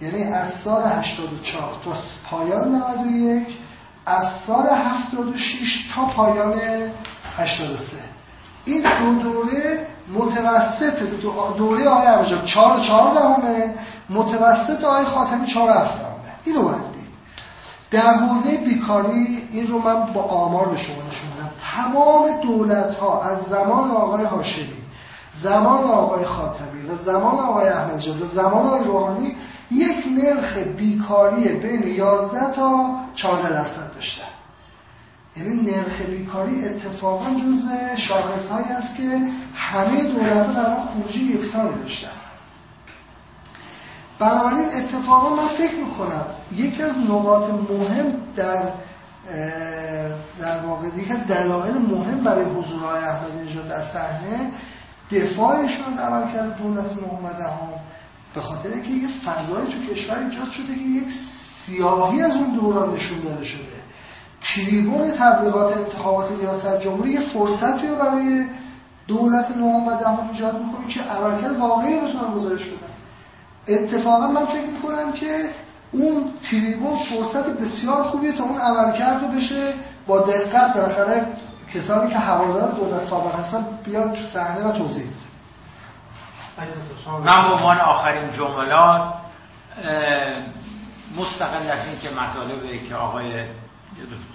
یعنی 0.00 0.32
از 0.32 0.48
سال 0.64 0.82
84 0.86 1.74
تا 1.84 1.92
پایان 2.30 2.74
91 2.74 3.46
از 4.06 4.26
سال 4.46 4.68
76 4.68 5.90
تا 5.94 6.04
پایان 6.04 6.60
83 7.36 7.96
این 8.64 8.82
دو 8.82 9.22
دوره 9.22 9.86
متوسط 10.14 11.02
دوره 11.56 11.88
آقای 11.88 12.06
احمدی 12.06 12.46
4 12.46 12.80
4 12.80 13.14
دهمه 13.14 13.74
متوسط 14.10 14.84
آقای 14.84 15.04
خاتمی 15.04 15.46
4 15.46 15.70
7 15.70 15.98
دهمه. 15.98 16.12
اینو 16.44 16.62
باید 16.62 16.92
در 17.90 18.14
حوزه 18.14 18.56
بیکاری 18.56 19.48
این 19.52 19.66
رو 19.66 19.78
من 19.78 20.12
با 20.12 20.22
آمار 20.22 20.68
به 20.68 20.78
شما 20.78 20.96
نشوندم 21.10 21.31
تمام 21.76 22.40
دولت 22.42 22.94
ها 22.94 23.22
از 23.22 23.38
زمان 23.50 23.90
آقای 23.90 24.24
هاشمی 24.24 24.82
زمان 25.42 25.84
آقای 25.84 26.24
خاتمی 26.24 26.82
و 26.88 26.96
زمان 27.04 27.38
آقای 27.38 27.68
احمدی 27.68 28.10
و 28.10 28.26
زمان 28.34 28.66
آقای 28.66 28.84
روحانی 28.84 29.36
یک 29.70 30.04
نرخ 30.06 30.56
بیکاری 30.56 31.48
بین 31.48 31.82
11 31.96 32.52
تا 32.52 32.96
14 33.14 33.50
درصد 33.50 33.94
داشتن. 33.94 34.22
یعنی 35.36 35.70
نرخ 35.70 36.00
بیکاری 36.00 36.64
اتفاقا 36.68 37.30
جزء 37.30 37.96
شاخص 37.96 38.48
هایی 38.50 38.66
است 38.66 38.96
که 38.96 39.20
همه 39.54 40.04
دولت 40.04 40.46
ها 40.46 40.52
در 40.52 40.66
آن 40.66 40.88
خروجی 40.94 41.24
یکسانی 41.24 41.82
داشتن. 41.82 42.08
بنابراین 44.18 44.68
اتفاقا 44.74 45.36
من 45.36 45.48
فکر 45.48 45.74
می‌کنم 45.74 46.24
یکی 46.52 46.82
از 46.82 46.98
نقاط 46.98 47.50
مهم 47.50 48.12
در 48.36 48.68
در 50.40 50.66
واقع 50.66 50.86
از 50.86 51.26
دلایل 51.28 51.78
مهم 51.78 52.24
برای 52.24 52.44
حضور 52.44 52.82
های 52.82 53.04
احمدی 53.04 53.50
نژاد 53.50 53.68
در 53.68 53.82
صحنه 53.82 54.50
دفاعشون 55.10 55.92
از 55.92 55.98
عملکرد 55.98 56.56
دولت 56.56 56.92
محمد 56.92 57.40
هم 57.40 57.68
به 58.34 58.40
خاطر 58.40 58.68
اینکه 58.68 58.90
یه 58.90 59.08
فضای 59.24 59.66
تو 59.66 59.94
کشور 59.94 60.18
ایجاد 60.18 60.50
شده 60.50 60.74
که 60.74 60.80
یک 60.80 61.08
سیاهی 61.66 62.22
از 62.22 62.36
اون 62.36 62.54
دوران 62.54 62.94
نشون 62.94 63.20
داده 63.20 63.44
شده. 63.44 63.82
تریبون 64.42 65.10
تبلیغات 65.10 65.76
انتخابات 65.76 66.30
ریاست 66.40 66.80
جمهوری 66.80 67.10
یه 67.10 67.20
فرصتی 67.20 67.86
رو 67.86 67.96
برای 67.96 68.46
دولت 69.06 69.56
محمد 69.56 70.02
هم 70.02 70.28
ایجاد 70.32 70.62
می‌کنه 70.62 70.94
که 70.94 71.00
عملکرد 71.00 71.58
واقعی 71.58 71.94
رو 71.94 72.06
بتونن 72.06 72.34
گزارش 72.34 72.62
بدن 72.62 72.92
اتفاقا 73.68 74.28
من 74.28 74.46
فکر 74.46 74.66
می‌کنم 74.66 75.12
که 75.12 75.50
اون 75.92 76.30
تریبون 76.50 76.98
فرصت 76.98 77.46
بسیار 77.46 78.02
خوبیه 78.02 78.32
تا 78.32 78.44
اون 78.44 78.60
عملکرد 78.60 79.22
رو 79.22 79.28
بشه. 79.28 79.74
با 80.06 80.20
دقت 80.20 80.74
بالاخره 80.74 81.26
کسانی 81.74 82.10
که 82.10 82.18
هوادار 82.18 82.70
دولت 82.70 83.04
سابق 83.04 83.34
هستن 83.34 83.64
بیان 83.84 84.12
تو 84.12 84.22
صحنه 84.34 84.64
و 84.64 84.72
توضیح. 84.72 85.06
من 87.24 87.42
به 87.42 87.52
عنوان 87.52 87.78
آخرین 87.78 88.32
جملات 88.32 89.02
مستقل 91.16 91.70
از 91.70 91.86
این 91.86 91.98
که 92.02 92.10
مطالبه 92.10 92.78
که 92.88 92.94
آقای 92.94 93.44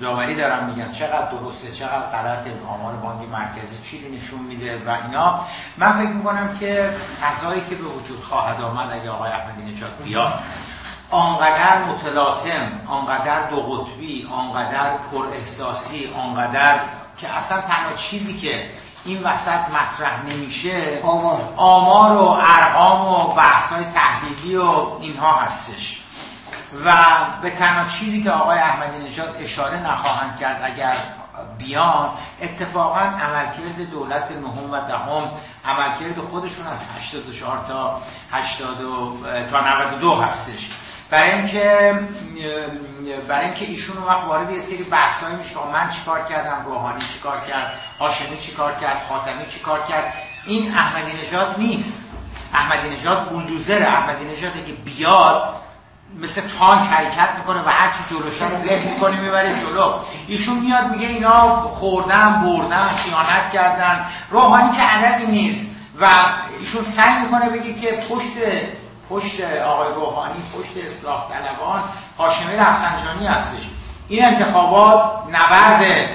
داوری 0.02 0.36
دارم 0.36 0.66
میگن 0.66 0.92
چقدر 0.92 1.32
درسته 1.32 1.72
چقدر 1.72 2.02
غلط 2.02 2.48
آمار 2.68 2.96
بانک 2.96 3.30
مرکزی 3.30 3.78
چی 3.92 4.18
نشون 4.18 4.40
میده 4.40 4.84
و 4.86 4.98
اینا. 5.06 5.42
من 5.78 5.94
فکر 5.94 6.10
می‌کنم 6.10 6.58
که 6.60 6.96
فضایی 7.22 7.62
که 7.62 7.76
به 7.76 7.84
وجود 7.84 8.24
خواهد 8.24 8.62
آمد 8.62 8.92
اگه 8.92 9.10
آقای 9.10 9.32
احمدی 9.32 9.62
نژاد 9.62 9.92
بیاد 10.04 10.34
آنقدر 11.12 11.84
متلاطم 11.84 12.82
آنقدر 12.88 13.50
دو 13.50 13.62
قطبی 13.62 14.28
آنقدر 14.32 14.98
پر 15.12 15.26
احساسی 15.34 16.14
آنقدر 16.16 16.80
که 17.18 17.30
اصلا 17.30 17.62
تنها 17.62 17.96
چیزی 18.10 18.40
که 18.40 18.70
این 19.06 19.24
وسط 19.24 19.60
مطرح 19.70 20.26
نمیشه 20.26 21.00
آمار. 21.04 21.54
آمار 21.58 22.12
و 22.12 22.38
ارقام 22.40 23.08
و 23.08 23.34
بحث 23.34 23.72
های 23.72 23.86
تحلیلی 23.86 24.56
و 24.56 24.70
اینها 25.02 25.32
هستش. 25.32 26.02
و 26.86 26.96
به 27.42 27.50
تنها 27.50 28.00
چیزی 28.00 28.24
که 28.24 28.32
آقای 28.32 28.60
احمدی 28.60 29.10
نژاد 29.10 29.36
اشاره 29.40 29.78
نخواهند 29.78 30.40
کرد 30.40 30.62
اگر 30.64 30.96
بیان 31.58 32.10
اتفاقا 32.42 33.00
عملکرد 33.00 33.90
دولت 33.92 34.32
نهم 34.32 34.72
و 34.72 34.88
دهم 34.88 35.32
عملکرد 35.66 36.20
خودشون 36.20 36.68
از 36.68 36.80
84 36.98 37.66
تا 37.68 38.02
80 38.32 38.78
تا 39.52 39.62
92 39.62 40.16
هستش. 40.16 40.70
برای 41.10 41.32
اینکه 41.32 42.00
برای 43.28 43.46
اینکه 43.46 43.66
ایشون 43.66 43.98
وقت 43.98 44.24
وارد 44.24 44.52
یه 44.52 44.62
سری 44.62 44.84
بحثایی 44.84 45.36
میشه 45.36 45.50
که 45.50 45.60
من 45.74 45.90
چیکار 45.90 46.24
کردم 46.24 46.66
روحانی 46.66 47.02
چیکار 47.14 47.40
کرد 47.40 47.74
هاشمی 48.00 48.38
چیکار 48.38 48.74
کرد 48.74 49.06
خاتمی 49.10 49.46
چیکار 49.54 49.84
کرد 49.84 50.14
این 50.46 50.72
احمدی 50.72 51.12
نژاد 51.22 51.56
نیست. 51.58 52.04
احمدی 52.54 52.90
نژاد 52.90 53.30
بولدوزر 53.30 53.84
احمدی 53.84 54.26
نژاد 54.26 54.66
که 54.66 54.74
بیاد 54.86 55.54
مثل 56.22 56.42
تانک 56.60 56.82
حرکت 56.82 57.30
می‌کنه 57.38 57.62
و 57.62 57.70
هرچی 57.70 58.00
جلوش 58.10 58.42
هست 58.42 58.66
له 58.66 58.94
می‌کنه 58.94 59.22
می‌بره 59.22 59.62
جلو. 59.62 59.94
ایشون 60.28 60.58
میاد 60.60 60.92
میگه 60.92 61.08
اینا 61.08 61.62
خوردن 61.62 62.42
بردن 62.44 62.88
خیانت 62.88 63.52
کردن. 63.54 64.06
روحانی 64.32 64.78
که 64.78 64.84
عددی 64.84 65.28
نیست. 65.32 65.72
و 66.02 66.10
ایشون 66.60 66.84
سعی 66.84 67.20
می‌کنه 67.20 67.50
بگه 67.50 67.74
که 67.74 67.92
پشت 68.10 68.38
پشت 69.10 69.42
آقای 69.66 69.94
روحانی 69.94 70.44
پشت 70.58 70.86
اصلاح 70.86 71.30
طلبان 71.30 71.84
هاشمی 72.20 72.56
رفسنجانی 72.56 73.28
هستش. 73.28 73.64
این 74.08 74.26
انتخابات 74.26 75.12
نبرد 75.32 76.10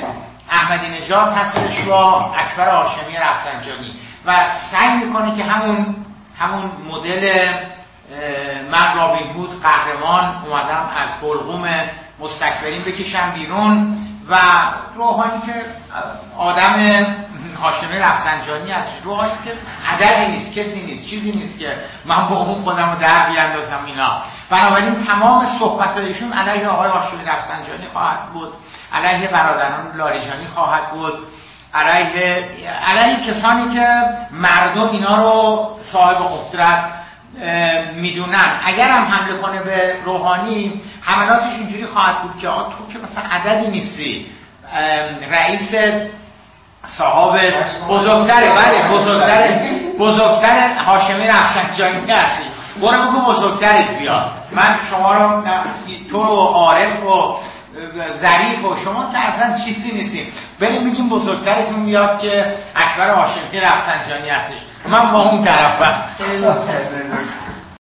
احمدی 0.50 0.88
نژاد 0.88 1.32
هستش 1.32 1.84
با 1.84 2.34
اکبر 2.36 2.68
هاشمی 2.68 3.16
رفسنجانی. 3.16 3.94
و 4.26 4.44
سعی 4.70 4.96
می‌کنه 4.96 5.36
که 5.36 5.44
همون 5.44 5.96
همون 6.38 6.70
مدل 6.90 7.52
من 8.70 8.96
رابین 8.96 9.32
بود 9.32 9.62
قهرمان 9.62 10.34
اومدم 10.46 10.90
از 10.96 11.10
حلقوم 11.22 11.68
مستکبرین 12.20 12.82
بکشم 12.82 13.30
بیرون. 13.30 13.96
و 14.30 14.38
روحانی 14.96 15.40
که 15.46 15.54
آدم 16.38 17.06
هاشمی 17.62 17.98
رفسنجانی 17.98 18.72
هست. 18.72 18.92
روحانی 19.04 19.32
که 19.44 19.52
عددی 19.92 20.32
نیست 20.32 20.52
کسی 20.52 20.86
نیست 20.86 21.10
چیزی 21.10 21.32
نیست 21.32 21.58
که 21.58 21.76
من 22.04 22.28
با 22.28 22.36
اون 22.36 22.62
خودم 22.62 22.90
رو 22.90 22.98
در 22.98 23.30
بیاندازم 23.30 23.80
اینا. 23.86 24.22
بنابراین 24.50 25.04
تمام 25.04 25.46
صحبت 25.58 25.96
ایشون 25.96 26.32
علیه 26.32 26.68
آقای 26.68 26.90
هاشمی 26.90 27.24
رفسنجانی 27.24 27.88
خواهد 27.92 28.26
بود 28.32 28.52
علیه 28.92 29.28
برادران 29.28 29.92
لاریجانی 29.96 30.46
خواهد 30.54 30.90
بود 30.90 31.14
علیه 31.74 32.48
علیه 32.88 33.26
کسانی 33.26 33.74
که 33.74 33.86
مردم 34.30 34.88
اینا 34.88 35.16
رو 35.16 35.70
صاحب 35.80 36.16
قدرت 36.16 36.84
می‌دونن. 37.94 38.60
اگر 38.64 38.88
هم 38.88 39.04
حمله 39.04 39.38
کنه 39.38 39.62
به 39.62 39.96
روحانی 40.04 40.80
حملاتش 41.02 41.52
اینجوری 41.58 41.86
خواهد 41.86 42.22
بود 42.22 42.38
که 42.40 42.46
تو 42.46 42.92
که 42.92 42.98
مثلا 42.98 43.24
عددی 43.30 43.70
نیستی. 43.70 44.26
رئیس 45.30 45.74
صاحب 46.86 47.40
بزرگتره 47.88 48.50
بله 48.50 48.88
بزرگتر 48.88 49.58
بزرگتر 49.98 50.58
هاشمی 50.86 51.26
رفسنجانی 51.26 52.12
هستی 52.12 52.44
برو 52.80 53.10
بگو 53.10 53.20
بزرگترت 53.32 53.98
بیاد. 53.98 54.30
من 54.52 54.78
شما 54.90 55.14
رو 55.14 55.42
تو 56.10 56.18
و 56.18 56.46
عارف 56.46 57.02
و 57.02 57.36
ظریف 58.22 58.64
و 58.64 58.76
شما 58.84 59.12
که 59.12 59.18
اصلا 59.18 59.58
چیزی 59.64 59.92
نیستیم. 59.92 60.32
بریم 60.60 60.84
میگیم 60.84 61.08
بزرگترتون 61.08 61.80
میاد 61.80 62.20
که 62.20 62.54
اکبر 62.76 63.10
هاشمی 63.10 63.60
رفسنجانی 63.60 64.28
هستش. 64.28 64.58
من 64.88 65.10
با 65.12 65.18
اون 65.18 65.44
طرفم. 65.44 66.04